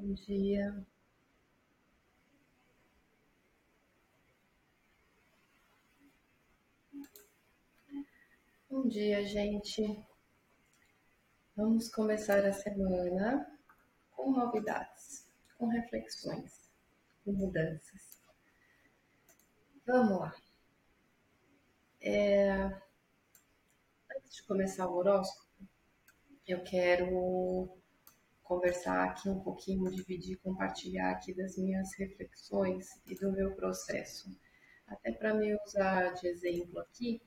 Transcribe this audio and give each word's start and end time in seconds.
Bom 0.00 0.14
dia. 0.14 0.86
Bom 8.70 8.88
dia, 8.88 9.26
gente. 9.26 10.02
Vamos 11.54 11.90
começar 11.90 12.46
a 12.46 12.52
semana 12.54 13.46
com 14.12 14.30
novidades, 14.30 15.28
com 15.58 15.66
reflexões, 15.66 16.72
com 17.22 17.32
mudanças. 17.32 18.22
Vamos 19.86 20.18
lá. 20.18 20.34
É... 22.00 22.50
Antes 24.16 24.36
de 24.36 24.42
começar 24.44 24.88
o 24.88 24.96
horóscopo, 24.96 25.68
eu 26.46 26.64
quero 26.64 27.79
conversar 28.50 29.04
aqui 29.04 29.28
um 29.28 29.38
pouquinho, 29.38 29.88
dividir, 29.92 30.36
compartilhar 30.38 31.12
aqui 31.12 31.32
das 31.32 31.56
minhas 31.56 31.94
reflexões 31.96 32.84
e 33.06 33.14
do 33.14 33.30
meu 33.30 33.54
processo. 33.54 34.28
Até 34.88 35.12
para 35.12 35.32
me 35.34 35.56
usar 35.64 36.14
de 36.14 36.26
exemplo 36.26 36.80
aqui 36.80 37.22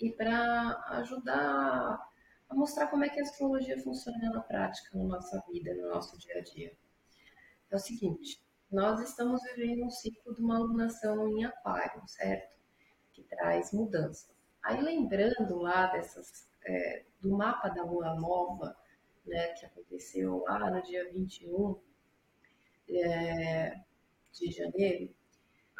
e 0.00 0.12
para 0.12 0.80
ajudar 1.00 1.98
a 2.48 2.54
mostrar 2.54 2.86
como 2.86 3.04
é 3.04 3.08
que 3.08 3.18
a 3.18 3.24
astrologia 3.24 3.76
funciona 3.82 4.30
na 4.30 4.40
prática, 4.40 4.96
na 4.96 5.02
nossa 5.02 5.42
vida, 5.50 5.74
no 5.74 5.88
nosso 5.88 6.16
dia 6.16 6.38
a 6.38 6.40
dia. 6.40 6.72
É 7.68 7.74
o 7.74 7.80
seguinte, 7.80 8.40
nós 8.70 9.00
estamos 9.00 9.42
vivendo 9.42 9.84
um 9.84 9.90
ciclo 9.90 10.32
de 10.32 10.40
uma 10.40 10.58
alunação 10.58 11.26
em 11.26 11.44
aquário, 11.44 12.06
certo? 12.06 12.54
Que 13.12 13.24
traz 13.24 13.72
mudança. 13.72 14.32
Aí 14.62 14.80
lembrando 14.80 15.56
lá 15.56 15.88
dessas, 15.88 16.48
é, 16.64 17.04
do 17.20 17.36
mapa 17.36 17.68
da 17.68 17.82
lua 17.82 18.14
nova, 18.14 18.76
né, 19.26 19.48
que 19.48 19.66
aconteceu 19.66 20.44
lá 20.46 20.70
no 20.70 20.82
dia 20.82 21.10
21 21.12 21.76
é, 22.88 23.80
de 24.32 24.50
janeiro, 24.50 25.12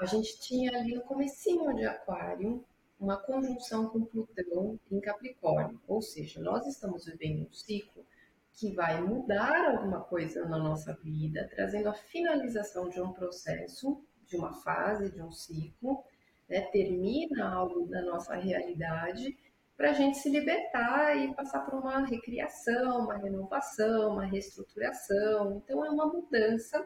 a 0.00 0.06
gente 0.06 0.41
tinha 0.41 0.77
ali 0.77 0.94
no 0.94 1.03
comecinho 1.03 1.75
de 1.75 1.84
aquário 1.84 2.64
uma 2.98 3.16
conjunção 3.16 3.88
com 3.88 4.05
Plutão 4.05 4.78
em 4.91 5.00
Capricórnio, 5.00 5.80
ou 5.86 6.03
seja, 6.03 6.41
nós 6.41 6.66
estamos 6.66 7.06
vivendo 7.06 7.47
um 7.47 7.53
ciclo 7.53 8.05
que 8.53 8.72
vai 8.72 9.00
mudar 9.03 9.70
alguma 9.70 10.00
coisa 10.00 10.47
na 10.47 10.58
nossa 10.58 10.94
vida, 10.94 11.48
trazendo 11.55 11.91
a 11.91 11.94
finalização 11.94 12.88
de 12.88 13.00
um 13.00 13.12
processo, 13.12 14.03
de 14.27 14.36
uma 14.36 14.55
fase, 14.55 15.10
de 15.10 15.22
um 15.22 15.31
ciclo, 15.31 16.03
né? 16.48 16.62
termina 16.72 17.53
algo 17.53 17.86
da 17.86 18.00
nossa 18.03 18.34
realidade 18.34 19.36
para 19.77 19.91
a 19.91 19.92
gente 19.92 20.19
se 20.19 20.30
libertar 20.30 21.16
e 21.16 21.34
passar 21.34 21.60
por 21.60 21.74
uma 21.74 22.05
recriação, 22.06 23.00
uma 23.00 23.19
renovação, 23.19 24.12
uma 24.12 24.24
reestruturação. 24.24 25.56
Então, 25.58 25.84
é 25.84 25.91
uma 25.91 26.06
mudança 26.06 26.84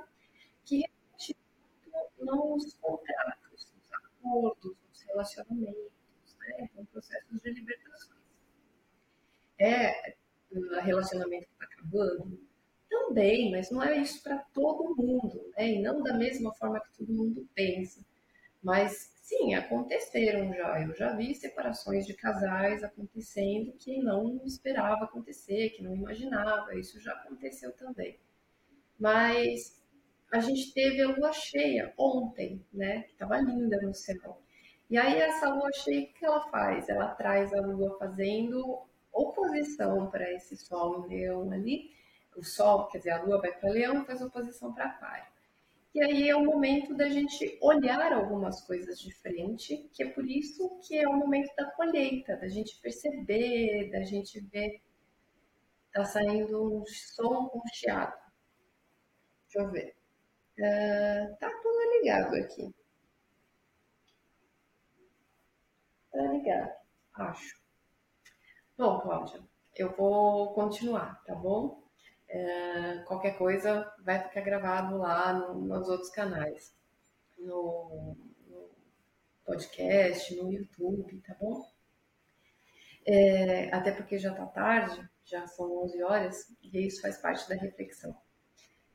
que 0.65 0.85
nos 2.21 2.75
contratos, 2.75 3.73
nos 3.75 3.93
acordos, 3.93 4.77
nos 4.89 5.03
relacionamentos, 5.03 6.37
né? 6.39 6.57
Então, 6.61 6.85
processos 6.87 7.41
de 7.41 7.51
libertações. 7.51 8.21
É 9.59 10.15
relacionamento 10.83 11.47
que 11.47 11.53
está 11.53 11.65
acabando? 11.65 12.41
Também, 12.89 13.51
mas 13.51 13.71
não 13.71 13.83
é 13.83 13.99
isso 13.99 14.23
para 14.23 14.39
todo 14.53 14.97
mundo, 14.97 15.53
né? 15.57 15.75
E 15.75 15.83
não 15.83 16.03
da 16.03 16.15
mesma 16.15 16.53
forma 16.55 16.81
que 16.81 16.99
todo 16.99 17.13
mundo 17.13 17.49
pensa. 17.55 18.05
Mas 18.63 19.13
sim, 19.31 19.55
aconteceram 19.55 20.53
já. 20.53 20.83
Eu 20.83 20.95
já 20.95 21.15
vi 21.15 21.35
separações 21.35 22.05
de 22.05 22.15
casais 22.15 22.83
acontecendo 22.83 23.73
que 23.79 24.03
não 24.03 24.41
esperava 24.45 25.05
acontecer, 25.05 25.71
que 25.71 25.83
não 25.83 25.95
imaginava. 25.95 26.75
Isso 26.75 27.01
já 27.01 27.13
aconteceu 27.13 27.73
também. 27.77 28.19
Mas 28.99 29.81
a 30.33 30.41
gente 30.41 30.75
teve 30.75 31.01
a 31.03 31.09
lua 31.09 31.33
cheia 31.33 31.95
ontem, 31.97 32.65
né? 32.73 33.03
Que 33.03 33.13
estava 33.13 33.39
linda 33.39 33.81
no 33.81 33.95
céu. 33.95 34.43
E 34.91 34.99
aí 34.99 35.21
essa 35.21 35.49
lua 35.49 35.71
cheia, 35.73 36.03
o 36.03 36.13
que 36.13 36.27
ela 36.27 36.41
faz? 36.51 36.89
Ela 36.89 37.15
traz 37.15 37.53
a 37.55 37.61
lua 37.61 37.97
fazendo 37.99 38.83
oposição 39.13 40.11
para 40.11 40.31
esse 40.33 40.57
sol 40.57 41.07
leão 41.07 41.51
ali. 41.53 41.93
O 42.37 42.45
sol, 42.45 42.89
quer 42.89 42.99
dizer, 42.99 43.11
a 43.11 43.23
lua 43.23 43.41
vai 43.41 43.53
para 43.53 43.71
leão 43.71 44.03
e 44.03 44.07
faz 44.07 44.21
oposição 44.21 44.73
para 44.73 44.87
aquário. 44.87 45.30
E 45.93 46.03
aí 46.03 46.29
é 46.29 46.37
o 46.37 46.45
momento 46.45 46.95
da 46.97 47.09
gente 47.09 47.59
olhar 47.61 48.13
algumas 48.13 48.61
coisas 48.63 49.01
de 49.01 49.13
frente, 49.13 49.91
que 49.93 50.05
é 50.05 50.11
por 50.11 50.25
isso 50.25 50.81
que 50.87 50.97
é 50.97 51.09
o 51.09 51.17
momento 51.17 51.53
da 51.57 51.69
colheita, 51.73 52.37
da 52.37 52.49
gente 52.49 52.81
perceber, 52.81 53.91
da 53.91 54.03
gente 54.03 54.41
ver. 54.41 54.81
Tá 55.93 56.05
saindo 56.05 56.81
um 56.81 56.87
som 56.87 57.49
com 57.49 57.61
chiado. 57.73 58.17
Deixa 59.45 59.67
eu 59.67 59.73
ver. 59.73 59.97
Uh, 60.57 61.37
tá 61.39 61.51
tudo 61.61 61.99
ligado 61.99 62.37
aqui. 62.37 62.73
Tá 66.13 66.23
ligado, 66.23 66.73
acho. 67.15 67.61
Bom, 68.79 69.01
Cláudia, 69.01 69.43
eu 69.77 69.91
vou 69.97 70.55
continuar, 70.55 71.23
tá 71.25 71.35
bom? 71.35 71.83
É, 72.33 72.99
qualquer 73.07 73.37
coisa 73.37 73.93
vai 74.05 74.23
ficar 74.23 74.41
gravado 74.43 74.99
lá 74.99 75.33
no, 75.33 75.55
nos 75.55 75.89
outros 75.89 76.11
canais, 76.11 76.73
no, 77.37 78.17
no, 78.47 78.71
podcast, 79.45 80.37
no 80.37 80.53
YouTube, 80.53 81.21
tá 81.27 81.35
bom? 81.41 81.69
É, 83.05 83.75
até 83.75 83.91
porque 83.91 84.17
já 84.17 84.33
tá 84.33 84.47
tarde, 84.47 85.11
já 85.25 85.45
são 85.49 85.83
11 85.83 86.03
horas, 86.05 86.57
e 86.63 86.87
isso 86.87 87.03
faz 87.03 87.19
parte 87.19 87.49
da 87.49 87.57
reflexão. 87.57 88.17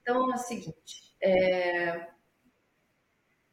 Então 0.01 0.31
é 0.31 0.35
o 0.35 0.37
seguinte: 0.37 1.13
é, 1.21 2.07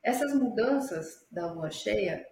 essas 0.00 0.32
mudanças 0.32 1.26
da 1.28 1.50
lua 1.50 1.72
cheia, 1.72 2.24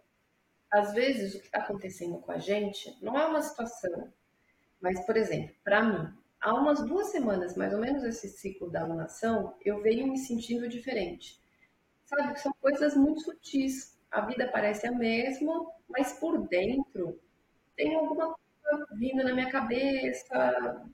às 0.71 0.93
vezes 0.93 1.34
o 1.34 1.41
que 1.41 1.47
está 1.47 1.59
acontecendo 1.59 2.21
com 2.21 2.31
a 2.31 2.39
gente 2.39 2.97
não 3.03 3.19
é 3.19 3.27
uma 3.27 3.43
situação, 3.43 4.12
mas, 4.81 5.05
por 5.05 5.16
exemplo, 5.16 5.55
para 5.65 5.83
mim, 5.83 6.19
há 6.41 6.55
umas 6.55 6.84
duas 6.84 7.09
semanas, 7.09 7.56
mais 7.56 7.73
ou 7.73 7.81
menos, 7.81 8.05
esse 8.05 8.28
ciclo 8.28 8.71
da 8.71 8.83
alunação, 8.83 9.56
eu 9.65 9.83
venho 9.83 10.06
me 10.09 10.19
sentindo 10.19 10.69
diferente. 10.69 11.41
Sabe, 12.05 12.34
que 12.34 12.41
são 12.41 12.53
coisas 12.61 12.97
muito 12.97 13.21
sutis. 13.23 13.99
A 14.11 14.23
vida 14.23 14.49
parece 14.53 14.87
a 14.87 14.93
mesma, 14.93 15.71
mas 15.89 16.12
por 16.15 16.49
dentro 16.49 17.21
tem 17.77 17.95
alguma 17.95 18.34
coisa 18.34 18.87
vindo 18.97 19.23
na 19.23 19.33
minha 19.33 19.51
cabeça, 19.51 20.84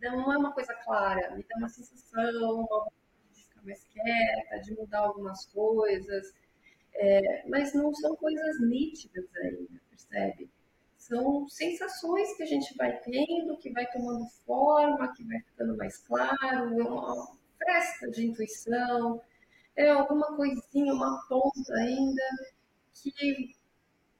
não 0.00 0.32
é 0.32 0.38
uma 0.38 0.52
coisa 0.52 0.74
clara, 0.84 1.34
me 1.34 1.44
dá 1.48 1.56
uma 1.56 1.68
sensação 1.68 2.60
uma 2.60 2.90
de 3.32 3.42
ficar 3.42 3.62
mais 3.62 3.84
quieta, 3.84 4.60
de 4.60 4.74
mudar 4.74 5.00
algumas 5.00 5.46
coisas, 5.46 6.34
é, 6.94 7.48
mas 7.48 7.74
não 7.74 7.92
são 7.94 8.16
coisas 8.16 8.60
nítidas 8.60 9.24
ainda, 9.36 9.80
percebe? 9.90 10.50
São 11.06 11.46
sensações 11.50 12.34
que 12.34 12.42
a 12.42 12.46
gente 12.46 12.74
vai 12.78 12.98
tendo, 13.00 13.58
que 13.58 13.70
vai 13.70 13.86
tomando 13.90 14.26
forma, 14.46 15.12
que 15.14 15.22
vai 15.22 15.38
ficando 15.40 15.76
mais 15.76 15.98
claro, 15.98 16.80
é 16.80 16.82
uma 16.82 17.28
festa 17.58 18.10
de 18.10 18.24
intuição, 18.24 19.20
é 19.76 19.90
alguma 19.90 20.34
coisinha, 20.34 20.94
uma 20.94 21.22
ponta 21.28 21.74
ainda 21.74 22.22
que 22.94 23.54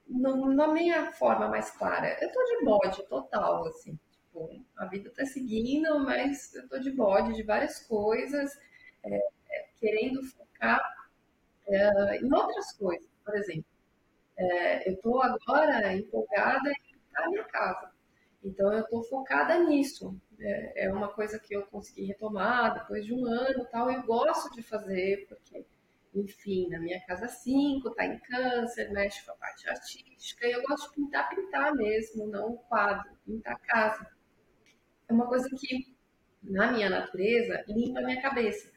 não, 0.07 0.53
na 0.53 0.69
minha 0.69 1.11
forma 1.13 1.49
mais 1.49 1.71
clara. 1.71 2.19
Eu 2.21 2.31
tô 2.31 2.45
de 2.45 2.65
bode 2.67 3.03
total, 3.09 3.67
assim. 3.67 3.99
Tipo, 4.11 4.63
a 4.77 4.85
vida 4.85 5.09
tá 5.09 5.25
seguindo, 5.25 5.99
mas 6.01 6.55
eu 6.55 6.69
tô 6.69 6.79
de 6.79 6.91
bode 6.91 7.33
de 7.33 7.43
várias 7.45 7.81
coisas, 7.87 8.59
é, 9.03 9.17
é, 9.17 9.69
querendo 9.81 10.23
focar 10.23 10.83
é, 11.67 12.19
em 12.19 12.31
outras 12.31 12.73
coisas. 12.73 13.09
Por 13.25 13.35
exemplo, 13.35 13.65
é, 14.37 14.89
eu 14.89 14.95
estou 14.95 15.23
agora 15.23 15.95
empolgada 15.95 16.73
a 17.17 17.29
minha 17.29 17.45
casa. 17.45 17.91
Então, 18.43 18.73
eu 18.73 18.83
estou 18.83 19.03
focada 19.05 19.59
nisso. 19.59 20.17
É, 20.39 20.87
é, 20.87 20.93
uma 20.93 21.09
coisa 21.09 21.39
que 21.39 21.55
eu 21.55 21.63
consegui 21.67 22.05
retomar 22.05 22.75
depois 22.75 23.05
de 23.05 23.15
um 23.15 23.25
ano 23.27 23.67
tal. 23.71 23.91
Eu 23.91 24.03
gosto 24.03 24.55
de 24.55 24.63
fazer, 24.63 25.27
porque, 25.29 25.65
enfim, 26.15 26.69
na 26.69 26.79
minha 26.79 27.01
casa 27.07 27.29
5, 27.29 27.89
está 27.89 28.07
em 28.07 28.19
câncer, 28.19 28.91
mexe 28.93 29.25
com 29.25 29.33
a 29.33 29.37
parte 29.37 29.69
artística. 29.69 30.47
E 30.47 30.53
eu 30.53 30.63
gosto 30.63 30.91
de 30.91 30.97
pintar, 30.97 31.29
pintar 31.31 31.75
mesmo, 31.75 32.27
não 32.27 32.53
o 32.53 32.59
quadro, 32.59 33.11
pintar 33.25 33.55
a 33.55 33.59
casa. 33.59 34.07
É 35.09 35.13
uma 35.13 35.27
coisa 35.27 35.49
que, 35.57 35.95
na 36.43 36.73
minha 36.73 36.91
natureza, 36.91 37.65
limpa 37.69 38.01
a 38.01 38.05
minha 38.05 38.21
cabeça. 38.21 38.71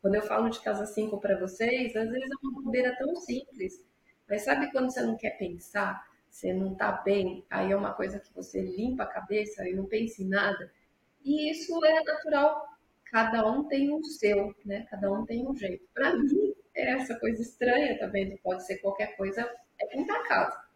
Quando 0.00 0.14
eu 0.14 0.22
falo 0.22 0.48
de 0.48 0.60
casa 0.60 0.86
5 0.86 1.20
para 1.20 1.38
vocês, 1.40 1.96
às 1.96 2.08
vezes 2.08 2.30
é 2.30 2.46
uma 2.46 2.62
bobeira 2.62 2.96
tão 2.96 3.16
simples 3.16 3.84
mas 4.28 4.42
sabe 4.42 4.70
quando 4.70 4.90
você 4.90 5.00
não 5.00 5.16
quer 5.16 5.38
pensar, 5.38 6.06
você 6.30 6.52
não 6.52 6.72
está 6.72 6.92
bem, 6.92 7.44
aí 7.50 7.72
é 7.72 7.76
uma 7.76 7.92
coisa 7.92 8.20
que 8.20 8.32
você 8.34 8.60
limpa 8.60 9.04
a 9.04 9.06
cabeça 9.06 9.68
e 9.68 9.74
não 9.74 9.86
pensa 9.86 10.22
em 10.22 10.28
nada? 10.28 10.72
E 11.24 11.50
isso 11.50 11.84
é 11.84 12.02
natural, 12.04 12.66
cada 13.10 13.46
um 13.50 13.64
tem 13.64 13.92
um 13.92 14.02
seu, 14.02 14.54
né? 14.64 14.86
Cada 14.90 15.10
um 15.10 15.24
tem 15.24 15.46
um 15.46 15.56
jeito. 15.56 15.86
Para 15.92 16.16
mim, 16.16 16.54
é 16.74 16.90
essa 16.92 17.18
coisa 17.18 17.42
estranha 17.42 17.98
também, 17.98 18.36
pode 18.38 18.64
ser 18.66 18.78
qualquer 18.78 19.16
coisa, 19.16 19.50
é 19.80 19.86
pintar 19.86 20.16
a 20.16 20.28
casa. 20.28 20.68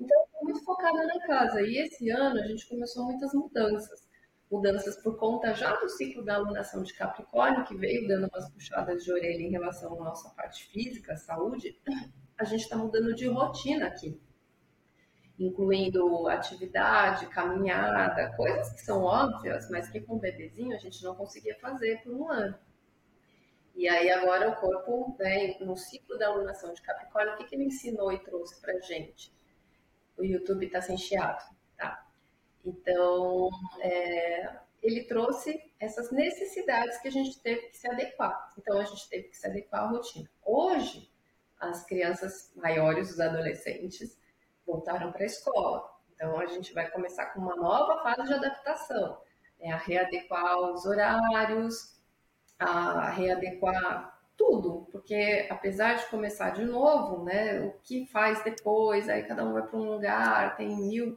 Então, 0.00 0.18
eu 0.34 0.44
muito 0.44 0.64
focada 0.64 1.06
na 1.06 1.26
casa. 1.26 1.62
E 1.62 1.78
esse 1.78 2.10
ano 2.10 2.40
a 2.40 2.46
gente 2.46 2.68
começou 2.68 3.04
muitas 3.04 3.32
mudanças. 3.32 4.06
mudanças 4.50 4.96
por 5.02 5.16
conta 5.18 5.54
já 5.54 5.74
do 5.76 5.88
ciclo 5.88 6.24
da 6.24 6.34
alunação 6.36 6.82
de 6.82 6.94
Capricórnio, 6.94 7.64
que 7.64 7.76
veio 7.76 8.06
dando 8.06 8.28
umas 8.28 8.48
puxadas 8.50 9.04
de 9.04 9.12
orelha 9.12 9.42
em 9.42 9.50
relação 9.50 9.94
à 10.00 10.04
nossa 10.04 10.28
parte 10.30 10.66
física, 10.66 11.16
saúde, 11.16 11.80
a 12.38 12.44
gente 12.44 12.62
está 12.62 12.76
mudando 12.76 13.14
de 13.14 13.26
rotina 13.26 13.86
aqui, 13.86 14.20
incluindo 15.38 16.28
atividade, 16.28 17.26
caminhada, 17.26 18.34
coisas 18.36 18.72
que 18.72 18.80
são 18.80 19.02
óbvias, 19.02 19.68
mas 19.70 19.88
que 19.88 20.00
com 20.00 20.16
o 20.16 20.18
bebezinho 20.18 20.74
a 20.74 20.78
gente 20.78 21.02
não 21.04 21.14
conseguia 21.14 21.56
fazer 21.56 22.02
por 22.02 22.12
um 22.12 22.30
ano. 22.30 22.58
E 23.74 23.86
aí 23.86 24.10
agora 24.10 24.48
o 24.48 24.56
corpo, 24.56 25.14
né, 25.18 25.54
no 25.60 25.76
ciclo 25.76 26.16
da 26.16 26.28
alunação 26.28 26.72
de 26.72 26.80
Capricórnio, 26.80 27.34
o 27.34 27.36
que, 27.36 27.44
que 27.44 27.54
ele 27.54 27.64
ensinou 27.64 28.10
e 28.10 28.18
trouxe 28.18 28.58
para 28.60 28.80
gente? 28.80 29.30
O 30.16 30.24
YouTube 30.24 30.64
está 30.64 30.80
sem 30.80 30.96
chiado, 30.96 31.44
tá? 31.76 32.06
Então, 32.64 33.50
é, 33.80 34.56
ele 34.82 35.04
trouxe 35.04 35.62
essas 35.78 36.10
necessidades 36.10 36.98
que 37.02 37.08
a 37.08 37.10
gente 37.10 37.38
teve 37.40 37.68
que 37.68 37.76
se 37.76 37.86
adequar. 37.86 38.50
Então, 38.58 38.78
a 38.78 38.84
gente 38.84 39.06
teve 39.10 39.28
que 39.28 39.36
se 39.36 39.46
adequar 39.46 39.82
à 39.82 39.88
rotina. 39.88 40.28
Hoje, 40.42 41.10
as 41.60 41.84
crianças 41.84 42.50
maiores, 42.56 43.10
os 43.10 43.20
adolescentes, 43.20 44.18
voltaram 44.66 45.12
para 45.12 45.22
a 45.22 45.26
escola. 45.26 45.88
Então, 46.14 46.38
a 46.38 46.46
gente 46.46 46.72
vai 46.72 46.90
começar 46.90 47.26
com 47.26 47.40
uma 47.40 47.54
nova 47.56 48.02
fase 48.02 48.28
de 48.28 48.34
adaptação, 48.34 49.18
né? 49.60 49.70
a 49.70 49.76
readequar 49.76 50.58
os 50.72 50.86
horários, 50.86 51.96
a 52.58 53.10
readequar 53.10 54.16
tudo, 54.36 54.86
porque 54.92 55.46
apesar 55.50 55.94
de 55.94 56.06
começar 56.06 56.50
de 56.50 56.64
novo, 56.64 57.24
né, 57.24 57.60
o 57.60 57.72
que 57.82 58.06
faz 58.06 58.42
depois, 58.44 59.08
aí 59.08 59.22
cada 59.22 59.44
um 59.44 59.54
vai 59.54 59.62
para 59.62 59.78
um 59.78 59.90
lugar, 59.90 60.56
tem 60.56 60.76
mil 60.76 61.16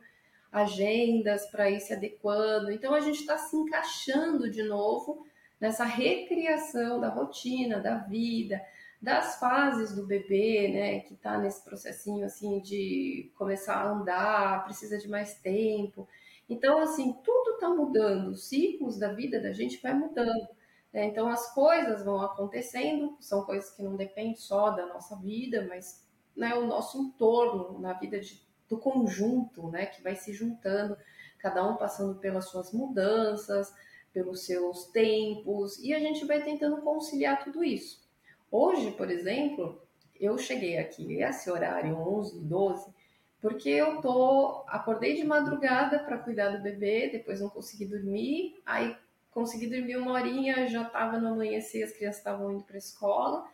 agendas 0.51 1.45
para 1.47 1.69
ir 1.69 1.79
se 1.79 1.93
adequando, 1.93 2.71
então 2.71 2.93
a 2.93 2.99
gente 2.99 3.19
está 3.19 3.37
se 3.37 3.55
encaixando 3.55 4.49
de 4.49 4.63
novo 4.63 5.25
nessa 5.59 5.83
recriação 5.83 6.99
da 6.99 7.09
rotina, 7.09 7.79
da 7.79 7.97
vida, 7.97 8.61
das 9.01 9.39
fases 9.39 9.95
do 9.95 10.05
bebê, 10.05 10.67
né, 10.67 10.99
que 11.01 11.13
está 11.13 11.37
nesse 11.37 11.63
processinho 11.63 12.25
assim 12.25 12.59
de 12.59 13.31
começar 13.37 13.75
a 13.75 13.91
andar, 13.91 14.63
precisa 14.65 14.97
de 14.97 15.07
mais 15.07 15.35
tempo. 15.35 16.07
Então, 16.49 16.79
assim, 16.79 17.13
tudo 17.23 17.51
está 17.51 17.69
mudando, 17.69 18.29
os 18.29 18.49
ciclos 18.49 18.97
da 18.97 19.13
vida 19.13 19.39
da 19.39 19.53
gente 19.53 19.81
vai 19.81 19.93
mudando. 19.93 20.49
Né? 20.91 21.05
Então 21.05 21.27
as 21.27 21.53
coisas 21.53 22.03
vão 22.03 22.21
acontecendo, 22.21 23.15
são 23.19 23.43
coisas 23.43 23.71
que 23.71 23.83
não 23.83 23.95
dependem 23.95 24.35
só 24.35 24.71
da 24.71 24.85
nossa 24.87 25.15
vida, 25.17 25.65
mas 25.67 26.05
né, 26.35 26.55
o 26.55 26.65
nosso 26.65 26.97
entorno, 26.99 27.79
na 27.79 27.93
vida 27.93 28.19
de, 28.19 28.41
do 28.67 28.77
conjunto, 28.77 29.69
né, 29.69 29.85
que 29.85 30.01
vai 30.01 30.15
se 30.15 30.33
juntando, 30.33 30.97
cada 31.37 31.65
um 31.65 31.75
passando 31.75 32.19
pelas 32.19 32.49
suas 32.49 32.71
mudanças, 32.73 33.73
pelos 34.11 34.45
seus 34.45 34.85
tempos, 34.87 35.77
e 35.79 35.93
a 35.93 35.99
gente 35.99 36.25
vai 36.25 36.43
tentando 36.43 36.81
conciliar 36.81 37.43
tudo 37.43 37.63
isso. 37.63 38.08
Hoje, 38.51 38.91
por 38.91 39.11
exemplo, 39.11 39.81
eu 40.19 40.37
cheguei 40.37 40.77
aqui 40.77 41.21
esse 41.21 41.49
horário 41.51 41.95
11, 41.95 42.39
12, 42.41 42.93
porque 43.41 43.69
eu 43.69 44.01
tô 44.01 44.63
acordei 44.67 45.15
de 45.15 45.23
madrugada 45.23 45.99
para 45.99 46.17
cuidar 46.17 46.49
do 46.49 46.63
bebê, 46.63 47.09
depois 47.09 47.39
não 47.39 47.49
consegui 47.49 47.85
dormir, 47.85 48.59
aí 48.65 48.95
consegui 49.31 49.67
dormir 49.67 49.95
uma 49.97 50.13
horinha, 50.13 50.67
já 50.67 50.81
estava 50.81 51.17
no 51.17 51.29
amanhecer, 51.29 51.83
as 51.83 51.91
crianças 51.91 52.17
estavam 52.17 52.51
indo 52.51 52.63
para 52.63 52.75
a 52.75 52.79
escola. 52.79 53.47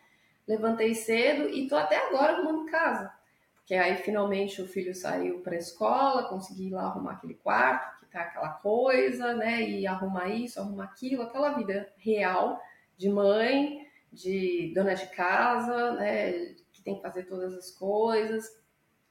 Levantei 0.48 0.94
cedo 0.94 1.50
e 1.50 1.68
tô 1.68 1.76
até 1.76 1.98
agora 1.98 2.34
arrumando 2.34 2.70
casa. 2.72 3.12
Porque 3.56 3.74
aí 3.76 3.98
finalmente 3.98 4.62
o 4.62 4.68
filho 4.68 4.94
saiu 4.94 5.40
para 5.42 5.56
a 5.56 5.60
escola, 5.60 6.30
consegui 6.30 6.68
ir 6.68 6.72
lá 6.72 6.84
arrumar 6.84 7.14
aquele 7.14 7.34
quarto, 7.34 8.00
que 8.00 8.06
tá 8.12 8.22
aquela 8.22 8.50
coisa, 8.50 9.34
né? 9.34 9.62
E 9.62 9.86
arrumar 9.86 10.30
isso, 10.30 10.60
arrumar 10.60 10.86
aquilo, 10.86 11.24
aquela 11.24 11.52
vida 11.52 11.92
real 11.98 12.62
de 12.98 13.10
mãe, 13.10 13.85
de 14.16 14.72
dona 14.74 14.94
de 14.94 15.08
casa, 15.08 15.94
né? 15.94 16.32
Que 16.72 16.82
tem 16.84 16.96
que 16.96 17.02
fazer 17.02 17.24
todas 17.24 17.54
as 17.54 17.72
coisas. 17.72 18.46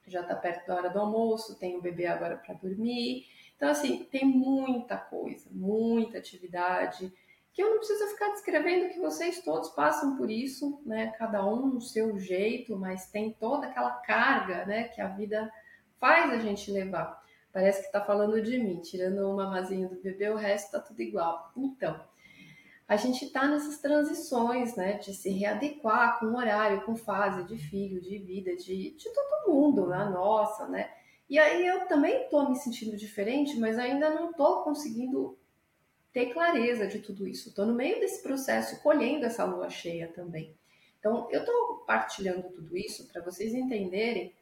Já 0.07 0.23
tá 0.23 0.35
perto 0.35 0.67
da 0.67 0.75
hora 0.75 0.89
do 0.89 0.99
almoço, 0.99 1.57
tem 1.57 1.77
o 1.77 1.81
bebê 1.81 2.07
agora 2.07 2.37
para 2.37 2.55
dormir. 2.55 3.25
Então, 3.55 3.69
assim, 3.69 4.03
tem 4.11 4.25
muita 4.25 4.97
coisa, 4.97 5.47
muita 5.51 6.17
atividade, 6.17 7.11
que 7.53 7.63
eu 7.63 7.69
não 7.69 7.77
preciso 7.77 8.07
ficar 8.09 8.31
descrevendo 8.31 8.89
que 8.89 8.99
vocês 8.99 9.41
todos 9.41 9.69
passam 9.69 10.17
por 10.17 10.29
isso, 10.29 10.81
né? 10.85 11.13
Cada 11.17 11.45
um 11.47 11.67
no 11.67 11.81
seu 11.81 12.19
jeito, 12.19 12.77
mas 12.77 13.09
tem 13.09 13.31
toda 13.31 13.67
aquela 13.67 13.91
carga, 13.91 14.65
né, 14.65 14.89
que 14.89 14.99
a 14.99 15.07
vida 15.07 15.49
faz 15.97 16.33
a 16.33 16.37
gente 16.37 16.69
levar. 16.69 17.23
Parece 17.53 17.79
que 17.79 17.85
está 17.85 18.03
falando 18.03 18.41
de 18.41 18.57
mim, 18.57 18.81
tirando 18.81 19.19
o 19.19 19.37
mamazinho 19.37 19.87
do 19.87 20.01
bebê, 20.01 20.29
o 20.29 20.35
resto 20.35 20.71
tá 20.71 20.81
tudo 20.81 21.01
igual. 21.01 21.53
Então, 21.55 21.97
a 22.87 22.95
gente 22.95 23.25
está 23.25 23.47
nessas 23.47 23.79
transições, 23.79 24.75
né, 24.75 24.93
de 24.93 25.13
se 25.13 25.29
readequar 25.29 26.19
com 26.19 26.35
horário, 26.35 26.85
com 26.85 26.95
fase 26.95 27.43
de 27.45 27.57
filho, 27.57 27.99
de 27.99 28.17
vida, 28.19 28.55
de, 28.55 28.91
de 28.91 29.09
todo 29.11 29.51
mundo, 29.51 29.91
a 29.91 30.09
nossa, 30.09 30.67
né? 30.67 30.91
E 31.27 31.39
aí 31.39 31.65
eu 31.65 31.87
também 31.87 32.23
estou 32.23 32.47
me 32.47 32.55
sentindo 32.55 32.95
diferente, 32.95 33.57
mas 33.59 33.79
ainda 33.79 34.11
não 34.11 34.29
estou 34.29 34.63
conseguindo 34.63 35.35
ter 36.13 36.31
clareza 36.31 36.87
de 36.87 36.99
tudo 36.99 37.27
isso. 37.27 37.49
Estou 37.49 37.65
no 37.65 37.73
meio 37.73 37.99
desse 37.99 38.21
processo, 38.21 38.81
colhendo 38.83 39.25
essa 39.25 39.43
lua 39.43 39.69
cheia 39.69 40.07
também. 40.07 40.55
Então, 40.99 41.27
eu 41.31 41.39
estou 41.39 41.83
partilhando 41.87 42.49
tudo 42.49 42.77
isso 42.77 43.07
para 43.11 43.23
vocês 43.23 43.53
entenderem 43.55 44.33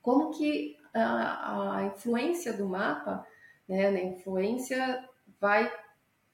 como 0.00 0.30
que 0.30 0.76
a, 0.94 1.76
a 1.78 1.84
influência 1.86 2.52
do 2.52 2.66
mapa, 2.68 3.26
né, 3.68 3.88
a 3.88 4.04
influência 4.04 5.08
vai 5.40 5.72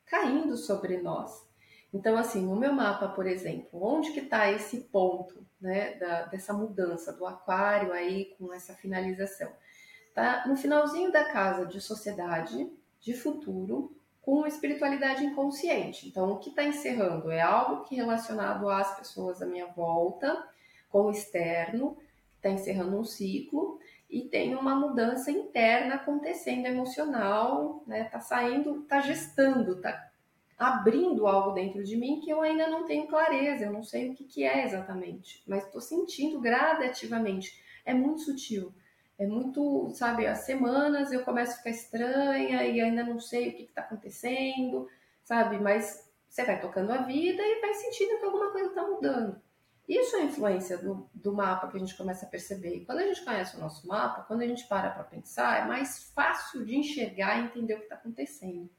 caindo 0.08 0.56
sobre 0.56 0.98
nós. 0.98 1.46
Então, 1.92 2.16
assim, 2.16 2.44
no 2.44 2.56
meu 2.56 2.72
mapa, 2.72 3.08
por 3.08 3.26
exemplo, 3.26 3.82
onde 3.82 4.12
que 4.12 4.20
está 4.20 4.50
esse 4.50 4.80
ponto, 4.80 5.46
né, 5.60 5.94
da, 5.94 6.26
dessa 6.26 6.52
mudança 6.52 7.12
do 7.12 7.26
aquário 7.26 7.92
aí 7.92 8.34
com 8.38 8.52
essa 8.52 8.74
finalização? 8.74 9.50
tá? 10.18 10.44
no 10.48 10.56
finalzinho 10.56 11.12
da 11.12 11.24
casa 11.26 11.64
de 11.64 11.80
sociedade, 11.80 12.68
de 12.98 13.14
futuro, 13.14 13.96
com 14.20 14.44
espiritualidade 14.44 15.24
inconsciente. 15.24 16.08
Então, 16.08 16.32
o 16.32 16.38
que 16.38 16.50
está 16.50 16.64
encerrando 16.64 17.30
é 17.30 17.40
algo 17.40 17.84
que 17.84 17.94
relacionado 17.94 18.68
às 18.68 18.96
pessoas 18.98 19.40
à 19.40 19.46
minha 19.46 19.66
volta, 19.66 20.44
com 20.90 21.02
o 21.02 21.10
externo, 21.12 21.96
está 22.34 22.50
encerrando 22.50 22.98
um 22.98 23.04
ciclo 23.04 23.78
e 24.10 24.22
tem 24.22 24.56
uma 24.56 24.74
mudança 24.74 25.30
interna 25.30 25.94
acontecendo 25.94 26.66
emocional, 26.66 27.84
né? 27.86 28.04
Tá 28.04 28.18
saindo, 28.18 28.82
tá 28.82 29.00
gestando, 29.00 29.80
tá 29.80 30.07
abrindo 30.58 31.26
algo 31.26 31.52
dentro 31.52 31.84
de 31.84 31.96
mim 31.96 32.20
que 32.20 32.30
eu 32.30 32.40
ainda 32.42 32.68
não 32.68 32.84
tenho 32.84 33.06
clareza, 33.06 33.64
eu 33.64 33.72
não 33.72 33.82
sei 33.82 34.10
o 34.10 34.14
que, 34.14 34.24
que 34.24 34.44
é 34.44 34.64
exatamente, 34.64 35.42
mas 35.46 35.64
estou 35.64 35.80
sentindo 35.80 36.40
gradativamente. 36.40 37.62
É 37.84 37.94
muito 37.94 38.22
sutil. 38.22 38.74
É 39.18 39.26
muito, 39.26 39.90
sabe, 39.94 40.26
as 40.26 40.40
semanas 40.40 41.10
eu 41.10 41.24
começo 41.24 41.54
a 41.54 41.56
ficar 41.56 41.70
estranha 41.70 42.64
e 42.64 42.80
ainda 42.80 43.02
não 43.02 43.18
sei 43.18 43.48
o 43.48 43.56
que 43.56 43.62
está 43.64 43.80
acontecendo, 43.80 44.88
sabe? 45.24 45.58
Mas 45.58 46.08
você 46.28 46.44
vai 46.44 46.60
tocando 46.60 46.92
a 46.92 46.98
vida 46.98 47.42
e 47.42 47.60
vai 47.60 47.74
sentindo 47.74 48.16
que 48.18 48.24
alguma 48.24 48.52
coisa 48.52 48.68
está 48.68 48.86
mudando. 48.86 49.40
Isso 49.88 50.16
é 50.16 50.20
a 50.20 50.24
influência 50.24 50.78
do, 50.78 51.08
do 51.12 51.32
mapa 51.32 51.66
que 51.66 51.76
a 51.76 51.80
gente 51.80 51.96
começa 51.96 52.26
a 52.26 52.28
perceber. 52.28 52.76
E 52.76 52.84
quando 52.84 52.98
a 52.98 53.06
gente 53.06 53.24
conhece 53.24 53.56
o 53.56 53.60
nosso 53.60 53.88
mapa, 53.88 54.22
quando 54.22 54.42
a 54.42 54.46
gente 54.46 54.68
para 54.68 54.90
para 54.90 55.02
pensar, 55.02 55.64
é 55.64 55.66
mais 55.66 56.12
fácil 56.14 56.64
de 56.64 56.76
enxergar 56.76 57.38
e 57.38 57.46
entender 57.46 57.74
o 57.74 57.78
que 57.78 57.84
está 57.84 57.96
acontecendo. 57.96 58.70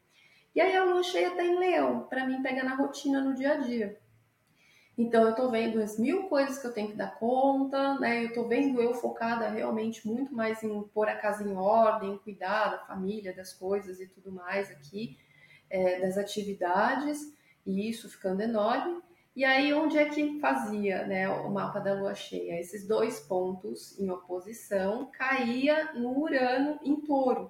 E 0.56 0.62
aí 0.62 0.75
a 0.75 0.84
lua 0.84 1.03
cheia 1.03 1.29
está 1.29 1.44
em 1.44 1.58
leão, 1.58 2.08
para 2.08 2.25
mim 2.25 2.41
pega 2.41 2.63
na 2.63 2.75
rotina 2.75 3.22
no 3.22 3.34
dia 3.34 3.53
a 3.53 3.58
dia. 3.58 4.00
Então 5.00 5.24
eu 5.24 5.29
estou 5.29 5.50
vendo 5.50 5.82
as 5.82 5.98
mil 5.98 6.24
coisas 6.24 6.60
que 6.60 6.68
eu 6.68 6.74
tenho 6.74 6.89
que 6.89 6.98
dar 6.98 7.18
conta, 7.18 7.98
né? 8.00 8.22
Eu 8.22 8.27
estou 8.27 8.50
vendo 8.50 8.82
eu 8.82 8.94
focada 8.94 9.48
realmente 9.48 10.06
muito 10.06 10.36
mais 10.36 10.62
em 10.62 10.84
pôr 10.89 11.08
a 11.08 11.15
casa 11.15 11.48
em 11.48 11.56
ordem, 11.56 12.18
cuidar 12.18 12.72
da 12.72 12.79
família, 12.79 13.34
das 13.34 13.53
coisas 13.53 14.01
e 14.01 14.08
tudo 14.08 14.29
mais 14.29 14.70
aqui, 14.70 15.18
é, 15.70 16.01
das 16.01 16.18
atividades, 16.18 17.34
e 17.65 17.89
isso 17.89 18.10
ficando 18.10 18.41
enorme. 18.41 19.01
E 19.34 19.46
aí, 19.46 19.74
onde 19.74 19.98
é 19.98 20.03
que 20.10 20.38
fazia 20.41 21.08
né, 21.08 21.29
o 21.29 21.50
mapa 21.50 21.79
da 21.79 21.94
lua 21.94 22.13
cheia? 22.13 22.60
Esses 22.60 22.86
dois 22.86 23.22
pontos 23.22 23.98
em 23.98 24.10
oposição 24.10 25.10
caía 25.13 25.94
no 25.94 26.20
Urano 26.20 26.77
em 26.84 27.00
touro, 27.00 27.50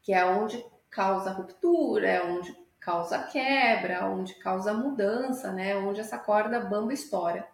que 0.00 0.12
é 0.12 0.24
onde 0.24 0.64
causa 0.90 1.30
ruptura, 1.30 2.08
é 2.08 2.22
onde 2.22 2.56
causa 2.80 3.18
quebra, 3.24 4.06
onde 4.06 4.34
causa 4.36 4.72
mudança, 4.72 5.52
né? 5.52 5.76
Onde 5.76 6.00
essa 6.00 6.18
corda 6.18 6.60
bamba 6.60 6.92
estoura. 6.92 7.46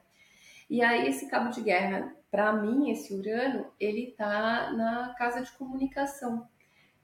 E 0.68 0.82
aí 0.82 1.08
esse 1.08 1.28
cabo 1.28 1.50
de 1.50 1.62
guerra, 1.62 2.14
para 2.30 2.52
mim, 2.52 2.90
esse 2.90 3.14
Urano, 3.14 3.70
ele 3.78 4.14
tá 4.16 4.72
na 4.72 5.14
casa 5.18 5.42
de 5.42 5.52
comunicação, 5.52 6.48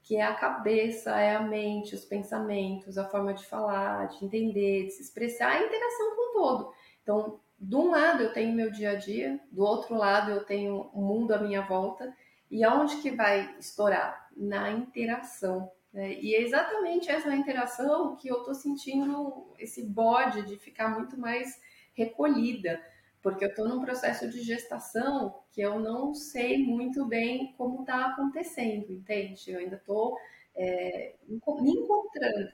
que 0.01 0.15
é 0.15 0.23
a 0.23 0.33
cabeça, 0.33 1.19
é 1.19 1.35
a 1.35 1.41
mente, 1.41 1.93
os 1.93 2.03
pensamentos, 2.03 2.97
a 2.97 3.07
forma 3.07 3.33
de 3.33 3.45
falar, 3.45 4.07
de 4.07 4.25
entender, 4.25 4.85
de 4.85 4.91
se 4.91 5.03
expressar, 5.03 5.51
a 5.51 5.63
interação 5.63 6.15
com 6.15 6.29
o 6.29 6.33
todo. 6.33 6.73
Então, 7.03 7.39
de 7.59 7.75
um 7.75 7.91
lado 7.91 8.23
eu 8.23 8.33
tenho 8.33 8.55
meu 8.55 8.71
dia 8.71 8.91
a 8.91 8.95
dia, 8.95 9.39
do 9.51 9.63
outro 9.63 9.95
lado 9.95 10.31
eu 10.31 10.43
tenho 10.45 10.89
o 10.93 11.01
mundo 11.01 11.31
à 11.31 11.39
minha 11.39 11.61
volta, 11.61 12.15
e 12.49 12.63
aonde 12.63 12.97
que 12.97 13.11
vai 13.11 13.55
estourar? 13.59 14.29
Na 14.35 14.71
interação 14.71 15.71
Né? 15.93 16.13
E 16.19 16.35
é 16.35 16.41
exatamente 16.41 17.09
essa 17.09 17.33
interação 17.35 18.15
que 18.15 18.27
eu 18.27 18.39
estou 18.39 18.53
sentindo 18.53 19.53
esse 19.57 19.83
bode 19.85 20.43
de 20.43 20.57
ficar 20.57 20.89
muito 20.89 21.19
mais 21.19 21.59
recolhida, 21.93 22.81
porque 23.21 23.43
eu 23.43 23.49
estou 23.49 23.67
num 23.67 23.81
processo 23.81 24.29
de 24.29 24.41
gestação 24.41 25.43
que 25.51 25.61
eu 25.61 25.79
não 25.79 26.13
sei 26.13 26.59
muito 26.59 27.05
bem 27.05 27.53
como 27.57 27.81
está 27.81 28.05
acontecendo, 28.07 28.91
entende? 28.91 29.51
Eu 29.51 29.59
ainda 29.59 29.75
estou 29.75 30.17
é, 30.55 31.15
me 31.27 31.71
encontrando, 31.71 32.53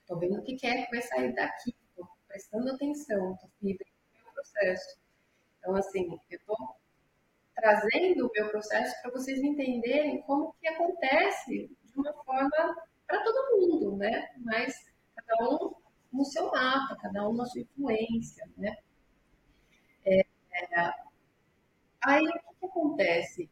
estou 0.00 0.18
vendo 0.18 0.38
o 0.40 0.42
que 0.42 0.66
é 0.66 0.82
que 0.82 0.90
vai 0.90 1.02
sair 1.02 1.32
daqui, 1.34 1.74
estou 1.88 2.08
prestando 2.26 2.72
atenção, 2.72 3.34
estou 3.34 3.50
vivendo 3.62 3.86
o 4.14 4.24
meu 4.24 4.32
processo. 4.32 4.98
Então, 5.58 5.76
assim, 5.76 6.18
eu 6.30 6.38
estou 6.38 6.56
trazendo 7.54 8.26
o 8.26 8.30
meu 8.32 8.48
processo 8.48 9.00
para 9.02 9.10
vocês 9.12 9.38
entenderem 9.42 10.22
como 10.22 10.54
que 10.60 10.66
acontece 10.66 11.70
de 11.92 11.98
uma 12.00 12.12
forma 12.24 12.76
para 13.06 13.22
todo 13.22 13.56
mundo, 13.56 13.96
né? 13.96 14.28
Mas 14.38 14.74
cada 15.14 15.50
um 15.50 15.74
no 16.12 16.24
seu 16.24 16.50
mapa, 16.50 16.96
cada 16.96 17.28
um 17.28 17.34
na 17.34 17.46
sua 17.46 17.60
influência, 17.60 18.48
né? 18.56 18.76
É, 20.04 20.20
é, 20.20 20.92
aí 22.04 22.26
o 22.26 22.32
que, 22.32 22.54
que, 22.60 22.66
acontece? 22.66 23.50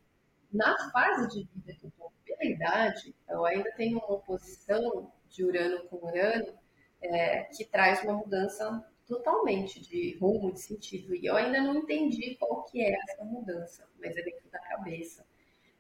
Na 0.53 0.77
fase 0.91 1.29
de 1.29 1.49
vida 1.55 1.75
que 1.75 1.85
eu 1.85 1.89
estou, 1.89 2.13
pela 2.25 2.45
idade, 2.45 3.15
eu 3.29 3.45
ainda 3.45 3.71
tenho 3.73 3.99
uma 3.99 4.13
oposição 4.13 5.13
de 5.29 5.45
Urano 5.45 5.87
com 5.89 6.07
Urano 6.07 6.59
é, 7.03 7.45
que 7.45 7.65
traz 7.65 8.03
uma 8.03 8.15
mudança 8.15 8.85
totalmente 9.07 9.81
de 9.81 10.17
rumo, 10.19 10.53
de 10.53 10.61
sentido. 10.61 11.15
E 11.15 11.27
eu 11.27 11.37
ainda 11.37 11.61
não 11.61 11.77
entendi 11.77 12.37
qual 12.37 12.65
que 12.65 12.83
é 12.83 12.99
essa 13.05 13.25
mudança, 13.25 13.89
mas 13.99 14.17
é 14.17 14.23
dentro 14.23 14.49
da 14.51 14.59
cabeça, 14.59 15.27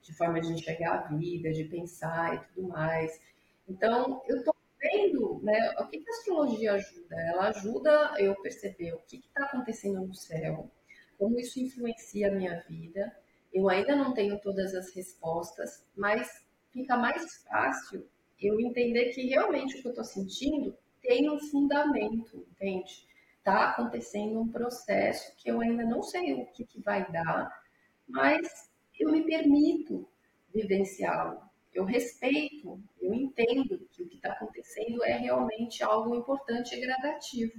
de 0.08 0.14
forma 0.14 0.40
de 0.40 0.50
enxergar 0.50 0.94
a 0.94 1.14
vida, 1.14 1.52
de 1.52 1.64
pensar 1.64 2.34
e 2.34 2.38
tudo 2.54 2.68
mais. 2.68 3.20
Então, 3.68 4.22
eu 4.26 4.38
estou 4.38 4.54
vendo, 4.80 5.38
né, 5.42 5.74
o 5.78 5.86
que, 5.86 5.98
que 5.98 6.10
a 6.10 6.14
astrologia 6.14 6.72
ajuda? 6.72 7.16
Ela 7.28 7.48
ajuda 7.48 8.14
eu 8.18 8.34
perceber 8.36 8.94
o 8.94 9.02
que 9.06 9.18
está 9.18 9.44
acontecendo 9.44 10.00
no 10.00 10.14
céu, 10.14 10.70
como 11.18 11.38
isso 11.38 11.60
influencia 11.60 12.28
a 12.28 12.34
minha 12.34 12.64
vida. 12.66 13.14
Eu 13.52 13.68
ainda 13.68 13.94
não 13.94 14.14
tenho 14.14 14.40
todas 14.40 14.74
as 14.74 14.94
respostas, 14.94 15.84
mas 15.94 16.42
fica 16.72 16.96
mais 16.96 17.42
fácil 17.42 18.08
eu 18.40 18.58
entender 18.58 19.10
que 19.12 19.26
realmente 19.26 19.76
o 19.76 19.82
que 19.82 19.88
eu 19.88 19.92
estou 19.92 20.04
sentindo 20.04 20.74
tem 21.02 21.28
um 21.30 21.38
fundamento, 21.38 22.46
entende? 22.50 23.06
Está 23.36 23.70
acontecendo 23.70 24.40
um 24.40 24.48
processo 24.48 25.34
que 25.36 25.50
eu 25.50 25.60
ainda 25.60 25.84
não 25.84 26.02
sei 26.02 26.32
o 26.32 26.46
que, 26.46 26.64
que 26.64 26.80
vai 26.80 27.10
dar, 27.10 27.62
mas 28.08 28.67
eu 28.98 29.10
me 29.10 29.24
permito 29.24 30.08
vivenciá-lo. 30.52 31.40
Eu 31.72 31.84
respeito, 31.84 32.80
eu 33.00 33.14
entendo 33.14 33.78
que 33.90 34.02
o 34.02 34.08
que 34.08 34.16
está 34.16 34.32
acontecendo 34.32 35.04
é 35.04 35.16
realmente 35.16 35.82
algo 35.82 36.14
importante 36.14 36.74
e 36.74 36.80
gradativo. 36.80 37.52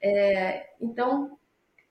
É, 0.00 0.74
então, 0.80 1.38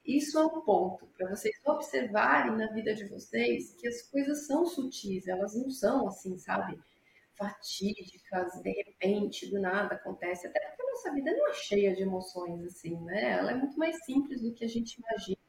isso 0.05 0.38
é 0.38 0.45
um 0.45 0.62
ponto 0.62 1.07
para 1.17 1.29
vocês 1.29 1.55
observarem 1.65 2.55
na 2.55 2.67
vida 2.67 2.93
de 2.93 3.05
vocês 3.05 3.74
que 3.74 3.88
as 3.88 4.03
coisas 4.03 4.45
são 4.45 4.65
sutis, 4.65 5.27
elas 5.27 5.55
não 5.55 5.69
são 5.69 6.07
assim, 6.07 6.38
sabe? 6.38 6.79
Fatídicas, 7.35 8.53
de 8.62 8.71
repente, 8.71 9.50
do 9.50 9.59
nada 9.59 9.95
acontece. 9.95 10.47
Até 10.47 10.59
porque 10.59 10.81
a 10.81 10.91
nossa 10.91 11.13
vida 11.13 11.31
não 11.33 11.50
é 11.50 11.53
cheia 11.53 11.93
de 11.95 12.03
emoções 12.03 12.63
assim, 12.63 12.95
né? 13.01 13.31
Ela 13.31 13.51
é 13.51 13.55
muito 13.55 13.77
mais 13.77 14.05
simples 14.05 14.41
do 14.41 14.53
que 14.53 14.63
a 14.63 14.67
gente 14.69 15.01
imagina. 15.01 15.44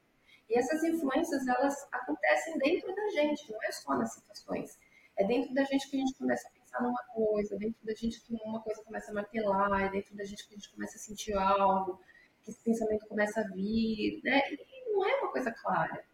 E 0.49 0.59
essas 0.59 0.83
influências, 0.85 1.47
elas 1.47 1.89
acontecem 1.91 2.59
dentro 2.59 2.95
da 2.95 3.09
gente, 3.11 3.51
não 3.51 3.63
é 3.63 3.73
só 3.73 3.97
nas 3.97 4.15
situações. 4.15 4.79
É 5.17 5.25
dentro 5.25 5.53
da 5.55 5.65
gente 5.65 5.89
que 5.89 5.97
a 5.97 6.01
gente 6.01 6.15
começa 6.15 6.47
a 6.47 6.51
pensar 6.51 6.83
numa 6.83 7.03
coisa, 7.15 7.57
dentro 7.57 7.85
da 7.85 7.95
gente 7.95 8.21
que 8.21 8.35
uma 8.45 8.61
coisa 8.61 8.83
começa 8.83 9.11
a 9.11 9.15
martelar, 9.15 9.85
é 9.85 9.89
dentro 9.91 10.15
da 10.15 10.25
gente 10.25 10.47
que 10.47 10.55
a 10.55 10.57
gente 10.59 10.71
começa 10.71 10.97
a 10.97 11.01
sentir 11.01 11.33
algo, 11.35 12.01
que 12.45 12.51
esse 12.51 12.63
pensamento 12.63 13.07
começa 13.07 13.41
a 13.41 13.45
vir, 13.45 14.21
né? 14.23 14.43
E 14.53 14.93
não 14.93 15.05
é 15.05 15.15
uma 15.21 15.33
coisa 15.33 15.51
clara. 15.51 16.05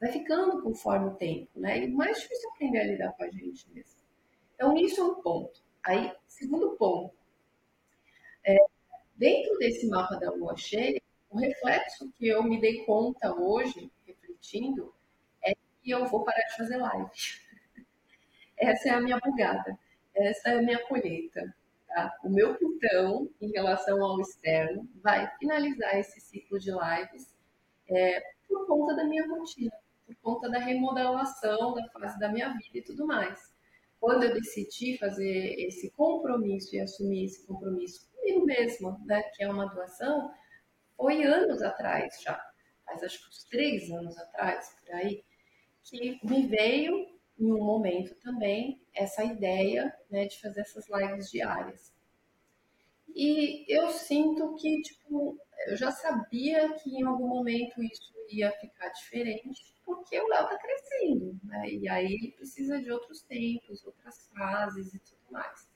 Vai 0.00 0.12
ficando 0.12 0.62
conforme 0.62 1.06
o 1.06 1.14
tempo, 1.14 1.48
né? 1.58 1.78
E 1.78 1.90
mais 1.90 2.20
difícil 2.20 2.50
aprender 2.50 2.80
a 2.80 2.84
lidar 2.84 3.12
com 3.12 3.24
a 3.24 3.30
gente 3.30 3.68
mesmo. 3.72 3.98
Então, 4.54 4.76
isso 4.76 5.00
é 5.00 5.04
um 5.04 5.14
ponto. 5.22 5.62
Aí, 5.82 6.12
segundo 6.28 6.76
ponto, 6.76 7.14
é, 8.46 8.56
dentro 9.16 9.56
desse 9.58 9.86
mapa 9.88 10.16
da 10.16 10.30
lua 10.30 10.56
cheia, 10.56 11.00
o 11.34 11.38
reflexo 11.38 12.12
que 12.12 12.28
eu 12.28 12.44
me 12.44 12.60
dei 12.60 12.84
conta 12.84 13.34
hoje, 13.34 13.90
refletindo, 14.06 14.94
é 15.42 15.52
que 15.52 15.90
eu 15.90 16.06
vou 16.06 16.22
parar 16.22 16.42
de 16.42 16.56
fazer 16.56 16.76
live. 16.76 17.10
Essa 18.56 18.90
é 18.90 18.92
a 18.92 19.00
minha 19.00 19.18
bugada, 19.18 19.76
essa 20.14 20.50
é 20.50 20.58
a 20.58 20.62
minha 20.62 20.78
colheita. 20.86 21.52
Tá? 21.88 22.16
O 22.22 22.28
meu 22.28 22.54
Plutão, 22.54 23.28
em 23.40 23.50
relação 23.50 24.00
ao 24.02 24.20
externo, 24.20 24.88
vai 25.02 25.28
finalizar 25.38 25.98
esse 25.98 26.20
ciclo 26.20 26.56
de 26.60 26.70
lives 26.70 27.34
é, 27.88 28.22
por 28.48 28.64
conta 28.68 28.94
da 28.94 29.04
minha 29.04 29.26
rotina, 29.26 29.72
por 30.06 30.14
conta 30.22 30.48
da 30.48 30.60
remodelação 30.60 31.74
da 31.74 31.88
fase 31.88 32.16
da 32.20 32.28
minha 32.28 32.50
vida 32.50 32.78
e 32.78 32.82
tudo 32.82 33.08
mais. 33.08 33.52
Quando 34.00 34.22
eu 34.22 34.34
decidi 34.34 34.96
fazer 34.98 35.56
esse 35.58 35.90
compromisso 35.90 36.76
e 36.76 36.80
assumir 36.80 37.24
esse 37.24 37.44
compromisso 37.44 38.08
comigo 38.12 38.46
mesma, 38.46 39.00
né, 39.04 39.20
que 39.34 39.42
é 39.42 39.50
uma 39.50 39.66
doação, 39.66 40.32
foi 40.96 41.22
anos 41.24 41.62
atrás 41.62 42.20
já, 42.22 42.40
mas 42.86 43.02
acho 43.02 43.20
que 43.22 43.28
uns 43.28 43.44
três 43.44 43.90
anos 43.90 44.16
atrás, 44.18 44.74
por 44.80 44.94
aí, 44.94 45.24
que 45.82 46.18
me 46.24 46.46
veio 46.46 47.14
em 47.38 47.52
um 47.52 47.64
momento 47.64 48.14
também 48.16 48.80
essa 48.94 49.24
ideia 49.24 49.94
né, 50.10 50.26
de 50.26 50.40
fazer 50.40 50.60
essas 50.60 50.86
lives 50.88 51.30
diárias. 51.30 51.92
E 53.14 53.64
eu 53.68 53.90
sinto 53.90 54.54
que, 54.56 54.82
tipo, 54.82 55.38
eu 55.66 55.76
já 55.76 55.90
sabia 55.90 56.72
que 56.74 56.90
em 56.90 57.04
algum 57.04 57.28
momento 57.28 57.82
isso 57.82 58.12
ia 58.28 58.50
ficar 58.52 58.88
diferente, 58.88 59.62
porque 59.84 60.18
o 60.18 60.26
Léo 60.26 60.48
tá 60.48 60.58
crescendo, 60.58 61.38
né? 61.44 61.70
E 61.70 61.88
aí 61.88 62.06
ele 62.06 62.32
precisa 62.32 62.80
de 62.80 62.90
outros 62.90 63.22
tempos, 63.22 63.84
outras 63.84 64.28
fases 64.28 64.94
e 64.94 64.98
tudo 64.98 65.20
mais. 65.30 65.68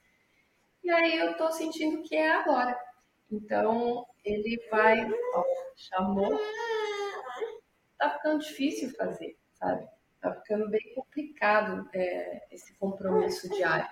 E 0.83 0.91
aí 0.91 1.19
eu 1.19 1.37
tô 1.37 1.51
sentindo 1.53 2.03
que 2.03 2.17
é 2.17 2.31
agora. 2.31 2.79
Então 3.31 4.07
ele 4.29 4.63
vai, 4.71 5.11
ó, 5.35 5.45
chamou. 5.77 6.39
Tá 7.99 8.11
ficando 8.11 8.41
difícil 8.41 8.95
fazer, 8.95 9.37
sabe? 9.55 9.89
Tá 10.21 10.35
ficando 10.35 10.69
bem 10.69 10.95
complicado 10.95 11.89
é, 11.93 12.47
esse 12.51 12.75
compromisso 12.75 13.49
diário. 13.49 13.89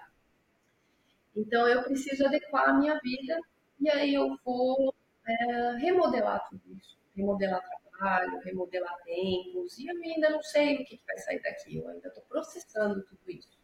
Então 1.34 1.68
eu 1.68 1.82
preciso 1.82 2.26
adequar 2.26 2.68
a 2.68 2.74
minha 2.74 2.98
vida 3.00 3.38
e 3.80 3.90
aí 3.90 4.14
eu 4.14 4.36
vou 4.44 4.94
é, 5.26 5.72
remodelar 5.78 6.48
tudo 6.48 6.62
isso, 6.74 6.98
remodelar 7.14 7.60
trabalho, 7.96 8.38
remodelar 8.40 8.96
tempos 9.04 9.78
e 9.78 9.86
eu 9.86 9.96
ainda 10.02 10.30
não 10.30 10.42
sei 10.42 10.76
o 10.76 10.78
que, 10.84 10.96
que 10.96 11.06
vai 11.06 11.18
sair 11.18 11.42
daqui, 11.42 11.76
eu 11.76 11.88
ainda 11.88 12.08
estou 12.08 12.22
processando 12.24 13.02
tudo 13.02 13.30
isso. 13.30 13.58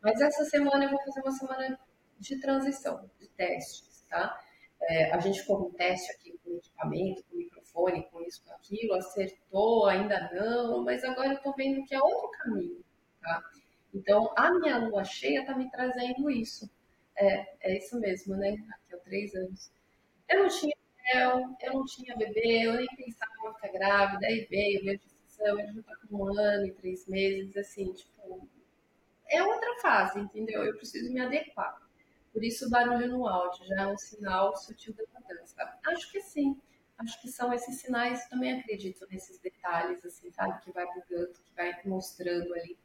Mas 0.00 0.20
essa 0.20 0.44
semana 0.44 0.84
eu 0.84 0.90
vou 0.90 1.00
fazer 1.00 1.20
uma 1.20 1.32
semana 1.32 1.78
de 2.18 2.40
transição, 2.40 3.10
de 3.18 3.28
testes, 3.28 4.04
tá? 4.08 4.38
É, 4.88 5.12
a 5.12 5.18
gente 5.20 5.40
ficou 5.40 5.64
com 5.64 5.76
teste 5.76 6.10
aqui 6.12 6.38
com 6.44 6.56
equipamento, 6.56 7.24
com 7.24 7.36
microfone, 7.36 8.02
com 8.10 8.20
isso, 8.22 8.42
com 8.44 8.52
aquilo, 8.52 8.94
acertou, 8.94 9.86
ainda 9.86 10.30
não, 10.34 10.84
mas 10.84 11.04
agora 11.04 11.28
eu 11.28 11.34
estou 11.34 11.54
vendo 11.54 11.84
que 11.84 11.94
é 11.94 12.02
outro 12.02 12.30
caminho, 12.30 12.84
tá? 13.20 13.42
Então, 13.94 14.32
a 14.36 14.50
minha 14.58 14.78
lua 14.78 15.04
cheia 15.04 15.40
está 15.40 15.54
me 15.56 15.70
trazendo 15.70 16.30
isso. 16.30 16.70
É, 17.16 17.46
é 17.60 17.78
isso 17.78 17.98
mesmo, 18.00 18.36
né? 18.36 18.50
Aqui 18.70 18.94
há 18.94 18.98
três 18.98 19.34
anos. 19.34 19.70
Eu 20.28 20.42
não 20.42 20.48
tinha 20.48 20.74
mel, 21.14 21.56
eu 21.60 21.72
não 21.74 21.84
tinha 21.84 22.16
bebê, 22.16 22.66
eu 22.66 22.74
nem 22.74 22.86
pensava 22.96 23.30
em 23.44 23.54
ficar 23.54 23.68
grávida, 23.68 24.26
aí 24.26 24.46
veio, 24.48 24.82
veio 24.82 24.98
a 24.98 25.02
gestação, 25.02 25.58
ele 25.58 25.72
já 25.72 25.80
está 25.80 25.96
com 25.96 26.16
um 26.16 26.38
ano 26.38 26.66
e 26.66 26.72
três 26.72 27.06
meses, 27.06 27.56
assim, 27.56 27.92
tipo, 27.92 28.48
é 29.28 29.42
outra 29.42 29.74
fase, 29.80 30.20
entendeu? 30.20 30.64
Eu 30.64 30.76
preciso 30.76 31.12
me 31.12 31.20
adequar. 31.20 31.81
Por 32.32 32.42
isso, 32.42 32.66
o 32.66 32.70
barulho 32.70 33.08
no 33.08 33.26
áudio 33.26 33.66
já 33.66 33.82
é 33.82 33.86
um 33.86 33.98
sinal 33.98 34.56
sutil 34.56 34.94
da 34.94 35.04
mudança. 35.20 35.78
Acho 35.86 36.10
que 36.10 36.20
sim. 36.20 36.60
Acho 36.98 37.20
que 37.20 37.28
são 37.28 37.52
esses 37.52 37.80
sinais, 37.80 38.28
também 38.28 38.58
acredito 38.58 39.06
nesses 39.10 39.38
detalhes, 39.38 40.04
assim, 40.04 40.30
sabe? 40.30 40.60
Que 40.62 40.72
vai 40.72 40.86
bugando, 40.86 41.32
que 41.32 41.54
vai 41.56 41.78
mostrando 41.84 42.52
ali. 42.54 42.76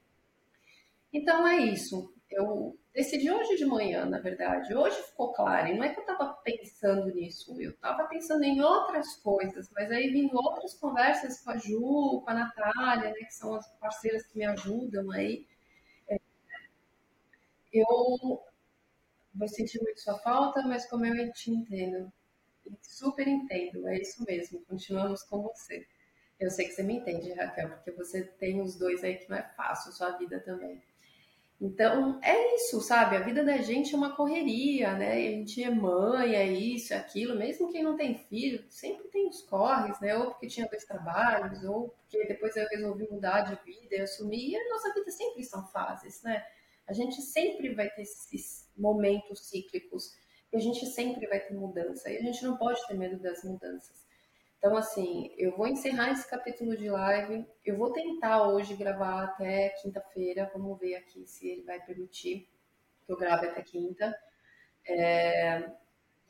Então 1.12 1.48
é 1.48 1.58
isso. 1.58 2.13
Eu 2.30 2.77
decidi 2.94 3.32
hoje 3.32 3.56
de 3.56 3.66
manhã, 3.66 4.06
na 4.06 4.20
verdade. 4.20 4.74
Hoje 4.75 5.01
ficou 5.04 5.34
claro. 5.34 5.68
E 5.70 5.77
não 5.77 5.84
é 5.84 5.94
que 5.94 6.00
eu 6.00 6.01
estava 6.01 6.34
pensando 6.44 7.13
nisso, 7.13 7.60
eu 7.62 7.72
estava 7.72 8.06
pensando 8.08 8.44
em 8.44 8.62
outras 8.62 9.16
coisas, 9.18 9.70
mas 9.72 9.92
aí 9.92 10.10
vindo 10.12 10.36
outras 10.36 10.74
conversas 10.74 11.42
com 11.42 11.51
a 11.51 11.58
Ju, 11.58 12.22
com 12.24 12.30
a 12.30 12.34
Natália, 12.34 13.12
né, 13.12 13.20
que 13.25 13.34
são 13.34 13.56
as 13.56 13.68
parceiras 13.80 14.25
que 14.27 14.38
me 14.38 14.46
ajudam 14.46 15.10
aí. 15.12 15.48
É, 16.10 16.20
eu 17.72 18.42
vou 19.38 19.48
sentir 19.48 19.82
muito 19.82 20.01
sua 20.01 20.17
falta, 20.20 20.62
mas 20.63 20.86
como 20.89 21.06
eu 21.06 21.32
te 21.32 21.51
entendo, 21.51 22.12
super 22.82 23.27
entendo, 23.27 23.88
é 23.88 24.00
isso 24.00 24.24
mesmo, 24.25 24.62
continuamos 24.65 25.24
com 25.24 25.41
você. 25.41 25.86
Eu 26.39 26.51
sei 26.51 26.67
que 26.67 26.74
você 26.74 26.84
me 26.84 26.98
entende, 26.98 27.34
Raquel, 27.34 27.70
porque 27.70 27.91
você 27.91 28.24
tem 28.24 28.62
os 28.62 28.75
dois 28.75 29.03
aí 29.03 29.15
que 29.15 29.29
não 29.29 29.38
é 29.38 29.44
fácil, 29.56 29.91
sua 29.91 30.12
vida 30.12 30.39
também. 30.39 30.82
Então, 31.60 32.20
é 32.22 32.56
isso, 32.56 32.79
sabe? 32.82 33.15
A 33.15 33.22
vida 33.22 33.44
da 33.44 33.58
gente 33.58 33.96
é 33.96 33.98
uma 33.98 34.15
correria, 34.15 34.94
né? 34.94 35.13
A 35.13 35.32
gente 35.32 35.63
é 35.63 35.72
mãe, 35.72 36.36
é 36.36 36.46
isso, 36.46 36.94
é 36.94 36.98
aquilo. 36.98 37.36
Mesmo 37.36 37.72
quem 37.72 37.82
não 37.82 37.98
tem 37.98 38.15
filho, 38.15 38.63
sempre 38.70 39.08
tem 39.08 39.27
os 39.27 39.41
corres, 39.41 40.00
né? 40.00 40.15
Ou 40.15 40.29
porque 40.29 40.46
tinha 40.46 40.67
dois 40.67 40.86
trabalhos, 40.86 41.63
ou 41.63 41.89
porque 41.89 42.27
depois 42.27 42.56
eu 42.56 42.67
resolvi 42.67 43.08
mudar 43.10 43.41
de 43.41 43.56
vida 43.65 43.96
e 43.96 44.01
assumir. 44.01 44.51
E 44.51 44.56
a 44.56 44.70
nossa 44.70 44.94
vida 44.94 45.10
sempre 45.10 45.44
são 45.44 45.65
fases, 45.70 46.22
né? 46.22 46.46
A 46.88 46.94
gente 46.94 47.24
sempre 47.24 47.74
vai 47.74 47.89
ter 47.89 48.03
esses 48.03 48.67
momentos 48.78 49.48
cíclicos. 49.48 50.16
E 50.52 50.58
a 50.58 50.60
gente 50.60 50.86
sempre 50.86 51.28
vai 51.28 51.40
ter 51.40 51.54
mudança. 51.54 52.10
E 52.10 52.18
a 52.18 52.22
gente 52.22 52.44
não 52.44 52.58
pode 52.58 52.86
ter 52.88 52.96
medo 52.96 53.20
das 53.20 53.44
mudanças. 53.44 54.06
Então, 54.58 54.76
assim, 54.76 55.32
eu 55.38 55.56
vou 55.56 55.68
encerrar 55.68 56.12
esse 56.12 56.28
capítulo 56.30 56.76
de 56.76 56.90
live. 56.90 57.46
Eu 57.66 57.78
vou 57.78 57.92
tentar 57.92 58.48
hoje 58.48 58.76
gravar 58.76 59.24
até 59.24 59.70
quinta-feira. 59.82 60.50
Vamos 60.54 60.80
ver 60.80 60.96
aqui 60.96 61.28
se 61.28 61.48
ele 61.48 61.64
vai 61.64 61.80
permitir 61.86 62.50
que 63.06 63.12
eu 63.12 63.18
grave 63.18 63.48
até 63.48 63.62
quinta. 63.62 64.18
É... 64.86 65.60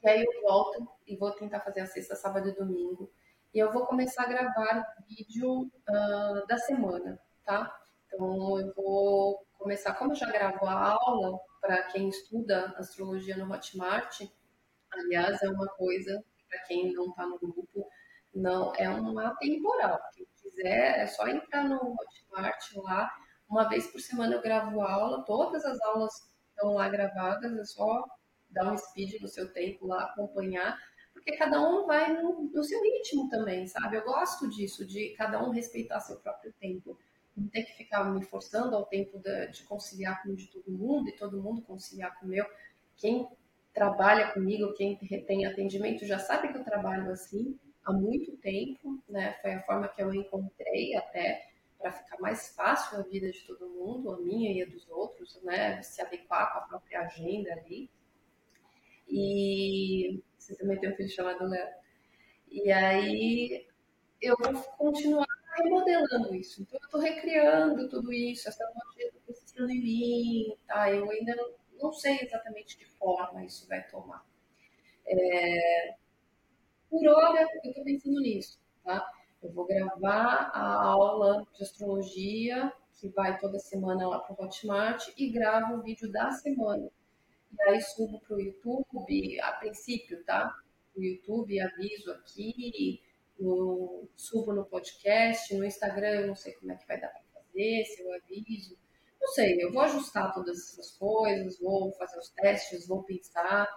E 0.04 0.10
aí 0.10 0.24
eu 0.24 0.42
volto 0.42 0.88
e 1.06 1.16
vou 1.16 1.32
tentar 1.32 1.62
fazer 1.62 1.82
a 1.82 1.86
sexta, 1.86 2.16
sábado 2.16 2.50
e 2.50 2.56
domingo. 2.56 3.12
E 3.54 3.60
eu 3.60 3.72
vou 3.72 3.86
começar 3.86 4.24
a 4.24 4.28
gravar 4.28 4.96
vídeo 5.08 5.64
uh, 5.64 6.48
da 6.48 6.58
semana, 6.58 7.20
tá? 7.44 7.76
Então 8.08 8.60
eu 8.60 8.74
vou 8.74 9.46
começar, 9.58 9.94
como 9.94 10.12
eu 10.12 10.16
já 10.16 10.32
gravo 10.32 10.66
a 10.66 10.94
aula 10.94 11.40
para 11.62 11.84
quem 11.84 12.10
estuda 12.10 12.74
astrologia 12.78 13.38
no 13.38 13.52
Hotmart, 13.52 14.22
aliás, 14.92 15.42
é 15.42 15.50
uma 15.50 15.68
coisa 15.68 16.24
para 16.50 16.60
quem 16.64 16.94
não 16.94 17.10
está 17.10 17.26
no 17.26 17.38
grupo, 17.38 17.90
não, 18.34 18.74
é 18.76 18.88
uma 18.90 19.36
temporal. 19.36 20.00
Quem 20.16 20.26
quiser, 20.42 21.00
é 21.00 21.08
só 21.08 21.28
entrar 21.28 21.64
no 21.64 21.76
Hotmart 21.76 22.74
lá. 22.76 23.12
Uma 23.50 23.68
vez 23.68 23.88
por 23.88 24.00
semana 24.00 24.36
eu 24.36 24.42
gravo 24.42 24.82
aula, 24.82 25.24
todas 25.26 25.66
as 25.66 25.80
aulas 25.82 26.14
estão 26.50 26.74
lá 26.74 26.90
gravadas, 26.90 27.58
é 27.58 27.66
só 27.66 28.06
dar 28.50 28.72
um 28.72 28.78
speed 28.78 29.22
no 29.22 29.28
seu 29.28 29.52
tempo 29.54 29.88
lá, 29.88 30.06
acompanhar, 30.06 30.78
porque 31.14 31.36
cada 31.36 31.62
um 31.62 31.86
vai 31.86 32.14
no, 32.14 32.50
no 32.54 32.64
seu 32.64 32.82
ritmo 32.82 33.30
também, 33.30 33.68
sabe? 33.68 33.98
Eu 33.98 34.04
gosto 34.04 34.50
disso, 34.50 34.86
de 34.86 35.14
cada 35.18 35.44
um 35.44 35.52
respeitar 35.52 36.00
seu 36.00 36.18
próprio 36.18 36.54
tempo. 36.54 36.98
Ter 37.52 37.64
que 37.64 37.78
ficar 37.78 38.04
me 38.04 38.24
forçando 38.24 38.76
ao 38.76 38.86
tempo 38.86 39.20
de, 39.20 39.48
de 39.48 39.64
conciliar 39.64 40.24
com 40.24 40.30
o 40.30 40.36
de 40.36 40.48
todo 40.48 40.72
mundo 40.72 41.10
e 41.10 41.16
todo 41.16 41.42
mundo 41.42 41.62
conciliar 41.62 42.18
com 42.20 42.26
o 42.26 42.30
meu. 42.30 42.46
Quem 42.96 43.28
trabalha 43.74 44.32
comigo, 44.32 44.74
quem 44.74 44.96
tem 44.96 45.46
atendimento, 45.46 46.06
já 46.06 46.18
sabe 46.18 46.52
que 46.52 46.58
eu 46.58 46.64
trabalho 46.64 47.12
assim 47.12 47.60
há 47.86 47.94
muito 47.94 48.36
tempo, 48.38 49.02
né? 49.08 49.38
Foi 49.42 49.54
a 49.54 49.62
forma 49.64 49.88
que 49.88 50.02
eu 50.02 50.14
encontrei 50.14 50.96
até 50.96 51.48
para 51.78 51.92
ficar 51.92 52.20
mais 52.20 52.50
fácil 52.56 52.98
a 52.98 53.04
vida 53.04 53.32
de 53.32 53.40
todo 53.42 53.70
mundo, 53.70 54.12
a 54.12 54.18
minha 54.18 54.52
e 54.52 54.64
a 54.64 54.66
dos 54.66 54.90
outros, 54.90 55.40
né? 55.44 55.82
Se 55.84 56.02
adequar 56.02 56.52
com 56.52 56.60
a 56.60 56.68
própria 56.68 57.02
agenda 57.02 57.54
ali. 57.54 57.90
E 59.08 60.22
você 60.38 60.56
também 60.56 60.80
tem 60.80 60.92
um 60.92 60.96
filho 60.96 61.10
chamado 61.10 61.48
Léo. 61.48 61.70
E 62.50 62.72
aí 62.72 63.68
eu 64.22 64.36
vou 64.38 64.54
continuar 64.78 65.37
remodelando 65.58 66.36
isso. 66.36 66.62
Então 66.62 66.80
eu 66.80 66.86
estou 66.86 67.02
recriando 67.02 67.90
tudo 67.90 68.14
isso, 68.14 68.48
essa 68.48 68.64
loja 68.64 69.08
está 69.08 69.20
precisando 69.26 69.70
em 69.70 69.82
mim, 69.82 70.58
tá? 70.68 70.92
Eu 70.92 71.10
ainda 71.10 71.36
não, 71.36 71.52
não 71.82 71.94
sei 71.94 72.20
exatamente 72.22 72.78
que 72.78 72.86
forma 72.86 73.44
isso 73.44 73.68
vai 73.68 73.86
tomar. 73.88 74.26
É, 75.06 75.96
por 76.90 77.08
hora, 77.08 77.48
eu 77.64 77.70
estou 77.70 77.84
pensando 77.84 78.20
nisso, 78.20 78.60
tá? 78.84 79.10
Eu 79.42 79.52
vou 79.52 79.66
gravar 79.66 80.52
a 80.54 80.84
aula 80.84 81.46
de 81.56 81.64
astrologia, 81.64 82.72
que 83.00 83.08
vai 83.10 83.38
toda 83.38 83.60
semana 83.60 84.08
lá 84.08 84.20
para 84.20 84.36
o 84.36 84.46
Hotmart, 84.46 85.10
e 85.18 85.30
gravo 85.30 85.76
o 85.76 85.82
vídeo 85.84 86.12
da 86.12 86.32
semana. 86.32 86.90
E 87.52 87.70
aí 87.70 87.82
subo 87.82 88.20
para 88.22 88.36
o 88.36 88.42
YouTube, 88.42 89.40
a 89.42 89.52
princípio, 89.54 90.24
tá? 90.24 90.54
O 90.96 91.02
YouTube, 91.02 91.60
aviso 91.62 92.12
aqui, 92.12 93.02
no, 93.40 94.08
subo 94.16 94.54
no 94.54 94.66
podcast, 94.66 95.54
no 95.56 95.66
Instagram 95.66 96.22
eu 96.22 96.28
não 96.28 96.36
sei 96.36 96.54
como 96.54 96.72
é 96.72 96.76
que 96.76 96.88
vai 96.88 97.00
dar 97.00 97.10
para 97.10 97.22
fazer, 97.34 97.86
se 97.86 98.02
eu 98.02 98.14
aviso. 98.14 98.78
Não 99.20 99.28
sei, 99.30 99.62
eu 99.62 99.72
vou 99.72 99.82
ajustar 99.82 100.34
todas 100.34 100.58
essas 100.58 100.92
coisas, 100.92 101.60
vou 101.60 101.92
fazer 101.94 102.18
os 102.18 102.30
testes, 102.30 102.88
vou 102.88 103.04
pensar 103.04 103.68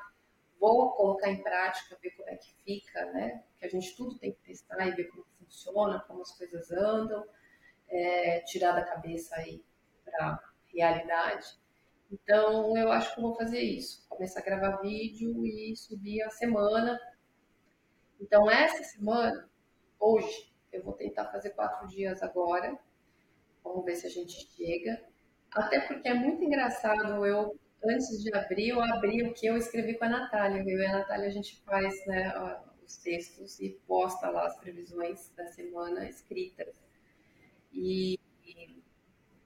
vou 0.60 0.90
colocar 0.92 1.30
em 1.30 1.42
prática, 1.42 1.98
ver 2.00 2.10
como 2.10 2.28
é 2.28 2.36
que 2.36 2.54
fica, 2.62 3.06
né? 3.06 3.42
Que 3.58 3.64
a 3.64 3.68
gente 3.68 3.96
tudo 3.96 4.18
tem 4.18 4.32
que 4.32 4.42
testar 4.42 4.86
e 4.86 4.90
ver 4.92 5.04
como 5.04 5.24
funciona, 5.38 6.04
como 6.06 6.20
as 6.20 6.36
coisas 6.36 6.70
andam, 6.70 7.26
é, 7.88 8.40
tirar 8.40 8.72
da 8.72 8.84
cabeça 8.84 9.34
aí 9.36 9.64
para 10.04 10.38
realidade. 10.68 11.58
Então, 12.12 12.76
eu 12.76 12.92
acho 12.92 13.14
que 13.14 13.20
eu 13.20 13.22
vou 13.22 13.34
fazer 13.34 13.60
isso. 13.60 14.04
Começar 14.08 14.40
a 14.40 14.44
gravar 14.44 14.76
vídeo 14.82 15.46
e 15.46 15.74
subir 15.74 16.22
a 16.22 16.30
semana. 16.30 17.00
Então, 18.20 18.50
essa 18.50 18.84
semana, 18.84 19.49
hoje, 20.00 20.50
eu 20.72 20.82
vou 20.82 20.94
tentar 20.94 21.26
fazer 21.26 21.50
quatro 21.50 21.86
dias 21.86 22.22
agora. 22.22 22.76
Vamos 23.62 23.84
ver 23.84 23.96
se 23.96 24.06
a 24.06 24.10
gente 24.10 24.32
chega. 24.56 25.00
Até 25.52 25.80
porque 25.80 26.08
é 26.08 26.14
muito 26.14 26.42
engraçado 26.42 27.24
eu 27.26 27.54
antes 27.84 28.22
de 28.22 28.34
abrir, 28.34 28.70
eu 28.70 28.82
abri 28.82 29.22
o 29.22 29.32
que 29.32 29.46
eu 29.46 29.56
escrevi 29.56 29.94
com 29.94 30.04
a 30.04 30.08
Natália. 30.08 30.62
Eu 30.66 30.78
e 30.78 30.86
a 30.86 30.98
Natália 30.98 31.28
a 31.28 31.32
gente 31.32 31.60
faz 31.62 32.06
né, 32.06 32.32
os 32.84 32.96
textos 32.98 33.60
e 33.60 33.70
posta 33.86 34.28
lá 34.28 34.46
as 34.46 34.58
previsões 34.58 35.30
da 35.36 35.46
semana 35.46 36.08
escritas. 36.08 36.80
E, 37.72 38.18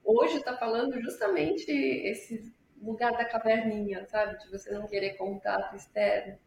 hoje 0.03 0.37
está 0.39 0.57
falando 0.57 1.01
justamente 1.01 1.71
esse 1.71 2.55
lugar 2.81 3.13
da 3.13 3.25
caverninha, 3.25 4.05
sabe? 4.07 4.39
De 4.39 4.51
você 4.51 4.71
não 4.73 4.87
querer 4.87 5.17
contato 5.17 5.77
externo. 5.77 6.39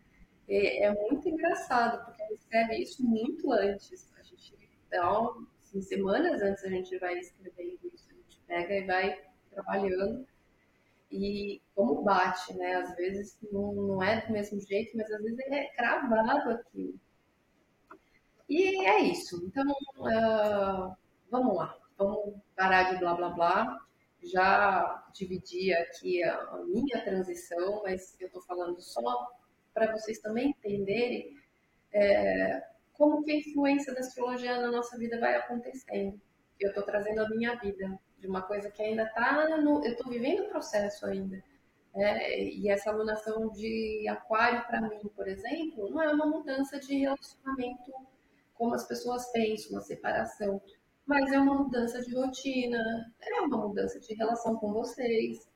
E 0.47 0.83
é 0.83 0.91
muito 0.93 1.27
engraçado, 1.27 2.05
escreve 2.33 2.77
isso 2.77 3.03
muito 3.05 3.51
antes. 3.51 4.11
A 4.17 4.21
gente, 4.21 4.53
então, 4.87 5.47
assim, 5.59 5.81
semanas 5.81 6.41
antes 6.41 6.63
a 6.63 6.69
gente 6.69 6.97
vai 6.97 7.19
escrevendo 7.19 7.79
isso. 7.93 8.07
A 8.09 8.13
gente 8.13 8.41
pega 8.47 8.73
e 8.73 8.85
vai 8.85 9.21
trabalhando 9.51 10.27
e 11.11 11.61
como 11.73 12.03
bate, 12.03 12.53
né? 12.55 12.75
Às 12.75 12.95
vezes 12.95 13.37
não, 13.51 13.73
não 13.73 14.03
é 14.03 14.25
do 14.25 14.31
mesmo 14.31 14.59
jeito, 14.61 14.95
mas 14.97 15.09
às 15.11 15.21
vezes 15.21 15.39
é 15.39 15.65
cravado 15.75 16.51
aquilo. 16.51 16.99
E 18.49 18.85
é 18.85 19.01
isso. 19.01 19.45
Então, 19.45 19.65
uh, 19.65 20.95
vamos 21.29 21.55
lá. 21.55 21.77
Vamos 21.97 22.35
parar 22.55 22.91
de 22.93 22.99
blá 22.99 23.13
blá 23.15 23.29
blá. 23.29 23.79
Já 24.23 25.07
dividi 25.13 25.73
aqui 25.73 26.23
a, 26.23 26.35
a 26.35 26.65
minha 26.65 27.03
transição, 27.03 27.81
mas 27.83 28.15
eu 28.19 28.27
estou 28.27 28.41
falando 28.41 28.79
só 28.81 29.31
para 29.73 29.91
vocês 29.91 30.19
também 30.19 30.49
entenderem 30.49 31.36
é, 31.93 32.63
como 32.93 33.23
que 33.23 33.31
a 33.31 33.35
influência 33.35 33.93
da 33.93 33.99
astrologia 33.99 34.59
na 34.59 34.71
nossa 34.71 34.97
vida 34.97 35.19
vai 35.19 35.35
acontecendo. 35.35 36.19
Eu 36.59 36.69
estou 36.69 36.83
trazendo 36.83 37.21
a 37.21 37.29
minha 37.29 37.55
vida 37.55 37.99
de 38.17 38.27
uma 38.27 38.41
coisa 38.41 38.71
que 38.71 38.81
ainda 38.81 39.03
está 39.03 39.57
no. 39.57 39.83
Eu 39.85 39.91
estou 39.91 40.11
vivendo 40.11 40.45
o 40.45 40.49
processo 40.49 41.05
ainda. 41.05 41.43
É, 41.95 42.43
e 42.43 42.69
essa 42.69 42.91
alunação 42.91 43.49
de 43.49 44.07
aquário, 44.07 44.65
para 44.67 44.81
mim, 44.81 45.09
por 45.15 45.27
exemplo, 45.27 45.89
não 45.89 46.01
é 46.01 46.13
uma 46.13 46.25
mudança 46.25 46.79
de 46.79 46.95
relacionamento 46.99 47.91
como 48.53 48.73
as 48.73 48.87
pessoas 48.87 49.31
pensam, 49.31 49.71
uma 49.71 49.81
separação, 49.81 50.61
mas 51.05 51.31
é 51.31 51.39
uma 51.39 51.55
mudança 51.55 52.01
de 52.01 52.13
rotina, 52.15 53.13
é 53.21 53.41
uma 53.41 53.57
mudança 53.57 53.99
de 53.99 54.13
relação 54.13 54.55
com 54.57 54.73
vocês, 54.73 55.47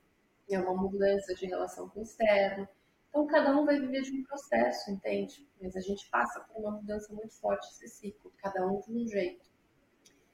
é 0.48 0.58
uma 0.58 0.74
mudança 0.74 1.34
de 1.34 1.46
relação 1.46 1.88
com 1.88 2.00
o 2.00 2.02
externo. 2.02 2.68
Então, 3.12 3.26
cada 3.26 3.54
um 3.54 3.66
vai 3.66 3.78
viver 3.78 4.00
de 4.00 4.10
um 4.10 4.24
processo, 4.24 4.90
entende? 4.90 5.46
Mas 5.60 5.76
a 5.76 5.80
gente 5.80 6.08
passa 6.08 6.40
por 6.40 6.58
uma 6.58 6.70
mudança 6.70 7.12
muito 7.12 7.34
forte 7.34 7.68
esse 7.68 7.86
ciclo, 7.86 8.32
cada 8.38 8.66
um 8.66 8.80
de 8.80 8.90
um 8.90 9.06
jeito. 9.06 9.52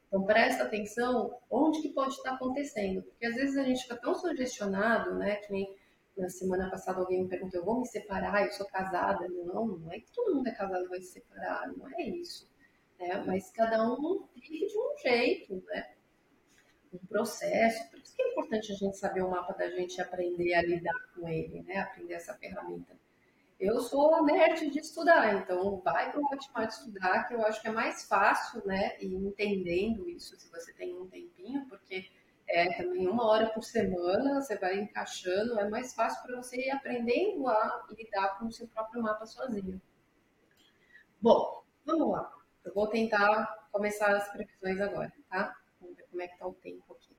Então 0.06 0.24
presta 0.24 0.62
atenção 0.62 1.38
onde 1.50 1.82
que 1.82 1.90
pode 1.90 2.14
estar 2.14 2.32
acontecendo, 2.32 3.02
porque 3.02 3.26
às 3.26 3.34
vezes 3.34 3.58
a 3.58 3.62
gente 3.62 3.82
fica 3.82 3.96
tão 3.96 4.14
sugestionado, 4.14 5.14
né, 5.16 5.36
que 5.36 5.52
nem 5.52 5.76
na 6.16 6.30
semana 6.30 6.70
passada 6.70 7.00
alguém 7.00 7.22
me 7.22 7.28
perguntou, 7.28 7.60
eu 7.60 7.64
vou 7.64 7.80
me 7.80 7.86
separar, 7.86 8.44
eu 8.44 8.52
sou 8.52 8.66
casada. 8.66 9.28
Não, 9.28 9.66
não 9.66 9.92
é 9.92 10.00
que 10.00 10.10
todo 10.12 10.34
mundo 10.34 10.48
é 10.48 10.52
casado 10.52 10.84
e 10.84 10.88
vai 10.88 11.00
se 11.00 11.12
separar, 11.12 11.68
não 11.76 11.88
é 11.90 12.02
isso. 12.02 12.48
Né? 12.98 13.22
Mas 13.26 13.50
cada 13.50 13.84
um 13.84 14.26
vive 14.34 14.66
de 14.66 14.78
um 14.78 14.96
jeito, 15.00 15.62
né? 15.66 15.90
Um 16.92 16.98
processo. 17.06 17.90
Por 17.90 17.98
isso 18.00 18.16
que 18.16 18.22
é 18.22 18.30
importante 18.30 18.72
a 18.72 18.74
gente 18.74 18.96
saber 18.96 19.22
o 19.22 19.30
mapa 19.30 19.52
da 19.52 19.68
gente 19.70 19.96
e 19.96 20.00
aprender 20.00 20.54
a 20.54 20.62
lidar 20.62 21.08
com 21.14 21.28
ele, 21.28 21.62
né? 21.62 21.78
Aprender 21.78 22.14
essa 22.14 22.34
ferramenta. 22.34 22.96
Eu 23.60 23.80
sou 23.80 24.24
nerd 24.24 24.70
de 24.70 24.78
estudar, 24.78 25.34
então 25.34 25.80
vai 25.80 26.12
para 26.12 26.20
o 26.20 26.24
Hotmart 26.24 26.70
estudar, 26.70 27.26
que 27.26 27.34
eu 27.34 27.44
acho 27.44 27.60
que 27.60 27.66
é 27.66 27.72
mais 27.72 28.04
fácil, 28.04 28.64
né? 28.64 28.96
E 29.00 29.06
entendendo 29.06 30.08
isso, 30.08 30.38
se 30.38 30.48
você 30.48 30.72
tem 30.72 30.96
um 30.96 31.08
tempinho, 31.08 31.66
porque 31.68 32.08
é 32.48 32.72
também 32.74 33.08
uma 33.08 33.26
hora 33.26 33.50
por 33.50 33.64
semana, 33.64 34.40
você 34.40 34.56
vai 34.56 34.78
encaixando, 34.78 35.58
é 35.58 35.68
mais 35.68 35.92
fácil 35.92 36.22
para 36.22 36.36
você 36.36 36.56
ir 36.56 36.70
aprendendo 36.70 37.48
a 37.48 37.86
lidar 37.90 38.38
com 38.38 38.46
o 38.46 38.52
seu 38.52 38.68
próprio 38.68 39.02
mapa 39.02 39.26
sozinho. 39.26 39.82
Bom, 41.20 41.64
vamos 41.84 42.12
lá. 42.12 42.32
Eu 42.64 42.72
vou 42.72 42.86
tentar 42.86 43.66
começar 43.72 44.16
as 44.16 44.30
previsões 44.30 44.80
agora, 44.80 45.12
tá? 45.28 45.56
Como 46.18 46.26
é 46.26 46.32
que 46.32 46.38
tá 46.40 46.48
o 46.48 46.54
tempo 46.54 46.94
aqui. 46.94 47.16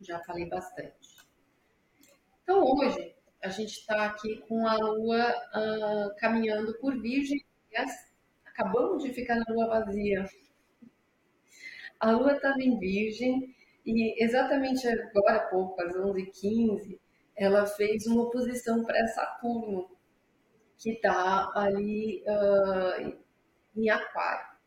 Já 0.00 0.18
falei 0.24 0.48
bastante. 0.48 1.18
Então 2.42 2.64
hoje 2.64 3.14
a 3.40 3.48
gente 3.48 3.78
está 3.78 4.06
aqui 4.06 4.40
com 4.48 4.66
a 4.66 4.74
Lua 4.74 5.30
uh, 5.30 6.16
caminhando 6.16 6.76
por 6.80 7.00
Virgem, 7.00 7.46
acabamos 8.44 9.04
de 9.04 9.12
ficar 9.12 9.36
na 9.36 9.44
Lua 9.50 9.68
vazia. 9.68 10.26
A 12.00 12.10
Lua 12.10 12.32
estava 12.32 12.60
em 12.60 12.76
Virgem 12.76 13.54
e 13.86 14.20
exatamente 14.20 14.88
agora 14.88 15.46
pouco, 15.48 15.80
às 15.80 15.94
11h15, 15.94 16.98
ela 17.36 17.66
fez 17.66 18.04
uma 18.08 18.24
oposição 18.24 18.82
para 18.82 19.06
Saturno, 19.06 19.96
que 20.76 20.90
está 20.90 21.52
ali 21.54 22.24
uh, 22.24 23.16
em 23.76 23.88
Aquário. 23.88 24.58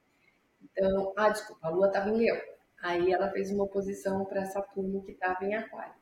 Então, 0.63 1.13
ah, 1.17 1.27
desculpa, 1.27 1.67
a 1.67 1.69
Lua 1.69 1.87
estava 1.87 2.09
em 2.11 2.15
Leão. 2.15 2.50
Aí 2.81 3.11
ela 3.11 3.29
fez 3.29 3.51
uma 3.51 3.63
oposição 3.63 4.25
para 4.25 4.45
Saturno 4.45 5.03
que 5.03 5.11
estava 5.11 5.45
em 5.45 5.53
Aquário. 5.53 5.93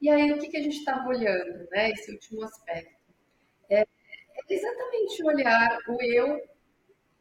E 0.00 0.10
aí 0.10 0.32
o 0.32 0.38
que, 0.38 0.48
que 0.48 0.56
a 0.56 0.62
gente 0.62 0.78
estava 0.78 1.08
olhando, 1.08 1.68
né? 1.70 1.90
Esse 1.90 2.12
último 2.12 2.42
aspecto. 2.44 2.94
É, 3.68 3.80
é 3.80 3.86
exatamente 4.48 5.22
olhar 5.24 5.78
o 5.88 6.02
eu 6.02 6.42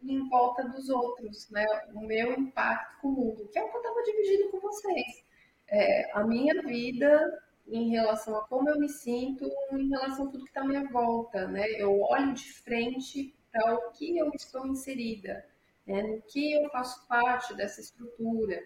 em 0.02 0.28
volta 0.30 0.64
dos 0.68 0.90
outros, 0.90 1.50
né? 1.50 1.66
O 1.94 2.02
meu 2.02 2.34
impacto 2.34 3.02
com 3.02 3.08
o 3.10 3.12
mundo, 3.12 3.48
que 3.48 3.60
é 3.60 3.64
o 3.64 3.70
que 3.70 3.78
eu 3.78 3.82
estava 3.82 4.04
dividindo 4.04 4.50
com 4.52 4.60
vocês. 4.60 5.24
É, 5.68 6.12
a 6.14 6.24
minha 6.24 6.62
vida 6.62 7.42
em 7.68 7.90
relação 7.90 8.36
a 8.36 8.48
como 8.48 8.70
eu 8.70 8.80
me 8.80 8.90
sinto, 8.90 9.50
em 9.72 9.90
relação 9.90 10.28
a 10.28 10.32
tudo 10.32 10.44
que 10.44 10.50
está 10.50 10.62
à 10.62 10.66
minha 10.66 10.88
volta, 10.90 11.48
né? 11.48 11.66
Eu 11.78 12.02
olho 12.02 12.34
de 12.34 12.52
frente 12.54 13.34
para 13.52 13.76
o 13.76 13.92
que 13.92 14.18
eu 14.18 14.30
estou 14.34 14.68
inserida, 14.68 15.46
né? 15.86 16.02
no 16.02 16.22
que 16.24 16.54
eu 16.54 16.70
faço 16.70 17.08
parte 17.08 17.54
dessa 17.56 17.80
estrutura. 17.80 18.62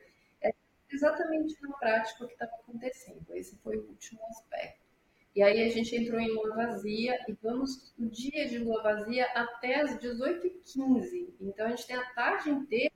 Exatamente 0.89 1.55
na 1.61 1.75
prática 1.77 2.23
o 2.23 2.27
que 2.27 2.33
estava 2.33 2.51
acontecendo. 2.55 3.25
Esse 3.35 3.57
foi 3.57 3.77
o 3.77 3.87
último 3.87 4.19
aspecto. 4.27 4.87
E 5.35 5.43
aí 5.43 5.61
a 5.61 5.69
gente 5.69 5.95
entrou 5.95 6.19
em 6.19 6.29
lua 6.29 6.55
vazia 6.55 7.19
e 7.27 7.33
vamos 7.33 7.93
no 7.97 8.09
dia 8.09 8.47
de 8.47 8.57
lua 8.57 8.81
vazia 8.81 9.25
até 9.35 9.81
as 9.81 9.99
18h15. 9.99 11.33
Então 11.39 11.67
a 11.67 11.69
gente 11.69 11.85
tem 11.85 11.95
a 11.95 12.09
tarde 12.13 12.49
inteira 12.49 12.93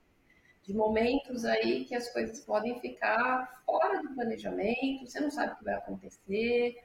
de 0.62 0.74
momentos 0.74 1.44
aí 1.44 1.84
que 1.84 1.94
as 1.94 2.12
coisas 2.12 2.40
podem 2.44 2.80
ficar 2.80 3.62
fora 3.64 4.02
do 4.02 4.14
planejamento, 4.14 5.06
você 5.06 5.20
não 5.20 5.30
sabe 5.30 5.52
o 5.52 5.56
que 5.56 5.64
vai 5.64 5.74
acontecer, 5.74 6.76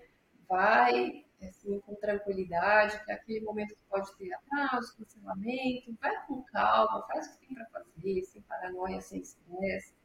vai 0.47 1.25
assim, 1.41 1.79
com 1.81 1.95
tranquilidade, 1.95 3.03
que 3.03 3.11
é 3.11 3.15
aquele 3.15 3.45
momento 3.45 3.75
que 3.75 3.81
pode 3.89 4.15
ter 4.17 4.33
atraso, 4.33 4.95
cancelamento, 4.97 5.95
vai 6.01 6.25
com 6.25 6.41
calma, 6.43 7.05
faz 7.07 7.27
o 7.27 7.31
que 7.31 7.47
tem 7.47 7.55
para 7.55 7.65
fazer, 7.65 8.23
sem 8.23 8.41
paranoia, 8.43 9.01
sem 9.01 9.21
estresse. 9.21 9.96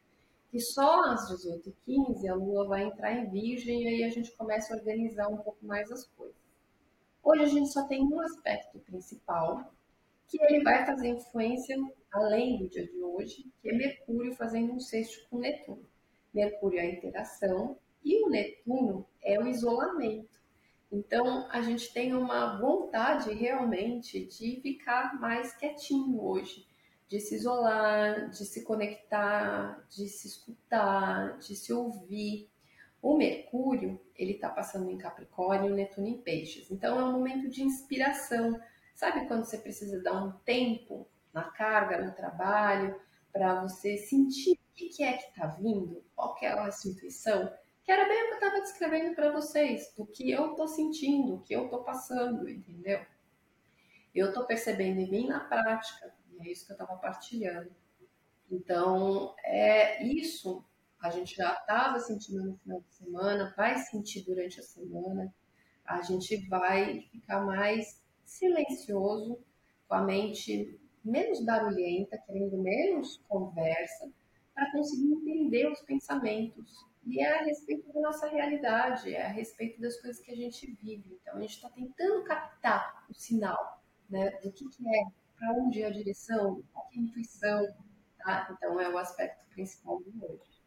E 0.53 0.61
só 0.61 1.05
às 1.05 1.31
18h15 1.31 2.29
a 2.29 2.35
Lua 2.35 2.67
vai 2.67 2.83
entrar 2.83 3.11
em 3.11 3.27
Virgem 3.27 3.81
e 3.81 3.87
aí 3.87 4.03
a 4.03 4.09
gente 4.09 4.31
começa 4.37 4.71
a 4.71 4.77
organizar 4.77 5.27
um 5.27 5.37
pouco 5.37 5.65
mais 5.65 5.91
as 5.91 6.05
coisas. 6.09 6.37
Hoje 7.23 7.41
a 7.41 7.47
gente 7.47 7.73
só 7.73 7.87
tem 7.87 8.03
um 8.03 8.21
aspecto 8.21 8.77
principal, 8.79 9.73
que 10.27 10.39
ele 10.43 10.63
vai 10.63 10.85
fazer 10.85 11.07
influência 11.07 11.75
além 12.11 12.59
do 12.59 12.69
dia 12.69 12.85
de 12.85 13.01
hoje, 13.01 13.51
que 13.61 13.69
é 13.69 13.73
Mercúrio 13.73 14.35
fazendo 14.35 14.73
um 14.73 14.79
sexto 14.79 15.27
com 15.27 15.39
Netuno. 15.39 15.89
Mercúrio 16.31 16.79
é 16.79 16.83
a 16.83 16.91
interação 16.91 17.75
e 18.05 18.23
o 18.23 18.29
Netuno 18.29 19.07
é 19.23 19.39
o 19.39 19.47
isolamento. 19.47 20.39
Então, 20.91 21.47
a 21.49 21.61
gente 21.61 21.91
tem 21.91 22.13
uma 22.13 22.59
vontade 22.59 23.33
realmente 23.33 24.23
de 24.27 24.61
ficar 24.61 25.19
mais 25.19 25.55
quietinho 25.55 26.23
hoje, 26.23 26.67
de 27.07 27.19
se 27.19 27.35
isolar, 27.35 28.29
de 28.29 28.45
se 28.45 28.63
conectar, 28.63 29.85
de 29.89 30.07
se 30.07 30.27
escutar, 30.27 31.37
de 31.37 31.55
se 31.55 31.71
ouvir. 31.71 32.49
O 33.01 33.17
Mercúrio, 33.17 33.99
ele 34.15 34.33
está 34.33 34.49
passando 34.49 34.89
em 34.89 34.97
Capricórnio, 34.97 35.71
o 35.71 35.75
Netuno 35.75 36.07
em 36.07 36.17
Peixes. 36.17 36.71
Então, 36.71 36.99
é 36.99 37.03
um 37.03 37.11
momento 37.11 37.49
de 37.49 37.61
inspiração. 37.61 38.59
Sabe 38.95 39.27
quando 39.27 39.45
você 39.45 39.57
precisa 39.57 40.01
dar 40.01 40.23
um 40.23 40.31
tempo 40.45 41.07
na 41.33 41.43
carga, 41.43 42.03
no 42.03 42.13
trabalho, 42.13 42.99
para 43.31 43.61
você 43.61 43.97
sentir 43.97 44.53
o 44.53 44.75
que 44.75 45.03
é 45.03 45.13
que 45.13 45.29
está 45.29 45.47
vindo, 45.47 46.03
qual 46.15 46.37
é 46.41 46.47
a 46.47 46.71
sua 46.71 46.91
intuição? 46.91 47.51
Que 47.83 47.91
era 47.91 48.07
bem 48.07 48.23
o 48.23 48.27
que 48.27 48.33
eu 48.33 48.37
estava 48.37 48.61
descrevendo 48.61 49.15
para 49.15 49.31
vocês, 49.31 49.93
do 49.97 50.05
que 50.05 50.31
eu 50.31 50.51
estou 50.51 50.67
sentindo, 50.67 51.35
o 51.35 51.41
que 51.41 51.53
eu 51.53 51.65
estou 51.65 51.83
passando, 51.83 52.47
entendeu? 52.47 53.01
Eu 54.13 54.29
estou 54.29 54.45
percebendo 54.45 54.99
em 54.99 55.09
mim 55.09 55.27
na 55.27 55.39
prática, 55.41 56.13
é 56.39 56.51
isso 56.51 56.65
que 56.65 56.71
eu 56.71 56.75
estava 56.75 56.97
partilhando. 56.97 57.71
Então, 58.49 59.35
é 59.43 60.03
isso 60.03 60.63
a 61.01 61.09
gente 61.09 61.35
já 61.35 61.53
estava 61.53 61.99
sentindo 61.99 62.43
no 62.43 62.57
final 62.59 62.79
de 62.79 62.93
semana, 62.93 63.53
vai 63.57 63.77
sentir 63.77 64.23
durante 64.23 64.61
a 64.61 64.63
semana, 64.63 65.33
a 65.85 66.01
gente 66.01 66.37
vai 66.47 67.01
ficar 67.11 67.41
mais 67.45 68.01
silencioso, 68.23 69.37
com 69.87 69.95
a 69.95 70.01
mente 70.01 70.79
menos 71.03 71.43
barulhenta, 71.43 72.17
querendo 72.19 72.57
menos 72.57 73.21
conversa, 73.27 74.09
para 74.55 74.71
conseguir 74.71 75.11
entender 75.11 75.69
os 75.69 75.81
pensamentos. 75.81 76.85
E 77.05 77.19
é 77.19 77.39
a 77.39 77.43
respeito 77.43 77.91
da 77.91 77.99
nossa 77.99 78.29
realidade, 78.29 79.13
é 79.13 79.25
a 79.25 79.27
respeito 79.27 79.81
das 79.81 79.99
coisas 79.99 80.23
que 80.23 80.31
a 80.31 80.35
gente 80.37 80.71
vive. 80.81 81.19
Então, 81.21 81.35
a 81.35 81.41
gente 81.41 81.55
está 81.55 81.69
tentando 81.69 82.23
captar 82.23 83.05
o 83.09 83.13
sinal 83.13 83.83
né, 84.09 84.31
do 84.41 84.51
que, 84.53 84.69
que 84.69 84.87
é, 84.87 85.03
onde 85.51 85.81
é 85.81 85.87
a 85.87 85.91
direção, 85.91 86.63
a 86.75 86.97
intuição. 86.97 87.67
Tá? 88.17 88.47
Então, 88.51 88.79
é 88.79 88.89
o 88.89 88.97
aspecto 88.97 89.45
principal 89.49 90.01
de 90.01 90.11
hoje. 90.23 90.63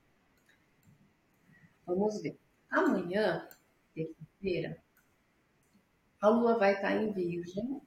Vamos 1.86 2.20
ver. 2.20 2.38
Amanhã, 2.70 3.48
terça-feira, 3.94 4.82
a 6.20 6.28
Lua 6.28 6.58
vai 6.58 6.74
estar 6.74 6.92
em 6.92 7.12
Virgem. 7.12 7.80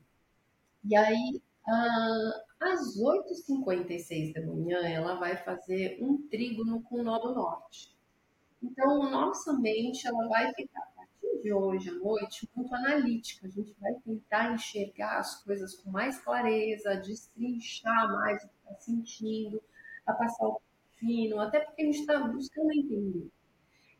E 0.83 0.95
aí, 0.95 1.41
ah, 1.67 2.43
às 2.59 2.97
8h56 2.97 4.33
da 4.33 4.41
manhã, 4.41 4.79
ela 4.87 5.15
vai 5.15 5.37
fazer 5.37 5.97
um 6.01 6.27
trígono 6.29 6.81
com 6.83 7.01
o 7.01 7.03
nó 7.03 7.19
do 7.19 7.33
norte. 7.33 7.95
Então, 8.61 9.09
nossa 9.09 9.53
mente 9.53 10.07
ela 10.07 10.27
vai 10.27 10.53
ficar, 10.53 10.87
de 11.41 11.53
hoje 11.53 11.89
à 11.89 11.93
noite, 11.93 12.49
muito 12.55 12.73
analítica. 12.73 13.47
A 13.47 13.49
gente 13.49 13.75
vai 13.79 13.93
tentar 14.05 14.53
enxergar 14.53 15.19
as 15.19 15.43
coisas 15.43 15.75
com 15.75 15.89
mais 15.89 16.19
clareza, 16.19 16.95
destrinchar 16.95 18.11
mais 18.11 18.43
o 18.43 18.47
que 18.47 18.53
está 18.63 18.75
sentindo, 18.75 19.61
a 20.05 20.13
passar 20.13 20.47
o 20.47 20.61
fino, 20.97 21.39
até 21.39 21.59
porque 21.59 21.81
a 21.81 21.85
gente 21.85 21.99
está 21.99 22.19
buscando 22.19 22.71
entender. 22.71 23.29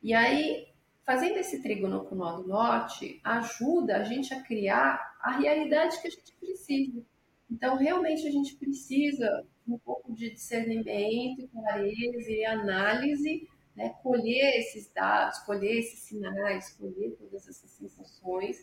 E 0.01 0.13
aí, 0.13 0.67
fazendo 1.05 1.37
esse 1.37 1.61
trígono 1.61 2.05
com 2.05 2.15
o 2.15 2.17
nó 2.17 2.37
do 2.37 2.47
norte, 2.47 3.19
ajuda 3.23 3.97
a 3.97 4.03
gente 4.03 4.33
a 4.33 4.41
criar 4.41 5.17
a 5.21 5.31
realidade 5.37 6.01
que 6.01 6.07
a 6.07 6.11
gente 6.11 6.33
precisa. 6.39 7.03
Então, 7.49 7.75
realmente, 7.75 8.27
a 8.27 8.31
gente 8.31 8.55
precisa 8.55 9.45
um 9.67 9.77
pouco 9.77 10.13
de 10.13 10.29
discernimento, 10.31 11.47
clareza 11.47 12.31
e 12.31 12.45
análise, 12.45 13.47
né? 13.79 13.95
colher 14.03 14.59
esses 14.59 14.91
dados, 14.91 15.39
colher 15.39 15.79
esses 15.79 15.99
sinais, 16.01 16.73
colher 16.73 17.15
todas 17.17 17.47
essas 17.47 17.71
sensações, 17.71 18.61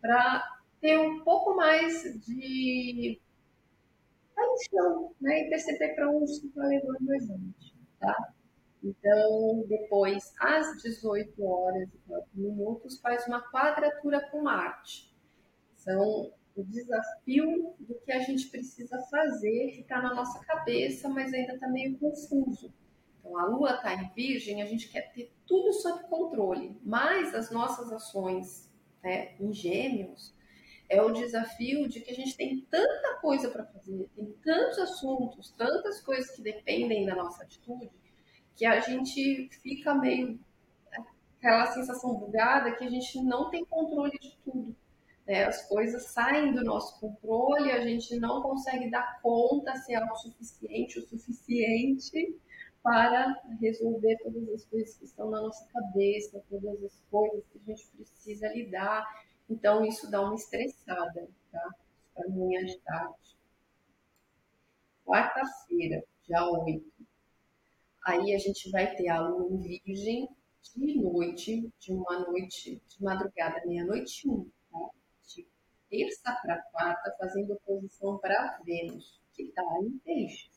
para 0.00 0.40
ter 0.80 0.98
um 0.98 1.24
pouco 1.24 1.56
mais 1.56 2.02
de 2.24 3.20
atenção 4.36 5.12
né? 5.20 5.40
e 5.40 5.50
perceber 5.50 5.94
para 5.96 6.08
onde 6.08 6.30
está 6.30 6.64
levando 6.64 7.10
a 7.10 7.18
gente. 7.18 7.74
Tá? 7.98 8.34
Então, 8.84 9.64
depois, 9.68 10.32
às 10.38 10.80
18 10.80 11.44
horas 11.44 11.88
e 11.92 11.98
4 12.06 12.28
minutos, 12.34 13.00
faz 13.00 13.26
uma 13.26 13.42
quadratura 13.50 14.20
com 14.30 14.42
Marte. 14.42 15.12
São 15.74 16.32
o 16.54 16.62
desafio 16.64 17.74
do 17.80 17.94
que 18.04 18.12
a 18.12 18.20
gente 18.20 18.48
precisa 18.48 19.00
fazer, 19.10 19.72
que 19.72 19.80
está 19.80 20.00
na 20.00 20.14
nossa 20.14 20.38
cabeça, 20.44 21.08
mas 21.08 21.32
ainda 21.32 21.54
está 21.54 21.68
meio 21.68 21.98
confuso. 21.98 22.72
A 23.36 23.46
Lua 23.46 23.74
está 23.74 23.94
em 23.94 24.08
Virgem, 24.14 24.62
a 24.62 24.66
gente 24.66 24.88
quer 24.88 25.12
ter 25.12 25.32
tudo 25.46 25.72
sob 25.72 26.04
controle, 26.04 26.78
mas 26.82 27.34
as 27.34 27.50
nossas 27.50 27.92
ações 27.92 28.70
né, 29.02 29.34
em 29.40 29.52
Gêmeos 29.52 30.34
é 30.88 31.00
o 31.00 31.12
desafio 31.12 31.88
de 31.88 32.00
que 32.00 32.10
a 32.10 32.14
gente 32.14 32.36
tem 32.36 32.60
tanta 32.70 33.14
coisa 33.20 33.48
para 33.50 33.64
fazer, 33.64 34.10
tem 34.14 34.26
tantos 34.44 34.78
assuntos, 34.78 35.50
tantas 35.52 36.00
coisas 36.00 36.36
que 36.36 36.42
dependem 36.42 37.06
da 37.06 37.14
nossa 37.14 37.44
atitude, 37.44 37.90
que 38.54 38.66
a 38.66 38.78
gente 38.80 39.48
fica 39.62 39.94
meio 39.94 40.38
aquela 41.38 41.66
sensação 41.66 42.14
bugada 42.14 42.72
que 42.76 42.84
a 42.84 42.90
gente 42.90 43.20
não 43.20 43.50
tem 43.50 43.64
controle 43.64 44.16
de 44.20 44.36
tudo. 44.44 44.76
Né? 45.26 45.44
As 45.44 45.66
coisas 45.66 46.04
saem 46.06 46.52
do 46.52 46.62
nosso 46.62 47.00
controle, 47.00 47.72
a 47.72 47.80
gente 47.80 48.14
não 48.20 48.42
consegue 48.42 48.90
dar 48.90 49.20
conta, 49.20 49.74
ser 49.76 49.94
autossuficiente 49.94 51.00
o 51.00 51.08
suficiente 51.08 52.38
para 52.82 53.40
resolver 53.60 54.16
todas 54.22 54.48
as 54.48 54.64
coisas 54.64 54.96
que 54.96 55.04
estão 55.04 55.30
na 55.30 55.40
nossa 55.40 55.64
cabeça, 55.72 56.42
todas 56.50 56.82
as 56.82 57.00
coisas 57.10 57.44
que 57.52 57.58
a 57.58 57.74
gente 57.74 57.86
precisa 57.96 58.48
lidar. 58.48 59.04
Então, 59.48 59.84
isso 59.84 60.10
dá 60.10 60.20
uma 60.20 60.34
estressada, 60.34 61.28
tá? 61.50 61.74
Para 62.14 62.26
amanhã 62.26 62.64
de 62.64 62.78
tarde. 62.80 63.36
Quarta-feira, 65.06 66.02
dia 66.26 66.44
8. 66.44 66.92
Aí 68.04 68.34
a 68.34 68.38
gente 68.38 68.70
vai 68.70 68.94
ter 68.96 69.08
a 69.08 69.20
lua 69.20 69.48
em 69.48 69.80
virgem 69.84 70.28
de 70.74 71.00
noite, 71.00 71.70
de 71.78 71.92
uma 71.92 72.20
noite, 72.20 72.82
de 72.88 73.02
madrugada, 73.02 73.64
meia-noite 73.66 74.28
um, 74.28 74.48
tá? 74.70 74.90
de 75.26 75.46
terça 75.90 76.32
para 76.42 76.62
quarta, 76.72 77.14
fazendo 77.18 77.52
oposição 77.52 78.18
para 78.18 78.58
Vênus, 78.64 79.20
que 79.34 79.44
está 79.44 79.62
em 79.82 79.98
peixes. 79.98 80.51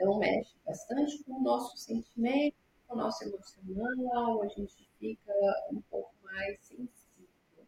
Então, 0.00 0.18
mexe 0.18 0.56
bastante 0.64 1.22
com 1.24 1.34
o 1.34 1.42
nosso 1.42 1.76
sentimento, 1.76 2.56
com 2.88 2.94
o 2.94 2.96
nosso 2.96 3.22
emocional, 3.22 4.42
a 4.42 4.48
gente 4.48 4.88
fica 4.98 5.30
um 5.70 5.82
pouco 5.90 6.14
mais 6.22 6.58
sensível. 6.60 7.66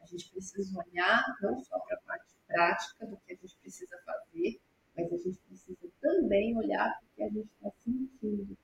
A 0.00 0.06
gente 0.06 0.32
precisa 0.32 0.76
olhar 0.84 1.24
não 1.40 1.62
só 1.62 1.78
para 1.78 1.96
a 1.96 2.00
parte 2.00 2.34
prática 2.48 3.06
do 3.06 3.16
que 3.18 3.34
a 3.34 3.36
gente 3.36 3.56
precisa 3.58 3.96
fazer, 4.04 4.60
mas 4.96 5.12
a 5.12 5.16
gente 5.16 5.38
precisa 5.46 5.88
também 6.00 6.58
olhar 6.58 6.90
para 6.98 7.06
o 7.06 7.14
que 7.14 7.22
a 7.22 7.28
gente 7.28 7.48
está 7.52 7.70
sentindo, 7.84 8.58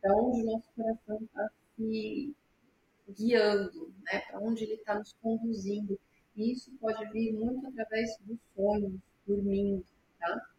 para 0.00 0.16
onde 0.16 0.42
o 0.42 0.46
nosso 0.46 0.68
coração 0.74 1.22
está 1.22 1.48
se 1.76 2.34
guiando, 3.08 3.94
né? 4.02 4.18
para 4.18 4.40
onde 4.40 4.64
ele 4.64 4.74
está 4.74 4.98
nos 4.98 5.12
conduzindo. 5.22 5.96
E 6.34 6.50
isso 6.50 6.72
pode 6.80 7.08
vir 7.12 7.34
muito 7.34 7.68
através 7.68 8.18
dos 8.22 8.40
sonhos, 8.56 9.00
dormindo, 9.24 9.84
tá? 10.18 10.51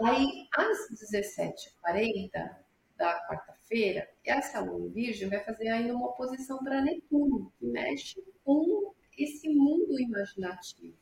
Aí, 0.00 0.48
às 0.56 0.88
17h40 0.90 2.56
da 2.96 3.28
quarta-feira, 3.28 4.08
essa 4.24 4.60
lua 4.60 4.88
virgem 4.88 5.28
vai 5.28 5.44
fazer 5.44 5.68
ainda 5.68 5.94
uma 5.94 6.08
oposição 6.08 6.58
para 6.58 6.80
Netuno, 6.80 7.52
que 7.58 7.66
mexe 7.66 8.22
com 8.44 8.94
esse 9.18 9.48
mundo 9.48 10.00
imaginativo. 10.00 10.96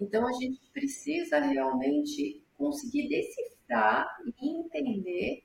Então, 0.00 0.26
a 0.26 0.32
gente 0.32 0.60
precisa 0.72 1.38
realmente 1.38 2.42
conseguir 2.56 3.08
decifrar 3.08 4.06
e 4.24 4.48
entender 4.48 5.44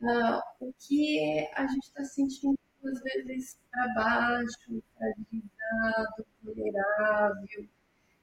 uh, 0.00 0.40
o 0.60 0.72
que 0.78 1.46
a 1.54 1.66
gente 1.66 1.84
está 1.84 2.04
sentindo, 2.04 2.58
às 2.84 3.00
vezes, 3.02 3.58
para 3.70 3.94
baixo, 3.94 4.82
fragilizado, 4.96 6.26
vulnerável. 6.42 7.68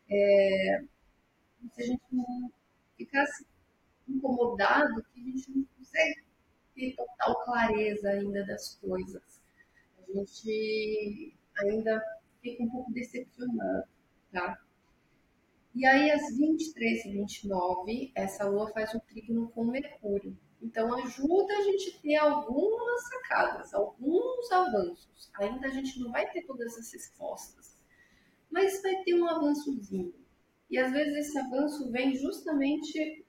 É, 0.09 0.83
se 1.71 1.81
a 1.81 1.85
gente 1.85 2.03
não 2.11 2.51
ficasse 2.97 3.45
incomodado, 4.07 5.03
que 5.13 5.19
a 5.19 5.23
gente 5.23 5.51
não 5.51 5.65
consegue 5.77 6.23
ter 6.75 6.95
total 6.95 7.43
clareza 7.43 8.09
ainda 8.09 8.45
das 8.45 8.75
coisas. 8.75 9.41
A 9.97 10.11
gente 10.11 11.35
ainda 11.57 12.03
fica 12.41 12.63
um 12.63 12.69
pouco 12.69 12.91
decepcionado, 12.91 13.87
tá? 14.31 14.59
E 15.73 15.85
aí, 15.85 16.09
às 16.09 16.37
23 16.37 17.05
e 17.05 17.11
29, 17.11 18.11
essa 18.15 18.47
lua 18.47 18.71
faz 18.71 18.95
um 18.95 18.99
trígono 18.99 19.49
com 19.49 19.65
Mercúrio. 19.65 20.37
Então, 20.61 20.93
ajuda 20.95 21.53
a 21.53 21.61
gente 21.63 21.89
a 21.89 22.01
ter 22.01 22.15
algumas 22.15 23.07
sacadas, 23.09 23.73
alguns 23.73 24.51
avanços. 24.51 25.29
Ainda 25.35 25.67
a 25.67 25.71
gente 25.71 25.99
não 25.99 26.11
vai 26.11 26.31
ter 26.31 26.43
todas 26.43 26.77
as 26.77 26.93
respostas, 26.93 27.77
mas 28.49 28.81
vai 28.81 29.03
ter 29.03 29.15
um 29.15 29.27
avançozinho. 29.27 30.13
E 30.69 30.77
às 30.77 30.91
vezes 30.91 31.27
esse 31.27 31.37
avanço 31.37 31.91
vem 31.91 32.15
justamente 32.15 33.24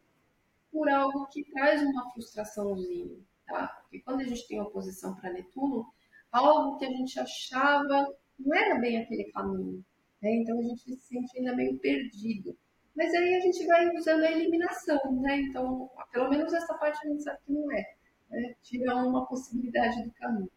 por 0.70 0.88
algo 0.88 1.26
que 1.28 1.44
traz 1.52 1.82
uma 1.82 2.10
frustraçãozinha, 2.10 3.18
tá? 3.46 3.68
Porque 3.82 4.00
quando 4.00 4.20
a 4.20 4.24
gente 4.24 4.46
tem 4.46 4.60
oposição 4.60 5.14
para 5.14 5.32
Netuno, 5.32 5.86
algo 6.30 6.78
que 6.78 6.84
a 6.84 6.90
gente 6.90 7.18
achava 7.18 8.14
não 8.38 8.56
era 8.56 8.78
bem 8.78 8.98
aquele 8.98 9.24
caminho. 9.32 9.84
Né? 10.20 10.36
Então 10.36 10.58
a 10.58 10.62
gente 10.62 10.82
se 10.82 10.96
sente 10.96 11.38
ainda 11.38 11.54
meio 11.54 11.78
perdido. 11.78 12.56
Mas 12.94 13.12
aí 13.14 13.34
a 13.34 13.40
gente 13.40 13.66
vai 13.66 13.94
usando 13.94 14.24
a 14.24 14.32
eliminação, 14.32 14.98
né? 15.20 15.40
Então, 15.40 15.90
pelo 16.10 16.30
menos 16.30 16.52
essa 16.52 16.74
parte 16.74 17.06
a 17.06 17.10
gente 17.10 17.22
sabe 17.22 17.38
que 17.44 17.52
não 17.52 17.70
é. 17.72 17.94
Né? 18.30 18.54
Tira 18.62 18.96
uma 18.96 19.26
possibilidade 19.26 20.02
do 20.02 20.10
caminho. 20.12 20.50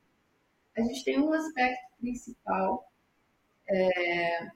A 0.77 0.81
gente 0.81 1.03
tem 1.03 1.19
um 1.19 1.33
aspecto 1.33 1.97
principal, 1.99 2.89
é, 3.67 4.51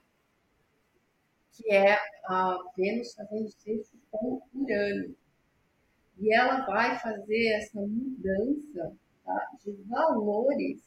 que 1.51 1.69
é 1.71 1.97
a 2.25 2.57
Vênus 2.77 3.13
fazendo 3.13 3.49
sexto 3.49 3.97
com 4.09 4.41
Urano. 4.53 5.15
E 6.17 6.33
ela 6.33 6.65
vai 6.65 6.97
fazer 6.99 7.47
essa 7.53 7.79
mudança 7.79 8.95
tá, 9.25 9.51
de 9.63 9.71
valores 9.87 10.81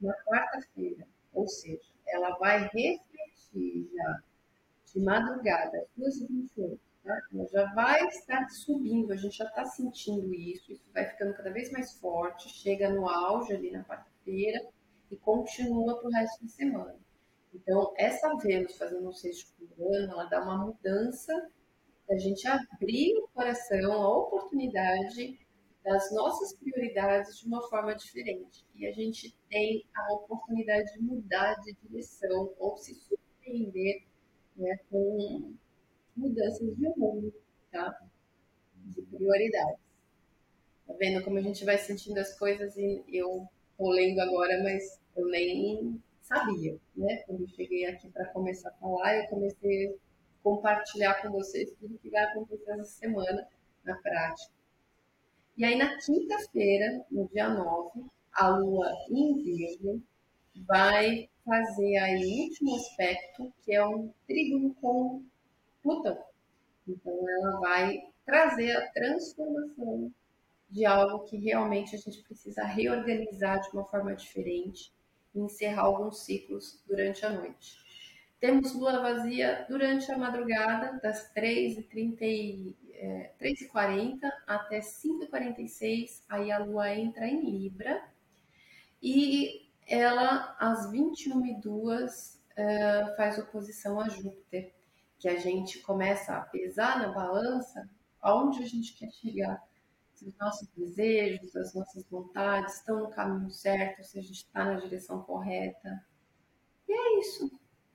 na 0.00 0.14
quarta-feira. 0.24 1.06
Ou 1.32 1.48
seja, 1.48 1.82
ela 2.06 2.36
vai 2.38 2.62
refletir 2.62 3.90
já 3.92 4.22
de 4.92 5.00
madrugada, 5.00 5.78
às 5.78 6.22
2h28, 6.22 6.78
tá? 7.02 7.20
ela 7.32 7.48
já 7.48 7.74
vai 7.74 8.06
estar 8.06 8.48
subindo, 8.48 9.12
a 9.12 9.16
gente 9.16 9.36
já 9.36 9.44
está 9.44 9.64
sentindo 9.64 10.32
isso, 10.32 10.72
isso 10.72 10.84
vai 10.92 11.04
ficando 11.10 11.34
cada 11.34 11.50
vez 11.50 11.70
mais 11.72 11.98
forte, 11.98 12.48
chega 12.48 12.90
no 12.90 13.08
auge 13.08 13.52
ali 13.52 13.72
na 13.72 13.82
quarta-feira 13.82 14.64
e 15.10 15.16
continua 15.16 15.98
para 15.98 16.08
o 16.08 16.12
resto 16.12 16.42
da 16.42 16.48
semana. 16.48 16.96
Então, 17.52 17.92
essa 17.96 18.34
Vênus 18.36 18.76
fazendo 18.76 19.08
um 19.08 19.12
sexto 19.12 19.52
ano, 19.78 20.12
ela 20.12 20.24
dá 20.24 20.42
uma 20.42 20.66
mudança 20.66 21.50
da 22.08 22.16
gente 22.18 22.46
abrir 22.46 23.16
o 23.18 23.28
coração, 23.28 23.92
a 23.92 24.18
oportunidade 24.18 25.38
das 25.82 26.10
nossas 26.12 26.54
prioridades 26.54 27.38
de 27.38 27.46
uma 27.46 27.62
forma 27.68 27.94
diferente. 27.94 28.64
E 28.74 28.86
a 28.86 28.92
gente 28.92 29.36
tem 29.50 29.84
a 29.94 30.14
oportunidade 30.14 30.92
de 30.94 31.02
mudar 31.02 31.54
de 31.60 31.74
direção 31.82 32.52
ou 32.58 32.76
se 32.76 32.94
surpreender 32.94 34.02
né, 34.56 34.78
com 34.90 35.54
mudanças 36.16 36.74
de 36.76 36.88
rumo, 36.88 37.32
tá? 37.70 38.00
De 38.76 39.02
prioridades. 39.02 39.78
Tá 40.86 40.94
vendo 40.98 41.22
como 41.22 41.38
a 41.38 41.42
gente 41.42 41.64
vai 41.64 41.78
sentindo 41.78 42.18
as 42.18 42.38
coisas 42.38 42.76
e 42.76 43.02
eu 43.08 43.46
tô 43.76 43.90
lendo 43.90 44.20
agora, 44.20 44.62
mas 44.62 45.00
eu 45.16 45.26
nem 45.26 46.00
sabia, 46.22 46.78
né? 46.96 47.22
Quando 47.26 47.42
eu 47.42 47.48
cheguei 47.48 47.86
aqui 47.86 48.08
para 48.10 48.26
começar 48.26 48.70
a 48.70 48.72
falar, 48.72 49.16
eu 49.16 49.28
comecei 49.28 49.88
a 49.88 49.94
compartilhar 50.44 51.22
com 51.22 51.30
vocês 51.30 51.72
tudo 51.80 51.98
que 51.98 52.10
vai 52.10 52.22
acontecer 52.22 52.70
essa 52.72 52.84
semana 52.84 53.48
na 53.82 53.96
prática. 53.96 54.52
E 55.56 55.64
aí, 55.64 55.76
na 55.76 55.96
quinta-feira, 55.96 57.04
no 57.10 57.26
dia 57.28 57.48
9, 57.48 58.04
a 58.32 58.48
lua 58.48 58.92
em 59.08 59.42
Virgem 59.42 60.04
vai 60.66 61.30
fazer 61.44 61.96
aí 61.96 62.24
o 62.24 62.42
último 62.44 62.76
aspecto, 62.76 63.52
que 63.64 63.74
é 63.74 63.84
um 63.84 64.12
trígono 64.26 64.74
com 64.74 65.24
Plutão. 65.82 66.18
Então, 66.86 67.28
ela 67.28 67.60
vai 67.60 68.02
trazer 68.26 68.76
a 68.76 68.90
transformação 68.90 70.12
de 70.68 70.84
algo 70.84 71.24
que 71.24 71.38
realmente 71.38 71.94
a 71.94 71.98
gente 71.98 72.22
precisa 72.22 72.64
reorganizar 72.64 73.60
de 73.60 73.70
uma 73.70 73.84
forma 73.84 74.14
diferente 74.14 74.92
e 75.34 75.40
encerrar 75.40 75.82
alguns 75.82 76.24
ciclos 76.24 76.82
durante 76.86 77.24
a 77.24 77.30
noite. 77.30 77.83
Temos 78.40 78.74
lua 78.74 79.00
vazia 79.00 79.64
durante 79.68 80.10
a 80.12 80.18
madrugada, 80.18 81.00
das 81.02 81.32
3h30 81.32 82.74
é, 82.94 83.32
3h40 83.40 84.18
até 84.46 84.80
5h46, 84.80 86.22
aí 86.28 86.50
a 86.50 86.58
lua 86.58 86.94
entra 86.94 87.26
em 87.26 87.50
Libra 87.50 88.02
e 89.02 89.70
ela, 89.86 90.56
às 90.58 90.90
21h02, 90.90 92.38
é, 92.56 93.14
faz 93.16 93.38
oposição 93.38 94.00
a 94.00 94.08
Júpiter, 94.08 94.72
que 95.18 95.28
a 95.28 95.38
gente 95.38 95.80
começa 95.80 96.34
a 96.34 96.40
pesar 96.40 96.98
na 96.98 97.12
balança 97.12 97.88
aonde 98.20 98.62
a 98.62 98.66
gente 98.66 98.94
quer 98.94 99.10
chegar. 99.10 99.62
Se 100.14 100.26
os 100.26 100.36
nossos 100.38 100.68
desejos, 100.68 101.54
as 101.56 101.74
nossas 101.74 102.04
vontades 102.08 102.76
estão 102.76 103.00
no 103.00 103.10
caminho 103.10 103.50
certo, 103.50 104.02
se 104.02 104.18
a 104.18 104.22
gente 104.22 104.36
está 104.36 104.64
na 104.64 104.76
direção 104.76 105.22
correta. 105.22 106.06
E 106.88 106.92
é 106.92 107.20
isso. 107.20 107.50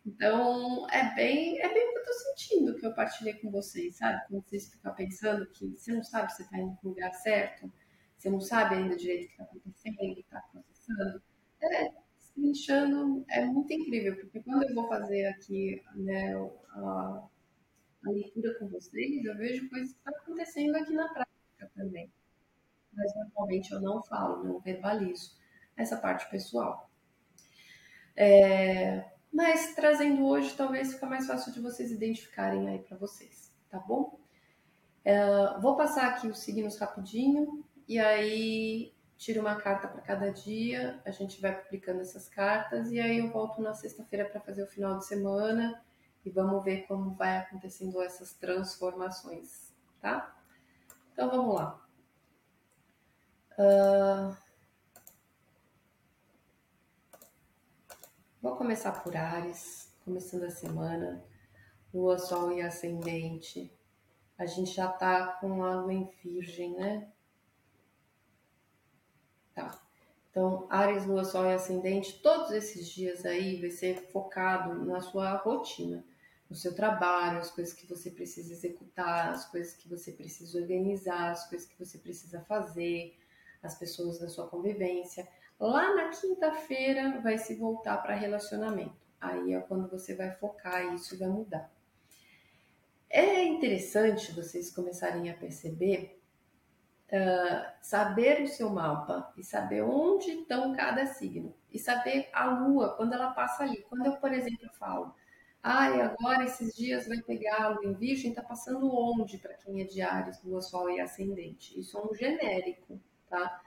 Então, 0.05 0.87
é 0.89 1.13
bem, 1.15 1.59
é 1.59 1.73
bem 1.73 1.89
o 1.89 1.93
que 1.93 1.99
eu 1.99 2.05
tô 2.05 2.13
sentindo 2.13 2.75
que 2.75 2.85
eu 2.85 2.93
partilhei 2.93 3.33
com 3.33 3.51
vocês, 3.51 3.97
sabe? 3.97 4.21
Quando 4.27 4.43
vocês 4.43 4.71
ficam 4.71 4.93
pensando 4.95 5.45
que 5.47 5.77
você 5.77 5.91
não 5.91 6.03
sabe 6.03 6.31
se 6.31 6.43
você 6.43 6.49
tá 6.49 6.57
indo 6.57 6.75
pro 6.77 6.89
lugar 6.89 7.13
certo, 7.13 7.71
você 8.17 8.29
não 8.29 8.39
sabe 8.39 8.75
ainda 8.75 8.95
direito 8.95 9.25
o 9.25 9.29
que 9.29 9.37
tá 9.37 9.43
acontecendo, 9.43 9.95
o 9.95 10.15
que 10.15 10.23
tá 10.23 10.41
processando. 10.51 11.21
É, 11.61 11.91
destrinchando 12.17 13.25
é 13.29 13.45
muito 13.45 13.71
incrível, 13.73 14.15
porque 14.17 14.41
quando 14.41 14.63
eu 14.63 14.75
vou 14.75 14.87
fazer 14.87 15.25
aqui 15.25 15.81
né, 15.95 16.33
a, 16.71 17.27
a 18.05 18.09
leitura 18.09 18.57
com 18.57 18.67
vocês, 18.67 19.23
eu 19.23 19.37
vejo 19.37 19.69
coisas 19.69 19.91
que 19.91 19.97
estão 19.97 20.13
tá 20.13 20.19
acontecendo 20.19 20.75
aqui 20.75 20.93
na 20.93 21.07
prática 21.09 21.71
também. 21.75 22.11
Mas 22.93 23.13
normalmente 23.15 23.71
eu 23.71 23.81
não 23.81 24.01
falo, 24.03 24.43
não 24.43 24.59
verbalizo 24.59 25.37
essa 25.75 25.97
parte 25.97 26.29
pessoal. 26.29 26.89
É, 28.15 29.05
mas 29.31 29.73
trazendo 29.75 30.25
hoje, 30.25 30.55
talvez 30.55 30.93
fica 30.93 31.05
mais 31.05 31.27
fácil 31.27 31.51
de 31.51 31.59
vocês 31.59 31.91
identificarem 31.91 32.67
aí 32.67 32.79
para 32.79 32.97
vocês, 32.97 33.51
tá 33.69 33.79
bom? 33.79 34.19
É, 35.05 35.59
vou 35.59 35.75
passar 35.75 36.07
aqui 36.07 36.27
os 36.27 36.39
signos 36.39 36.77
rapidinho 36.77 37.63
e 37.87 37.99
aí 37.99 38.93
tiro 39.17 39.41
uma 39.41 39.55
carta 39.55 39.87
para 39.87 40.01
cada 40.01 40.31
dia, 40.31 41.01
a 41.05 41.11
gente 41.11 41.41
vai 41.41 41.61
publicando 41.61 42.01
essas 42.01 42.27
cartas 42.27 42.91
e 42.91 42.99
aí 42.99 43.19
eu 43.19 43.29
volto 43.31 43.61
na 43.61 43.73
sexta-feira 43.73 44.25
para 44.25 44.39
fazer 44.39 44.63
o 44.63 44.67
final 44.67 44.97
de 44.97 45.05
semana 45.05 45.81
e 46.25 46.29
vamos 46.29 46.63
ver 46.63 46.87
como 46.87 47.15
vai 47.15 47.37
acontecendo 47.37 48.01
essas 48.01 48.33
transformações, 48.33 49.73
tá? 50.01 50.35
Então 51.13 51.29
vamos 51.29 51.55
lá. 51.55 51.85
Uh, 53.57 54.48
Vou 58.41 58.55
começar 58.55 59.03
por 59.03 59.17
Ares, 59.17 59.93
começando 60.05 60.43
a 60.43 60.49
semana. 60.49 61.21
Lua, 61.93 62.17
Sol 62.17 62.53
e 62.53 62.61
Ascendente. 62.61 63.69
A 64.37 64.45
gente 64.45 64.71
já 64.71 64.87
tá 64.87 65.27
com 65.41 65.61
a 65.61 65.81
Lua 65.81 65.91
em 65.93 66.09
Virgem, 66.23 66.73
né? 66.73 67.11
Tá. 69.53 69.77
Então, 70.31 70.65
Ares, 70.69 71.05
Lua, 71.05 71.25
Sol 71.25 71.47
e 71.47 71.53
Ascendente, 71.53 72.21
todos 72.21 72.51
esses 72.51 72.87
dias 72.87 73.25
aí 73.25 73.59
vai 73.59 73.71
ser 73.71 74.09
focado 74.09 74.85
na 74.85 75.01
sua 75.01 75.35
rotina, 75.35 76.05
no 76.49 76.55
seu 76.55 76.73
trabalho, 76.73 77.39
as 77.39 77.51
coisas 77.51 77.73
que 77.73 77.85
você 77.85 78.09
precisa 78.09 78.53
executar, 78.53 79.33
as 79.33 79.51
coisas 79.51 79.73
que 79.73 79.89
você 79.89 80.13
precisa 80.13 80.57
organizar, 80.57 81.31
as 81.31 81.49
coisas 81.49 81.67
que 81.67 81.77
você 81.77 81.97
precisa 81.97 82.39
fazer, 82.47 83.17
as 83.61 83.75
pessoas 83.75 84.17
da 84.17 84.29
sua 84.29 84.47
convivência. 84.47 85.27
Lá 85.59 85.93
na 85.93 86.09
quinta-feira 86.09 87.19
vai 87.19 87.37
se 87.37 87.55
voltar 87.55 87.97
para 87.97 88.15
relacionamento. 88.15 88.95
Aí 89.19 89.53
é 89.53 89.59
quando 89.59 89.89
você 89.89 90.15
vai 90.15 90.31
focar 90.31 90.85
e 90.85 90.95
isso 90.95 91.19
vai 91.19 91.27
mudar. 91.27 91.69
É 93.09 93.43
interessante 93.43 94.31
vocês 94.31 94.73
começarem 94.73 95.29
a 95.29 95.33
perceber, 95.33 96.21
uh, 97.11 97.71
saber 97.81 98.43
o 98.43 98.47
seu 98.47 98.69
mapa 98.69 99.33
e 99.35 99.43
saber 99.43 99.81
onde 99.81 100.31
estão 100.31 100.73
cada 100.75 101.05
signo. 101.07 101.53
E 101.69 101.77
saber 101.77 102.29
a 102.31 102.45
lua, 102.45 102.95
quando 102.95 103.13
ela 103.13 103.31
passa 103.31 103.63
ali. 103.63 103.81
Quando 103.89 104.05
eu, 104.05 104.15
por 104.17 104.31
exemplo, 104.31 104.69
falo, 104.79 105.13
ai, 105.61 105.99
ah, 105.99 106.05
agora 106.05 106.45
esses 106.45 106.73
dias 106.73 107.05
vai 107.05 107.21
pegar 107.21 107.63
a 107.63 107.67
lua 107.69 107.85
em 107.85 107.93
virgem, 107.93 108.33
tá 108.33 108.41
passando 108.41 108.95
onde 108.95 109.37
para 109.37 109.55
quem 109.55 109.81
é 109.81 109.83
de 109.83 110.01
Ares, 110.01 110.41
lua, 110.41 110.61
sol 110.61 110.89
e 110.89 111.01
ascendente? 111.01 111.77
Isso 111.77 111.97
é 111.97 112.01
um 112.01 112.13
genérico, 112.13 112.97
tá? 113.29 113.61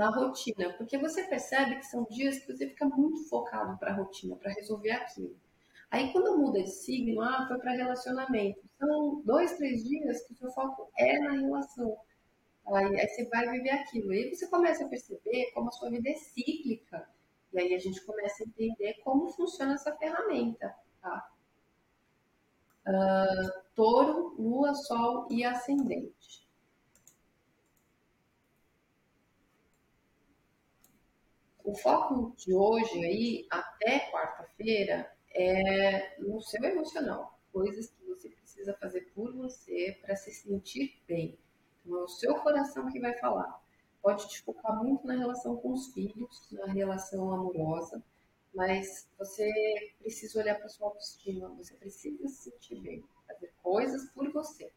Na 0.00 0.08
rotina, 0.08 0.72
porque 0.78 0.96
você 0.96 1.24
percebe 1.24 1.76
que 1.76 1.84
são 1.84 2.06
dias 2.08 2.38
que 2.38 2.50
você 2.50 2.66
fica 2.66 2.86
muito 2.86 3.28
focado 3.28 3.76
para 3.76 3.90
a 3.92 3.94
rotina, 3.94 4.34
para 4.34 4.50
resolver 4.50 4.92
aquilo. 4.92 5.36
Aí 5.90 6.10
quando 6.10 6.38
muda 6.38 6.62
de 6.62 6.70
signo, 6.70 7.20
ah, 7.20 7.44
foi 7.46 7.58
para 7.58 7.72
relacionamento. 7.72 8.66
São 8.78 9.20
dois, 9.26 9.58
três 9.58 9.84
dias 9.84 10.26
que 10.26 10.32
o 10.32 10.36
seu 10.36 10.50
foco 10.52 10.90
é 10.96 11.18
na 11.18 11.32
relação. 11.32 11.98
Aí, 12.68 12.98
aí 12.98 13.08
você 13.08 13.26
vai 13.26 13.50
viver 13.50 13.72
aquilo. 13.72 14.10
Aí 14.12 14.34
você 14.34 14.46
começa 14.46 14.86
a 14.86 14.88
perceber 14.88 15.50
como 15.52 15.68
a 15.68 15.72
sua 15.72 15.90
vida 15.90 16.08
é 16.08 16.14
cíclica. 16.14 17.06
E 17.52 17.60
aí 17.60 17.74
a 17.74 17.78
gente 17.78 18.00
começa 18.06 18.42
a 18.42 18.46
entender 18.46 18.94
como 19.04 19.28
funciona 19.28 19.74
essa 19.74 19.94
ferramenta. 19.96 20.74
Tá? 21.02 21.30
Uh, 22.86 23.62
touro, 23.74 24.34
lua, 24.38 24.72
sol 24.72 25.28
e 25.30 25.44
ascendente. 25.44 26.39
O 31.70 31.74
foco 31.76 32.34
de 32.36 32.52
hoje 32.52 32.98
aí, 33.04 33.46
até 33.48 34.10
quarta-feira, 34.10 35.08
é 35.32 36.18
no 36.18 36.42
seu 36.42 36.60
emocional. 36.64 37.38
Coisas 37.52 37.90
que 37.90 38.04
você 38.06 38.28
precisa 38.28 38.74
fazer 38.74 39.02
por 39.14 39.32
você 39.32 39.96
para 40.02 40.16
se 40.16 40.32
sentir 40.32 41.00
bem. 41.06 41.38
Então, 41.86 42.00
é 42.00 42.02
o 42.02 42.08
seu 42.08 42.34
coração 42.40 42.90
que 42.90 42.98
vai 42.98 43.16
falar. 43.18 43.62
Pode 44.02 44.28
te 44.28 44.42
focar 44.42 44.82
muito 44.82 45.06
na 45.06 45.14
relação 45.14 45.58
com 45.58 45.72
os 45.72 45.92
filhos, 45.92 46.48
na 46.50 46.66
relação 46.72 47.32
amorosa, 47.32 48.02
mas 48.52 49.08
você 49.16 49.48
precisa 50.00 50.40
olhar 50.40 50.56
para 50.56 50.68
sua 50.68 50.88
autoestima, 50.88 51.50
você 51.50 51.74
precisa 51.74 52.26
se 52.26 52.50
sentir 52.50 52.80
bem, 52.80 53.04
fazer 53.28 53.52
coisas 53.62 54.10
por 54.10 54.28
você. 54.32 54.72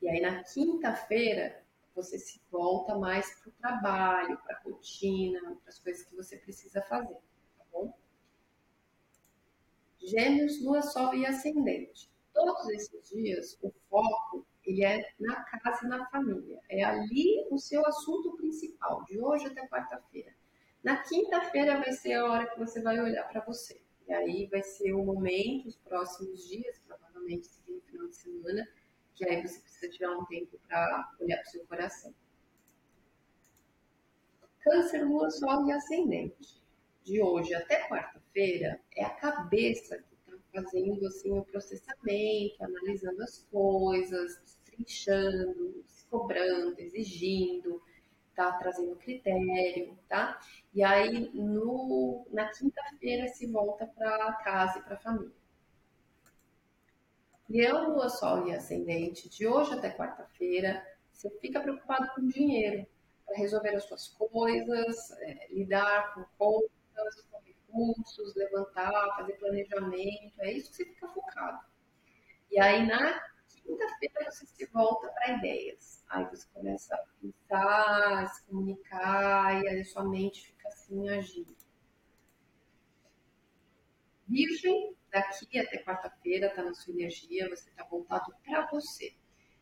E 0.00 0.08
aí, 0.08 0.22
na 0.22 0.42
quinta-feira, 0.42 1.59
você 1.94 2.18
se 2.18 2.40
volta 2.50 2.96
mais 2.96 3.40
para 3.40 3.48
o 3.48 3.52
trabalho, 3.52 4.38
para 4.38 4.56
a 4.56 4.60
rotina, 4.62 5.40
para 5.40 5.68
as 5.68 5.78
coisas 5.78 6.04
que 6.04 6.14
você 6.14 6.36
precisa 6.36 6.82
fazer, 6.82 7.18
tá 7.58 7.64
bom? 7.72 7.94
Gêmeos, 9.98 10.62
Lua, 10.62 10.82
Sol 10.82 11.14
e 11.14 11.26
Ascendente. 11.26 12.10
Todos 12.32 12.68
esses 12.70 13.10
dias, 13.10 13.58
o 13.62 13.70
foco 13.88 14.46
ele 14.64 14.84
é 14.84 15.12
na 15.18 15.42
casa 15.44 15.84
e 15.84 15.88
na 15.88 16.06
família. 16.06 16.60
É 16.68 16.84
ali 16.84 17.46
o 17.50 17.58
seu 17.58 17.84
assunto 17.86 18.36
principal, 18.36 19.04
de 19.04 19.18
hoje 19.18 19.46
até 19.46 19.66
quarta-feira. 19.66 20.32
Na 20.82 21.02
quinta-feira 21.02 21.78
vai 21.78 21.92
ser 21.92 22.14
a 22.14 22.24
hora 22.24 22.46
que 22.46 22.58
você 22.58 22.80
vai 22.80 22.98
olhar 23.00 23.24
para 23.28 23.44
você. 23.44 23.80
E 24.06 24.12
aí 24.12 24.46
vai 24.46 24.62
ser 24.62 24.92
o 24.92 25.04
momento, 25.04 25.68
os 25.68 25.76
próximos 25.76 26.46
dias, 26.48 26.80
provavelmente 26.86 27.46
seguindo 27.46 27.78
o 27.78 27.82
final 27.82 28.08
de 28.08 28.16
semana, 28.16 28.68
que 29.20 29.28
aí 29.28 29.46
você 29.46 29.60
precisa 29.60 29.92
tirar 29.92 30.16
um 30.16 30.24
tempo 30.24 30.58
para 30.66 31.12
olhar 31.20 31.36
para 31.36 31.46
o 31.46 31.50
seu 31.50 31.66
coração. 31.66 32.14
Câncer, 34.60 35.04
lua, 35.04 35.30
sol 35.30 35.68
e 35.68 35.72
ascendente. 35.72 36.58
De 37.04 37.20
hoje 37.20 37.54
até 37.54 37.86
quarta-feira 37.86 38.80
é 38.96 39.04
a 39.04 39.10
cabeça 39.10 39.98
que 39.98 40.14
está 40.14 40.38
fazendo 40.62 41.06
assim 41.06 41.38
o 41.38 41.44
processamento, 41.44 42.64
analisando 42.64 43.22
as 43.22 43.46
coisas, 43.50 44.58
trinchando, 44.64 45.84
se 45.86 46.06
cobrando, 46.06 46.80
exigindo, 46.80 47.82
tá 48.34 48.52
trazendo 48.52 48.96
critério, 48.96 49.98
tá? 50.08 50.40
E 50.72 50.82
aí 50.82 51.30
no, 51.34 52.26
na 52.30 52.48
quinta-feira 52.48 53.28
se 53.28 53.46
volta 53.48 53.86
para 53.86 54.32
casa 54.44 54.78
e 54.78 54.82
para 54.82 54.94
a 54.94 54.98
família. 54.98 55.39
Leão, 57.50 57.90
Lua, 57.90 58.08
Sol 58.08 58.46
e 58.46 58.54
Ascendente, 58.54 59.28
de 59.28 59.44
hoje 59.44 59.74
até 59.74 59.90
quarta-feira, 59.90 60.86
você 61.12 61.28
fica 61.40 61.58
preocupado 61.60 62.08
com 62.14 62.24
dinheiro, 62.28 62.86
para 63.26 63.36
resolver 63.36 63.74
as 63.74 63.82
suas 63.84 64.06
coisas, 64.06 65.10
é, 65.18 65.48
lidar 65.50 66.14
com 66.14 66.24
contas, 66.38 67.26
com 67.28 67.40
recursos, 67.40 68.36
levantar, 68.36 69.16
fazer 69.16 69.32
planejamento, 69.32 70.32
é 70.38 70.52
isso 70.52 70.70
que 70.70 70.76
você 70.76 70.84
fica 70.84 71.08
focado. 71.08 71.58
E 72.52 72.60
aí 72.60 72.86
na 72.86 73.20
quinta-feira 73.48 74.30
você 74.30 74.46
se 74.46 74.66
volta 74.66 75.08
para 75.08 75.36
ideias. 75.36 76.04
Aí 76.08 76.24
você 76.26 76.46
começa 76.54 76.94
a 76.94 77.04
pensar, 77.20 78.22
a 78.22 78.26
se 78.28 78.44
comunicar, 78.44 79.60
e 79.60 79.68
aí 79.68 79.84
sua 79.84 80.04
mente 80.04 80.46
fica 80.46 80.68
assim 80.68 81.08
agindo. 81.08 81.59
Virgem, 84.30 84.96
daqui 85.10 85.58
até 85.58 85.82
quarta-feira 85.82 86.46
está 86.46 86.62
na 86.62 86.72
sua 86.72 86.94
energia, 86.94 87.48
você 87.48 87.68
está 87.68 87.82
voltado 87.82 88.32
para 88.44 88.64
você. 88.70 89.12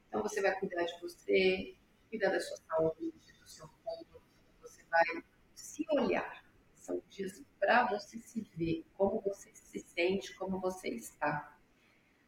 Então 0.06 0.22
você 0.22 0.42
vai 0.42 0.58
cuidar 0.60 0.84
de 0.84 1.00
você, 1.00 1.74
cuidar 2.10 2.28
da 2.28 2.38
sua 2.38 2.58
saúde, 2.58 3.32
do 3.40 3.48
seu 3.48 3.66
corpo, 3.82 4.20
você 4.60 4.82
vai 4.90 5.24
se 5.54 5.86
olhar. 5.90 6.44
São 6.74 7.02
dias 7.08 7.42
para 7.58 7.86
você 7.88 8.18
se 8.18 8.42
ver, 8.56 8.84
como 8.94 9.22
você 9.22 9.50
se 9.54 9.80
sente, 9.80 10.34
como 10.36 10.60
você 10.60 10.88
está. 10.88 11.58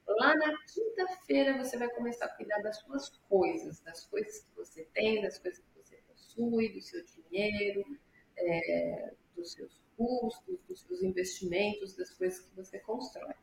Lá 0.07 0.35
na 0.35 0.57
quinta-feira 0.67 1.59
você 1.59 1.77
vai 1.77 1.91
começar 1.91 2.25
a 2.25 2.37
cuidar 2.37 2.63
das 2.63 2.79
suas 2.79 3.11
coisas, 3.29 3.81
das 3.81 4.07
coisas 4.07 4.41
que 4.41 4.57
você 4.57 4.85
tem, 4.95 5.21
das 5.21 5.39
coisas 5.39 5.61
que 5.61 5.79
você 5.79 5.97
possui, 6.09 6.73
do 6.73 6.81
seu 6.81 7.05
dinheiro, 7.05 7.85
é, 8.37 9.15
dos 9.41 9.53
seus 9.53 9.81
custos, 9.97 10.61
dos 10.69 10.81
seus 10.83 11.03
investimentos, 11.03 11.97
das 11.97 12.11
coisas 12.11 12.41
que 12.41 12.55
você 12.55 12.79
constrói. 12.79 13.35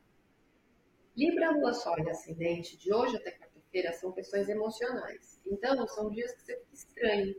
Libra, 1.16 1.50
Lua, 1.50 1.74
Sol 1.74 1.98
e 1.98 2.08
Ascendente, 2.08 2.76
de 2.76 2.92
hoje 2.92 3.16
até 3.16 3.32
quarta-feira, 3.32 3.92
são 3.92 4.12
questões 4.12 4.48
emocionais. 4.48 5.40
Então, 5.44 5.86
são 5.88 6.08
dias 6.10 6.32
que 6.32 6.42
você 6.42 6.56
fica 6.56 6.74
estranho, 6.74 7.36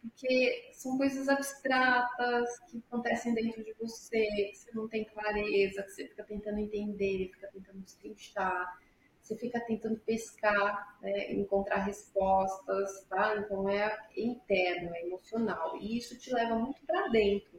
porque 0.00 0.70
são 0.72 0.98
coisas 0.98 1.28
abstratas 1.28 2.58
que 2.68 2.82
acontecem 2.88 3.32
dentro 3.34 3.62
de 3.62 3.72
você, 3.74 4.26
que 4.26 4.56
você 4.56 4.72
não 4.72 4.88
tem 4.88 5.04
clareza, 5.04 5.84
que 5.84 5.90
você 5.90 6.08
fica 6.08 6.24
tentando 6.24 6.58
entender, 6.58 7.30
fica 7.32 7.48
tentando 7.52 7.78
destrinchar, 7.78 8.80
você 9.20 9.36
fica 9.36 9.60
tentando 9.60 10.00
pescar, 10.00 10.98
né, 11.00 11.32
encontrar 11.32 11.84
respostas, 11.84 13.04
tá? 13.08 13.36
Então 13.36 13.68
é 13.68 13.96
interno, 14.16 14.92
é 14.94 15.06
emocional, 15.06 15.76
e 15.80 15.96
isso 15.96 16.18
te 16.18 16.34
leva 16.34 16.56
muito 16.56 16.84
para 16.84 17.06
dentro. 17.08 17.51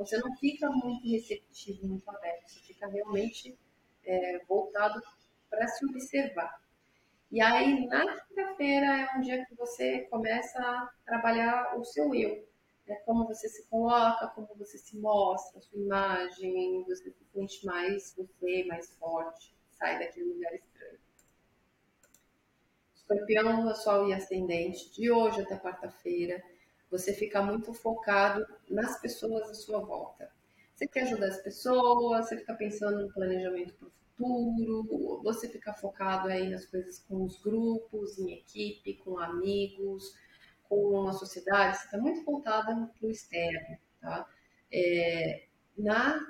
Você 0.00 0.16
não 0.16 0.34
fica 0.36 0.70
muito 0.70 1.06
receptivo, 1.06 1.86
muito 1.86 2.08
aberto, 2.08 2.48
você 2.48 2.60
fica 2.60 2.86
realmente 2.86 3.54
é, 4.02 4.38
voltado 4.48 4.98
para 5.50 5.68
se 5.68 5.84
observar. 5.84 6.58
E 7.30 7.38
aí, 7.38 7.86
na 7.86 8.18
quinta-feira, 8.22 8.86
é 9.02 9.18
um 9.18 9.20
dia 9.20 9.44
que 9.44 9.54
você 9.54 10.00
começa 10.10 10.58
a 10.58 10.90
trabalhar 11.04 11.78
o 11.78 11.84
seu 11.84 12.14
eu. 12.14 12.48
Né? 12.86 12.94
Como 13.04 13.26
você 13.26 13.46
se 13.46 13.66
coloca, 13.66 14.26
como 14.28 14.48
você 14.56 14.78
se 14.78 14.96
mostra, 14.96 15.58
a 15.58 15.62
sua 15.62 15.78
imagem, 15.78 16.82
você 16.84 17.10
se 17.10 17.24
sente 17.34 17.66
mais 17.66 18.14
você, 18.16 18.64
mais 18.64 18.96
forte, 18.96 19.54
sai 19.70 19.98
daquele 19.98 20.32
lugar 20.32 20.54
estranho. 20.54 20.98
Escorpião, 22.94 23.74
Sol 23.74 24.08
e 24.08 24.14
Ascendente, 24.14 24.90
de 24.92 25.10
hoje 25.10 25.42
até 25.42 25.58
quarta-feira, 25.58 26.42
você 26.90 27.12
fica 27.12 27.42
muito 27.42 27.72
focado 27.72 28.46
nas 28.68 29.00
pessoas 29.00 29.48
à 29.48 29.54
sua 29.54 29.80
volta. 29.80 30.30
Você 30.74 30.86
quer 30.86 31.02
ajudar 31.02 31.28
as 31.28 31.42
pessoas, 31.42 32.28
você 32.28 32.38
fica 32.38 32.54
pensando 32.54 33.02
no 33.02 33.12
planejamento 33.12 33.74
para 33.74 33.88
o 33.88 33.90
futuro, 33.90 35.20
você 35.22 35.48
fica 35.48 35.72
focado 35.74 36.28
aí 36.28 36.48
nas 36.48 36.66
coisas 36.66 36.98
com 37.00 37.24
os 37.24 37.40
grupos, 37.40 38.18
em 38.18 38.32
equipe, 38.32 38.94
com 39.04 39.18
amigos, 39.18 40.14
com 40.68 41.08
a 41.08 41.12
sociedade, 41.12 41.76
você 41.76 41.84
está 41.84 41.98
muito 41.98 42.24
voltada 42.24 42.74
para 42.98 43.06
o 43.06 43.10
externo, 43.10 43.76
tá? 44.00 44.26
É, 44.72 45.44
na 45.76 46.20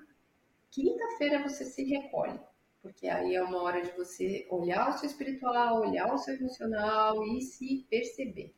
Quinta-feira 0.71 1.43
você 1.43 1.65
se 1.65 1.83
recolhe, 1.83 2.39
porque 2.81 3.09
aí 3.09 3.35
é 3.35 3.43
uma 3.43 3.61
hora 3.61 3.83
de 3.83 3.91
você 3.97 4.47
olhar 4.49 4.89
o 4.89 4.99
seu 4.99 5.09
espiritual, 5.09 5.81
olhar 5.81 6.15
o 6.15 6.19
seu 6.19 6.37
emocional 6.37 7.25
e 7.27 7.41
se 7.41 7.85
perceber. 7.91 8.55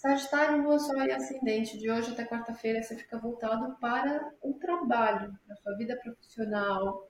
Sagitário, 0.00 0.62
Lua, 0.62 0.78
Sol 0.78 1.02
e 1.02 1.12
Ascendente, 1.12 1.76
de 1.76 1.90
hoje 1.90 2.10
até 2.12 2.24
quarta-feira 2.24 2.82
você 2.82 2.96
fica 2.96 3.18
voltado 3.18 3.76
para 3.78 4.32
o 4.40 4.54
trabalho, 4.54 5.38
para 5.44 5.52
a 5.52 5.56
sua 5.58 5.76
vida 5.76 5.94
profissional, 5.98 7.06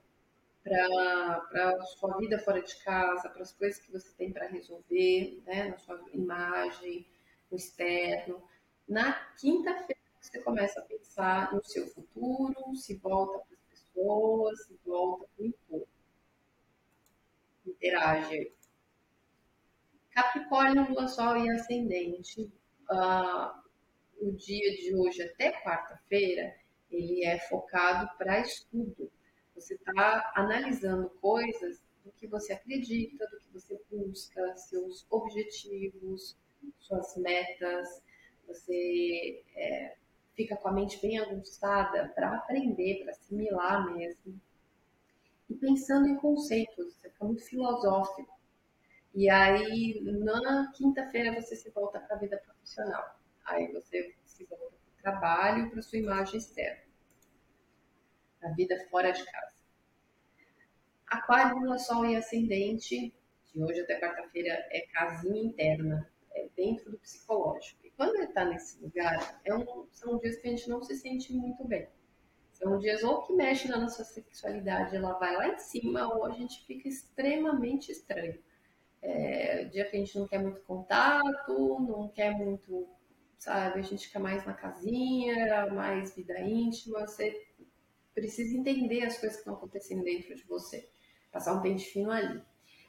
para 0.61 1.69
a 1.69 1.81
sua 1.85 2.17
vida 2.17 2.37
fora 2.39 2.61
de 2.61 2.75
casa, 2.83 3.29
para 3.29 3.43
as 3.43 3.53
coisas 3.53 3.79
que 3.79 3.93
você 3.93 4.11
tem 4.17 4.33
para 4.33 4.45
resolver, 4.45 5.41
né, 5.45 5.69
na 5.69 5.77
sua 5.77 6.03
imagem, 6.13 7.07
no 7.49 7.55
externo. 7.55 8.43
Na 8.85 9.13
quinta-feira 9.39 10.01
você 10.19 10.41
começa 10.41 10.81
a 10.81 10.83
pensar 10.83 11.53
no 11.53 11.63
seu 11.63 11.87
futuro, 11.87 12.75
se 12.75 12.97
volta 12.97 13.39
para 13.39 13.55
as 13.55 13.63
pessoas, 13.69 14.65
se 14.65 14.77
volta 14.85 15.29
para 15.33 15.45
o 15.45 15.47
entorno. 15.47 15.87
Interage. 17.65 18.51
Capricórnio, 20.09 20.89
Lua, 20.89 21.07
Sol 21.07 21.37
e 21.37 21.49
Ascendente 21.51 22.51
uh, 22.91 23.61
o 24.21 24.31
dia 24.33 24.75
de 24.75 24.95
hoje 24.95 25.23
até 25.23 25.51
quarta-feira, 25.63 26.55
ele 26.91 27.25
é 27.25 27.39
focado 27.39 28.09
para 28.17 28.41
estudo. 28.41 29.09
Você 29.55 29.75
está 29.75 30.31
analisando 30.35 31.09
coisas 31.21 31.81
do 32.03 32.11
que 32.13 32.27
você 32.27 32.53
acredita, 32.53 33.25
do 33.27 33.39
que 33.39 33.53
você 33.53 33.79
busca, 33.89 34.57
seus 34.57 35.05
objetivos, 35.09 36.35
suas 36.79 37.15
metas. 37.17 38.01
Você 38.47 39.43
é, 39.55 39.95
fica 40.35 40.55
com 40.57 40.67
a 40.67 40.73
mente 40.73 41.01
bem 41.01 41.17
aguçada 41.19 42.09
para 42.09 42.35
aprender, 42.35 43.03
para 43.03 43.11
assimilar 43.11 43.93
mesmo. 43.95 44.39
E 45.49 45.55
pensando 45.55 46.07
em 46.07 46.15
conceitos, 46.15 46.93
você 46.93 47.09
fica 47.09 47.25
muito 47.25 47.43
filosófico. 47.43 48.39
E 49.13 49.29
aí, 49.29 50.01
na 50.01 50.71
quinta-feira, 50.71 51.33
você 51.39 51.55
se 51.55 51.69
volta 51.71 51.99
para 51.99 52.15
a 52.15 52.19
vida 52.19 52.41
profissional. 52.71 53.19
Aí 53.45 53.71
você 53.71 54.15
se 54.25 54.45
volta 54.45 54.65
para 54.65 54.99
o 54.99 55.01
trabalho, 55.01 55.69
para 55.69 55.81
sua 55.81 55.99
imagem 55.99 56.37
externa. 56.37 56.81
A 58.41 58.49
vida 58.49 58.87
fora 58.89 59.11
de 59.11 59.23
casa. 59.23 59.53
Aquário, 61.07 61.59
Lua, 61.59 61.77
Sol 61.77 62.05
e 62.05 62.15
Ascendente, 62.15 63.13
de 63.53 63.63
hoje 63.63 63.81
até 63.81 63.99
quarta-feira, 63.99 64.53
é 64.71 64.87
casinha 64.93 65.43
interna, 65.43 66.09
é 66.33 66.47
dentro 66.55 66.89
do 66.89 66.97
psicológico. 66.97 67.85
E 67.85 67.91
quando 67.91 68.15
ele 68.15 68.25
está 68.25 68.45
nesse 68.45 68.81
lugar, 68.81 69.41
é 69.43 69.53
um, 69.53 69.85
são 69.91 70.17
dias 70.17 70.37
que 70.37 70.47
a 70.47 70.51
gente 70.51 70.69
não 70.69 70.81
se 70.81 70.95
sente 70.95 71.33
muito 71.33 71.67
bem. 71.67 71.87
São 72.53 72.79
dias 72.79 73.03
ou 73.03 73.23
que 73.23 73.33
mexe 73.33 73.67
na 73.67 73.77
nossa 73.77 74.03
sexualidade, 74.03 74.95
ela 74.95 75.13
vai 75.13 75.35
lá 75.35 75.47
em 75.49 75.59
cima, 75.59 76.07
ou 76.13 76.25
a 76.25 76.31
gente 76.31 76.65
fica 76.65 76.87
extremamente 76.87 77.91
estranho. 77.91 78.41
É, 79.01 79.65
dia 79.65 79.85
que 79.85 79.95
a 79.95 79.99
gente 79.99 80.17
não 80.17 80.27
quer 80.27 80.39
muito 80.39 80.61
contato, 80.61 81.79
não 81.79 82.07
quer 82.09 82.31
muito, 82.37 82.87
sabe, 83.37 83.79
a 83.79 83.83
gente 83.83 84.11
quer 84.11 84.19
mais 84.19 84.45
na 84.45 84.53
casinha, 84.53 85.67
mais 85.67 86.15
vida 86.15 86.39
íntima, 86.39 87.07
você 87.07 87.47
precisa 88.13 88.55
entender 88.55 89.03
as 89.03 89.17
coisas 89.17 89.37
que 89.37 89.41
estão 89.41 89.55
acontecendo 89.55 90.03
dentro 90.03 90.35
de 90.35 90.43
você, 90.43 90.89
passar 91.31 91.53
um 91.53 91.61
pente 91.61 91.85
fino 91.85 92.11
ali. 92.11 92.41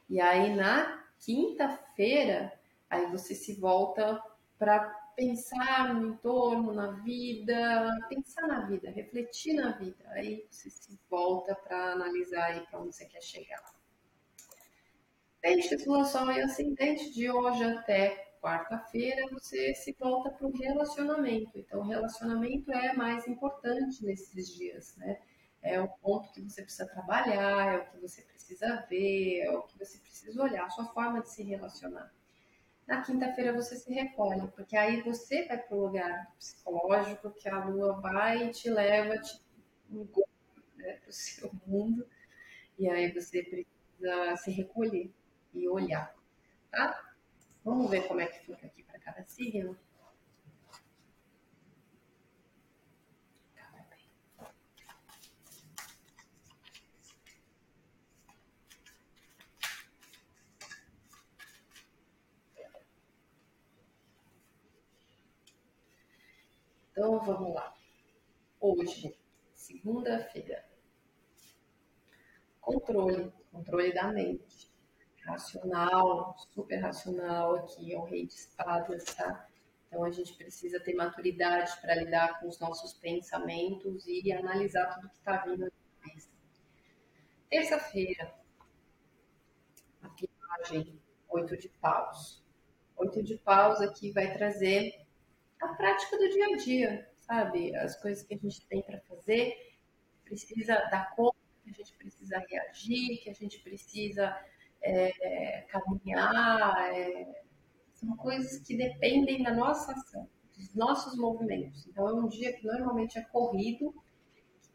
E 0.08 0.20
aí 0.20 0.54
na 0.54 1.02
quinta-feira, 1.18 2.52
aí 2.90 3.10
você 3.10 3.34
se 3.34 3.54
volta 3.54 4.22
para 4.58 4.80
pensar 5.16 5.94
no 5.94 6.08
entorno, 6.08 6.72
na 6.72 6.92
vida, 7.02 7.88
pensar 8.08 8.46
na 8.46 8.66
vida, 8.66 8.90
refletir 8.90 9.54
na 9.54 9.72
vida. 9.72 10.04
Aí 10.08 10.46
você 10.50 10.70
se 10.70 10.98
volta 11.08 11.54
para 11.54 11.92
analisar 11.92 12.44
aí 12.44 12.60
para 12.66 12.80
onde 12.80 12.94
você 12.94 13.04
quer 13.06 13.22
chegar. 13.22 13.62
Peixes, 15.42 15.84
Lua, 15.86 16.04
Sol 16.04 16.30
e 16.30 16.40
Ascendente, 16.40 17.12
de 17.12 17.28
hoje 17.28 17.64
até 17.64 18.32
quarta-feira, 18.40 19.28
você 19.28 19.74
se 19.74 19.92
volta 19.98 20.30
para 20.30 20.46
o 20.46 20.56
relacionamento. 20.56 21.58
Então, 21.58 21.80
o 21.80 21.82
relacionamento 21.82 22.70
é 22.70 22.92
mais 22.92 23.26
importante 23.26 24.04
nesses 24.04 24.54
dias, 24.54 24.96
né? 24.98 25.18
É 25.60 25.80
o 25.80 25.88
ponto 25.88 26.32
que 26.32 26.40
você 26.40 26.62
precisa 26.62 26.86
trabalhar, 26.86 27.74
é 27.74 27.78
o 27.78 27.90
que 27.90 27.98
você 27.98 28.22
precisa 28.22 28.86
ver, 28.88 29.40
é 29.40 29.50
o 29.50 29.62
que 29.62 29.76
você 29.76 29.98
precisa 29.98 30.40
olhar, 30.40 30.64
a 30.64 30.70
sua 30.70 30.86
forma 30.86 31.20
de 31.20 31.30
se 31.32 31.42
relacionar. 31.42 32.14
Na 32.86 33.02
quinta-feira 33.02 33.52
você 33.52 33.74
se 33.74 33.92
recolhe, 33.92 34.46
porque 34.54 34.76
aí 34.76 35.02
você 35.02 35.44
vai 35.48 35.58
para 35.58 35.76
o 35.76 35.86
lugar 35.86 36.32
psicológico 36.38 37.32
que 37.32 37.48
a 37.48 37.64
lua 37.64 38.00
vai 38.00 38.46
e 38.46 38.52
te 38.52 38.70
leva 38.70 39.18
te, 39.18 39.40
né, 39.90 40.92
para 40.92 41.10
o 41.10 41.12
seu 41.12 41.50
mundo, 41.66 42.06
e 42.78 42.88
aí 42.88 43.10
você 43.10 43.42
precisa 43.42 44.36
se 44.36 44.52
recolher 44.52 45.10
e 45.54 45.68
olhar, 45.68 46.14
tá? 46.70 47.12
Vamos 47.64 47.90
ver 47.90 48.08
como 48.08 48.20
é 48.20 48.26
que 48.26 48.44
fica 48.44 48.66
aqui 48.66 48.82
para 48.82 48.98
cada 48.98 49.22
signo. 49.24 49.76
Então 66.90 67.18
vamos 67.20 67.54
lá. 67.54 67.74
Hoje, 68.60 69.18
segunda-feira. 69.54 70.64
Controle, 72.60 73.32
controle 73.50 73.92
da 73.92 74.12
mente 74.12 74.71
racional, 75.24 76.36
super 76.52 76.76
racional 76.76 77.56
aqui, 77.56 77.94
é 77.94 77.98
o 77.98 78.04
rei 78.04 78.26
de 78.26 78.34
espadas, 78.34 79.04
tá? 79.04 79.48
Então 79.86 80.04
a 80.04 80.10
gente 80.10 80.34
precisa 80.34 80.80
ter 80.80 80.94
maturidade 80.94 81.70
para 81.80 81.94
lidar 81.94 82.40
com 82.40 82.48
os 82.48 82.58
nossos 82.58 82.94
pensamentos 82.94 84.06
e 84.06 84.32
analisar 84.32 84.94
tudo 84.94 85.08
que 85.10 85.16
está 85.16 85.36
vindo 85.38 85.64
na 85.64 85.70
cabeça. 86.00 86.28
Terça-feira, 87.50 88.34
a 90.02 90.08
viagem, 90.08 90.98
oito 91.28 91.56
de 91.56 91.68
paus. 91.68 92.42
Oito 92.96 93.22
de 93.22 93.36
paus 93.36 93.80
aqui 93.80 94.10
vai 94.12 94.32
trazer 94.32 95.04
a 95.60 95.68
prática 95.74 96.16
do 96.16 96.28
dia 96.30 96.46
a 96.46 96.56
dia, 96.56 97.10
sabe? 97.20 97.76
As 97.76 98.00
coisas 98.00 98.24
que 98.24 98.34
a 98.34 98.38
gente 98.38 98.66
tem 98.66 98.82
para 98.82 99.00
fazer, 99.02 99.76
precisa 100.24 100.74
dar 100.90 101.14
conta, 101.14 101.36
que 101.62 101.70
a 101.70 101.74
gente 101.74 101.92
precisa 101.94 102.38
reagir, 102.38 103.18
que 103.22 103.30
a 103.30 103.34
gente 103.34 103.58
precisa 103.60 104.36
é, 104.82 105.62
caminhar, 105.68 106.92
é, 106.94 107.42
são 107.94 108.16
coisas 108.16 108.58
que 108.66 108.76
dependem 108.76 109.42
da 109.42 109.54
nossa 109.54 109.92
ação, 109.92 110.28
dos 110.56 110.74
nossos 110.74 111.16
movimentos. 111.16 111.86
Então 111.86 112.08
é 112.08 112.14
um 112.14 112.28
dia 112.28 112.52
que 112.52 112.66
normalmente 112.66 113.18
é 113.18 113.22
corrido, 113.22 113.94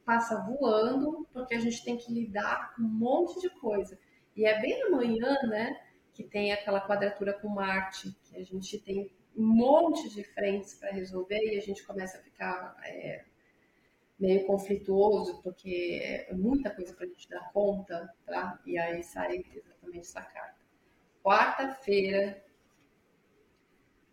passa 0.06 0.42
voando, 0.46 1.28
porque 1.34 1.56
a 1.56 1.60
gente 1.60 1.84
tem 1.84 1.98
que 1.98 2.12
lidar 2.14 2.74
com 2.76 2.82
um 2.82 2.88
monte 2.88 3.42
de 3.42 3.50
coisa. 3.60 4.00
E 4.36 4.46
é 4.46 4.62
bem 4.62 4.82
amanhã, 4.84 5.36
né, 5.44 5.78
que 6.14 6.24
tem 6.24 6.54
aquela 6.54 6.80
quadratura 6.80 7.34
com 7.34 7.50
Marte, 7.50 8.16
que 8.24 8.38
a 8.38 8.44
gente 8.44 8.80
tem 8.80 9.12
um 9.36 9.46
monte 9.46 10.10
de 10.10 10.24
frentes 10.24 10.74
para 10.76 10.92
resolver 10.92 11.40
e 11.40 11.58
a 11.58 11.62
gente 11.62 11.86
começa 11.86 12.18
a 12.18 12.22
ficar 12.22 12.76
é, 12.86 13.26
meio 14.20 14.46
conflituoso, 14.46 15.42
porque 15.42 16.00
é 16.02 16.34
muita 16.34 16.72
coisa 16.72 16.94
para 16.94 17.06
a 17.06 17.10
gente 17.10 17.30
dar 17.30 17.52
conta, 17.52 18.14
tá? 18.26 18.60
E 18.66 18.78
aí 18.78 19.04
sai 19.04 19.44
exatamente 19.54 20.00
essa 20.00 20.22
carta. 20.22 20.58
Quarta-feira, 21.24 22.44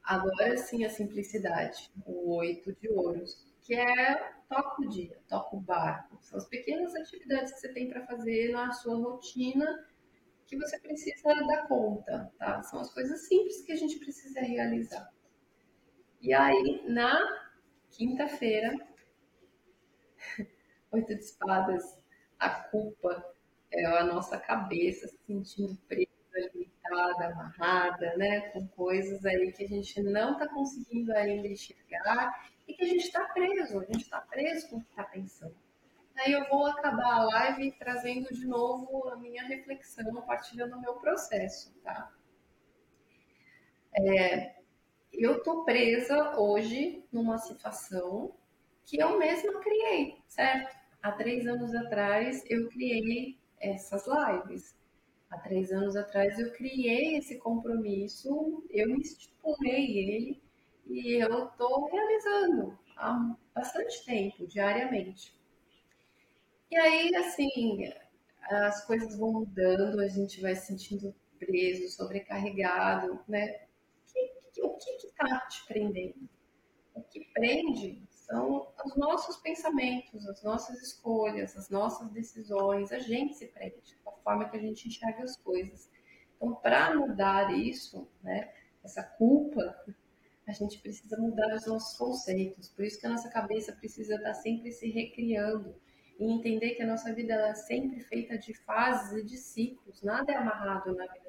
agora 0.03 0.57
sim 0.57 0.85
a 0.85 0.91
simplicidade, 0.91 1.91
o 2.05 2.35
oito 2.37 2.75
de 2.75 2.89
ouros, 2.91 3.47
que 3.63 3.75
é 3.75 4.35
toca 4.49 4.83
o 4.83 4.89
dia, 4.89 5.19
toca 5.29 5.57
o 5.57 5.61
barco. 5.61 6.19
São 6.21 6.39
as 6.39 6.47
pequenas 6.47 6.95
atividades 6.95 7.53
que 7.55 7.61
você 7.61 7.73
tem 7.73 7.89
para 7.89 8.07
fazer 8.07 8.53
na 8.53 8.73
sua 8.73 8.97
rotina 8.97 9.87
que 10.47 10.57
você 10.57 10.79
precisa 10.79 11.35
dar 11.47 11.67
conta, 11.67 12.31
tá? 12.39 12.63
São 12.63 12.81
as 12.81 12.93
coisas 12.93 13.27
simples 13.27 13.63
que 13.63 13.73
a 13.73 13.77
gente 13.77 13.99
precisa 13.99 14.41
realizar. 14.41 15.11
E 16.21 16.33
aí, 16.33 16.85
na 16.87 17.19
quinta-feira, 17.91 18.75
Oito 20.95 21.13
de 21.13 21.25
espadas, 21.25 21.99
a 22.39 22.49
culpa 22.49 23.35
é 23.73 23.85
a 23.85 24.05
nossa 24.05 24.39
cabeça 24.39 25.09
se 25.09 25.19
sentindo 25.27 25.77
presa, 25.89 26.09
limitada, 26.55 27.27
amarrada, 27.27 28.17
né? 28.17 28.43
Com 28.51 28.65
coisas 28.69 29.27
aí 29.27 29.51
que 29.51 29.65
a 29.65 29.69
gente 29.69 30.01
não 30.05 30.35
está 30.35 30.47
conseguindo 30.47 31.13
ainda 31.13 31.49
enxergar 31.49 32.49
e 32.69 32.75
que 32.75 32.85
a 32.85 32.87
gente 32.87 33.07
está 33.07 33.25
preso, 33.25 33.81
a 33.81 33.85
gente 33.87 34.03
está 34.03 34.21
preso 34.21 34.69
com 34.69 34.77
o 34.77 34.85
que 34.85 34.91
está 34.91 35.03
pensando. 35.03 35.57
Aí 36.17 36.33
eu 36.33 36.49
vou 36.49 36.65
acabar 36.65 37.13
a 37.13 37.25
live 37.25 37.73
trazendo 37.73 38.33
de 38.33 38.47
novo 38.47 39.09
a 39.09 39.17
minha 39.17 39.43
reflexão, 39.43 40.23
partilhando 40.23 40.77
o 40.77 40.81
meu 40.81 40.95
processo, 40.95 41.75
tá? 41.83 42.09
É, 43.93 44.55
eu 45.13 45.43
tô 45.43 45.65
presa 45.65 46.39
hoje 46.39 47.05
numa 47.11 47.39
situação 47.39 48.33
que 48.85 49.01
eu 49.01 49.19
mesma 49.19 49.59
criei, 49.61 50.23
certo? 50.29 50.84
Há 51.05 51.13
três 51.13 51.47
anos 51.47 51.75
atrás 51.75 52.43
eu 52.49 52.67
criei 52.71 53.39
essas 53.61 54.07
lives. 54.07 54.75
Há 55.31 55.37
três 55.37 55.71
anos 55.71 55.97
atrás 55.97 56.39
eu 56.39 56.51
criei 56.53 57.19
esse 57.19 57.39
compromisso, 57.39 58.65
eu 58.71 58.97
estipulei 58.97 59.99
ele 59.99 60.43
e 60.87 61.23
eu 61.23 61.49
estou 61.49 61.91
realizando 61.91 62.79
há 62.97 63.37
bastante 63.55 64.03
tempo, 64.07 64.47
diariamente. 64.47 65.39
E 66.71 66.77
aí, 66.79 67.15
assim, 67.17 67.93
as 68.41 68.87
coisas 68.87 69.19
vão 69.19 69.31
mudando, 69.31 70.01
a 70.01 70.09
gente 70.09 70.41
vai 70.41 70.57
se 70.57 70.69
sentindo 70.69 71.15
preso, 71.39 71.87
sobrecarregado, 71.95 73.21
né? 73.29 73.67
O 74.59 74.79
que 74.79 75.07
está 75.07 75.41
te 75.49 75.67
prendendo? 75.67 76.31
O 76.95 77.03
que 77.03 77.27
prende 77.35 78.03
são 78.27 78.69
os 78.85 78.97
nossos 78.97 79.37
pensamentos, 79.37 80.27
as 80.27 80.43
nossas 80.43 80.83
escolhas, 80.83 81.57
as 81.57 81.69
nossas 81.69 82.11
decisões. 82.11 82.91
A 82.91 82.99
gente 82.99 83.35
se 83.35 83.47
prende, 83.49 83.97
a 84.07 84.11
forma 84.23 84.49
que 84.49 84.57
a 84.57 84.61
gente 84.61 84.89
enxerga 84.89 85.23
as 85.23 85.37
coisas. 85.37 85.91
Então, 86.37 86.55
para 86.55 86.95
mudar 86.95 87.55
isso, 87.55 88.09
né, 88.23 88.51
essa 88.83 89.03
culpa, 89.03 89.77
a 90.47 90.53
gente 90.53 90.79
precisa 90.79 91.19
mudar 91.19 91.55
os 91.55 91.67
nossos 91.67 91.97
conceitos. 91.99 92.69
Por 92.69 92.85
isso 92.85 92.99
que 92.99 93.07
a 93.07 93.11
nossa 93.11 93.29
cabeça 93.29 93.73
precisa 93.73 94.15
estar 94.15 94.35
sempre 94.35 94.73
se 94.73 94.91
recriando 94.91 95.75
e 96.19 96.25
entender 96.25 96.75
que 96.75 96.83
a 96.83 96.87
nossa 96.87 97.13
vida 97.13 97.35
é 97.35 97.55
sempre 97.55 98.01
feita 98.01 98.39
de 98.39 98.55
fases 98.55 99.19
e 99.19 99.25
de 99.25 99.37
ciclos. 99.37 100.03
Nada 100.03 100.33
é 100.33 100.37
amarrado 100.37 100.95
na 100.95 101.07
vida. 101.07 101.24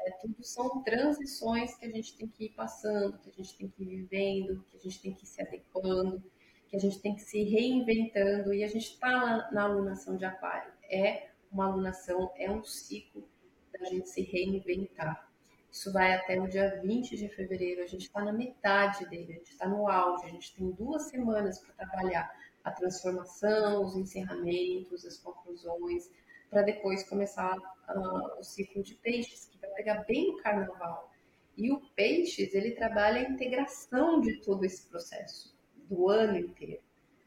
É, 0.00 0.10
tudo 0.12 0.42
são 0.42 0.82
transições 0.82 1.74
que 1.76 1.86
a 1.86 1.90
gente 1.90 2.16
tem 2.16 2.28
que 2.28 2.46
ir 2.46 2.50
passando, 2.50 3.18
que 3.18 3.30
a 3.30 3.32
gente 3.32 3.56
tem 3.56 3.68
que 3.68 3.82
ir 3.82 3.86
vivendo, 3.86 4.64
que 4.70 4.76
a 4.76 4.80
gente 4.80 5.00
tem 5.00 5.12
que 5.12 5.24
ir 5.24 5.26
se 5.26 5.42
adequando, 5.42 6.22
que 6.68 6.76
a 6.76 6.78
gente 6.80 7.00
tem 7.00 7.14
que 7.14 7.22
se 7.22 7.42
reinventando. 7.42 8.54
E 8.54 8.62
a 8.64 8.68
gente 8.68 8.92
está 8.92 9.10
na, 9.10 9.52
na 9.52 9.62
alunação 9.64 10.16
de 10.16 10.24
aquário. 10.24 10.72
É 10.90 11.28
uma 11.50 11.66
alunação, 11.66 12.30
é 12.36 12.50
um 12.50 12.62
ciclo 12.62 13.28
da 13.72 13.84
gente 13.86 14.08
se 14.08 14.22
reinventar. 14.22 15.28
Isso 15.70 15.92
vai 15.92 16.14
até 16.14 16.40
o 16.40 16.48
dia 16.48 16.80
20 16.82 17.16
de 17.16 17.28
fevereiro. 17.28 17.82
A 17.82 17.86
gente 17.86 18.02
está 18.02 18.24
na 18.24 18.32
metade 18.32 19.08
dele, 19.08 19.32
a 19.32 19.36
gente 19.36 19.52
está 19.52 19.68
no 19.68 19.88
auge. 19.88 20.26
A 20.26 20.30
gente 20.30 20.54
tem 20.54 20.70
duas 20.70 21.02
semanas 21.02 21.58
para 21.58 21.86
trabalhar 21.86 22.30
a 22.64 22.70
transformação, 22.70 23.84
os 23.84 23.96
encerramentos, 23.96 25.04
as 25.04 25.18
conclusões, 25.18 26.10
para 26.50 26.62
depois 26.62 27.08
começar 27.08 27.56
uh, 27.56 28.38
o 28.38 28.42
ciclo 28.42 28.82
de 28.82 28.94
peixes, 28.94 29.46
que 29.46 29.58
vai 29.58 29.70
pegar 29.70 30.04
bem 30.04 30.28
no 30.28 30.36
carnaval. 30.38 31.10
E 31.56 31.72
o 31.72 31.80
peixes, 31.94 32.54
ele 32.54 32.72
trabalha 32.72 33.20
a 33.20 33.30
integração 33.30 34.20
de 34.20 34.40
todo 34.40 34.64
esse 34.64 34.88
processo, 34.88 35.56
do 35.88 36.08
ano 36.08 36.38
inteiro. 36.38 36.82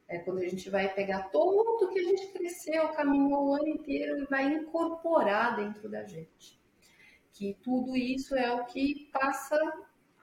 É 0.07 0.19
quando 0.19 0.39
a 0.39 0.47
gente 0.47 0.69
vai 0.69 0.93
pegar 0.93 1.29
tudo 1.29 1.89
que 1.89 1.99
a 1.99 2.03
gente 2.03 2.27
cresceu, 2.27 2.89
caminhou 2.89 3.47
o 3.47 3.53
ano 3.55 3.67
inteiro 3.67 4.19
e 4.19 4.25
vai 4.25 4.45
incorporar 4.45 5.55
dentro 5.55 5.89
da 5.89 6.03
gente. 6.03 6.59
Que 7.33 7.57
tudo 7.61 7.95
isso 7.95 8.35
é 8.35 8.53
o 8.53 8.65
que 8.65 9.09
passa 9.13 9.57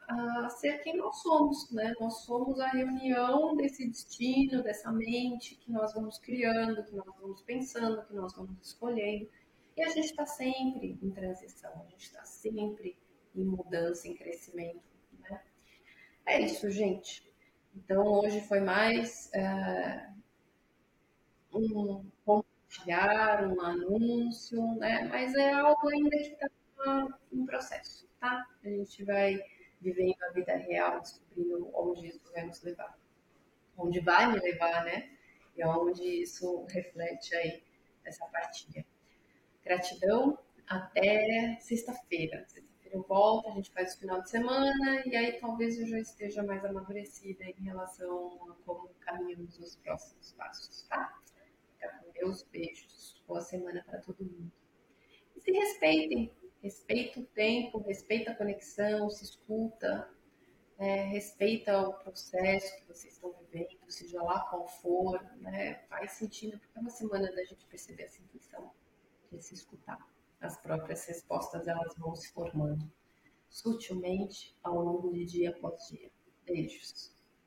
a 0.09 0.49
ser 0.49 0.79
quem 0.79 0.97
nós 0.97 1.21
somos, 1.21 1.71
né? 1.71 1.93
Nós 2.01 2.25
somos 2.25 2.59
a 2.59 2.69
reunião 2.69 3.55
desse 3.55 3.87
destino, 3.87 4.63
dessa 4.63 4.91
mente 4.91 5.55
que 5.57 5.71
nós 5.71 5.93
vamos 5.93 6.19
criando, 6.19 6.83
que 6.83 6.97
nós 6.97 7.15
vamos 7.21 7.43
pensando, 7.43 8.03
que 8.07 8.15
nós 8.15 8.35
vamos 8.35 8.57
escolhendo. 8.63 9.29
E 9.77 9.83
a 9.83 9.89
gente 9.91 10.07
está 10.07 10.25
sempre 10.25 10.99
em 11.03 11.11
transição, 11.11 11.71
a 11.83 11.91
gente 11.91 12.05
está 12.05 12.25
sempre 12.25 12.97
em 13.37 13.45
mudança, 13.45 14.09
em 14.09 14.15
crescimento, 14.15 14.83
né? 15.21 15.43
É 16.25 16.41
isso, 16.41 16.71
gente. 16.71 17.23
Então, 17.77 18.03
hoje 18.05 18.41
foi 18.41 18.61
mais 18.61 19.31
é, 19.35 20.09
um 21.53 22.03
compartilhar, 22.25 23.47
um 23.47 23.61
anúncio, 23.61 24.75
né? 24.77 25.07
Mas 25.11 25.35
é 25.35 25.53
algo 25.53 25.87
ainda 25.91 26.17
que 26.17 26.33
está 26.33 26.49
em 27.31 27.45
processo, 27.45 28.09
tá? 28.19 28.47
A 28.65 28.69
gente 28.69 29.05
vai 29.05 29.39
vivendo 29.81 30.23
a 30.23 30.31
vida 30.31 30.57
real, 30.57 31.01
descobrindo 31.01 31.71
onde 31.75 32.09
isso 32.09 32.33
vai 32.33 32.45
nos 32.45 32.63
levar. 32.63 32.99
Onde 33.77 34.01
vai 34.01 34.33
me 34.33 34.39
levar, 34.41 34.85
né? 34.85 35.11
E 35.57 35.65
onde 35.65 36.03
isso 36.03 36.67
reflete 36.71 37.35
aí 37.35 37.63
essa 38.05 38.27
partilha. 38.27 38.85
Gratidão, 39.65 40.39
até 40.67 41.57
sexta-feira. 41.61 42.45
Sexta-feira 42.49 42.69
eu 42.91 43.03
volto, 43.03 43.49
a 43.49 43.53
gente 43.53 43.71
faz 43.71 43.95
o 43.95 43.99
final 43.99 44.23
de 44.23 44.31
semana 44.31 45.03
e 45.07 45.15
aí 45.15 45.39
talvez 45.39 45.79
eu 45.79 45.87
já 45.87 45.99
esteja 45.99 46.43
mais 46.43 46.65
amadurecida 46.65 47.45
em 47.45 47.63
relação 47.63 48.51
a 48.51 48.55
como 48.65 48.89
caminhamos 49.01 49.59
nos 49.59 49.77
próximos 49.77 50.33
passos, 50.33 50.83
tá? 50.89 51.21
Fica 51.75 51.89
com 51.99 52.11
Deus, 52.13 52.43
beijos, 52.45 53.23
boa 53.27 53.41
semana 53.41 53.85
para 53.85 54.01
todo 54.01 54.25
mundo. 54.25 54.51
E 55.37 55.41
se 55.41 55.53
respeitem, 55.53 56.33
respeita 56.63 57.21
o 57.21 57.25
tempo, 57.25 57.79
respeita 57.79 58.33
a 58.33 58.35
conexão, 58.35 59.09
se 59.11 59.25
escuta, 59.25 60.09
é, 60.79 61.03
respeita 61.05 61.89
o 61.89 61.95
processo 61.95 62.77
que 62.77 62.87
vocês 62.87 63.15
estão 63.15 63.33
vivendo, 63.33 63.79
seja 63.89 64.23
lá 64.23 64.41
qual 64.41 64.67
for, 64.67 65.21
né? 65.37 65.75
faz 65.89 66.13
sentido, 66.13 66.59
porque 66.59 66.79
é 66.79 66.81
uma 66.81 66.91
semana 66.91 67.31
da 67.33 67.45
gente 67.45 67.67
perceber 67.67 68.05
essa 68.05 68.21
intuição, 68.23 68.71
de 69.31 69.43
se 69.43 69.55
escutar. 69.55 69.99
As 70.41 70.57
próprias 70.57 71.05
respostas 71.07 71.67
elas 71.67 71.95
vão 71.97 72.15
se 72.15 72.33
formando 72.33 72.89
sutilmente 73.49 74.57
ao 74.63 74.81
longo 74.81 75.13
de 75.13 75.25
dia 75.25 75.51
após 75.51 75.89
dia. 75.89 76.11
Beijos. 76.45 77.18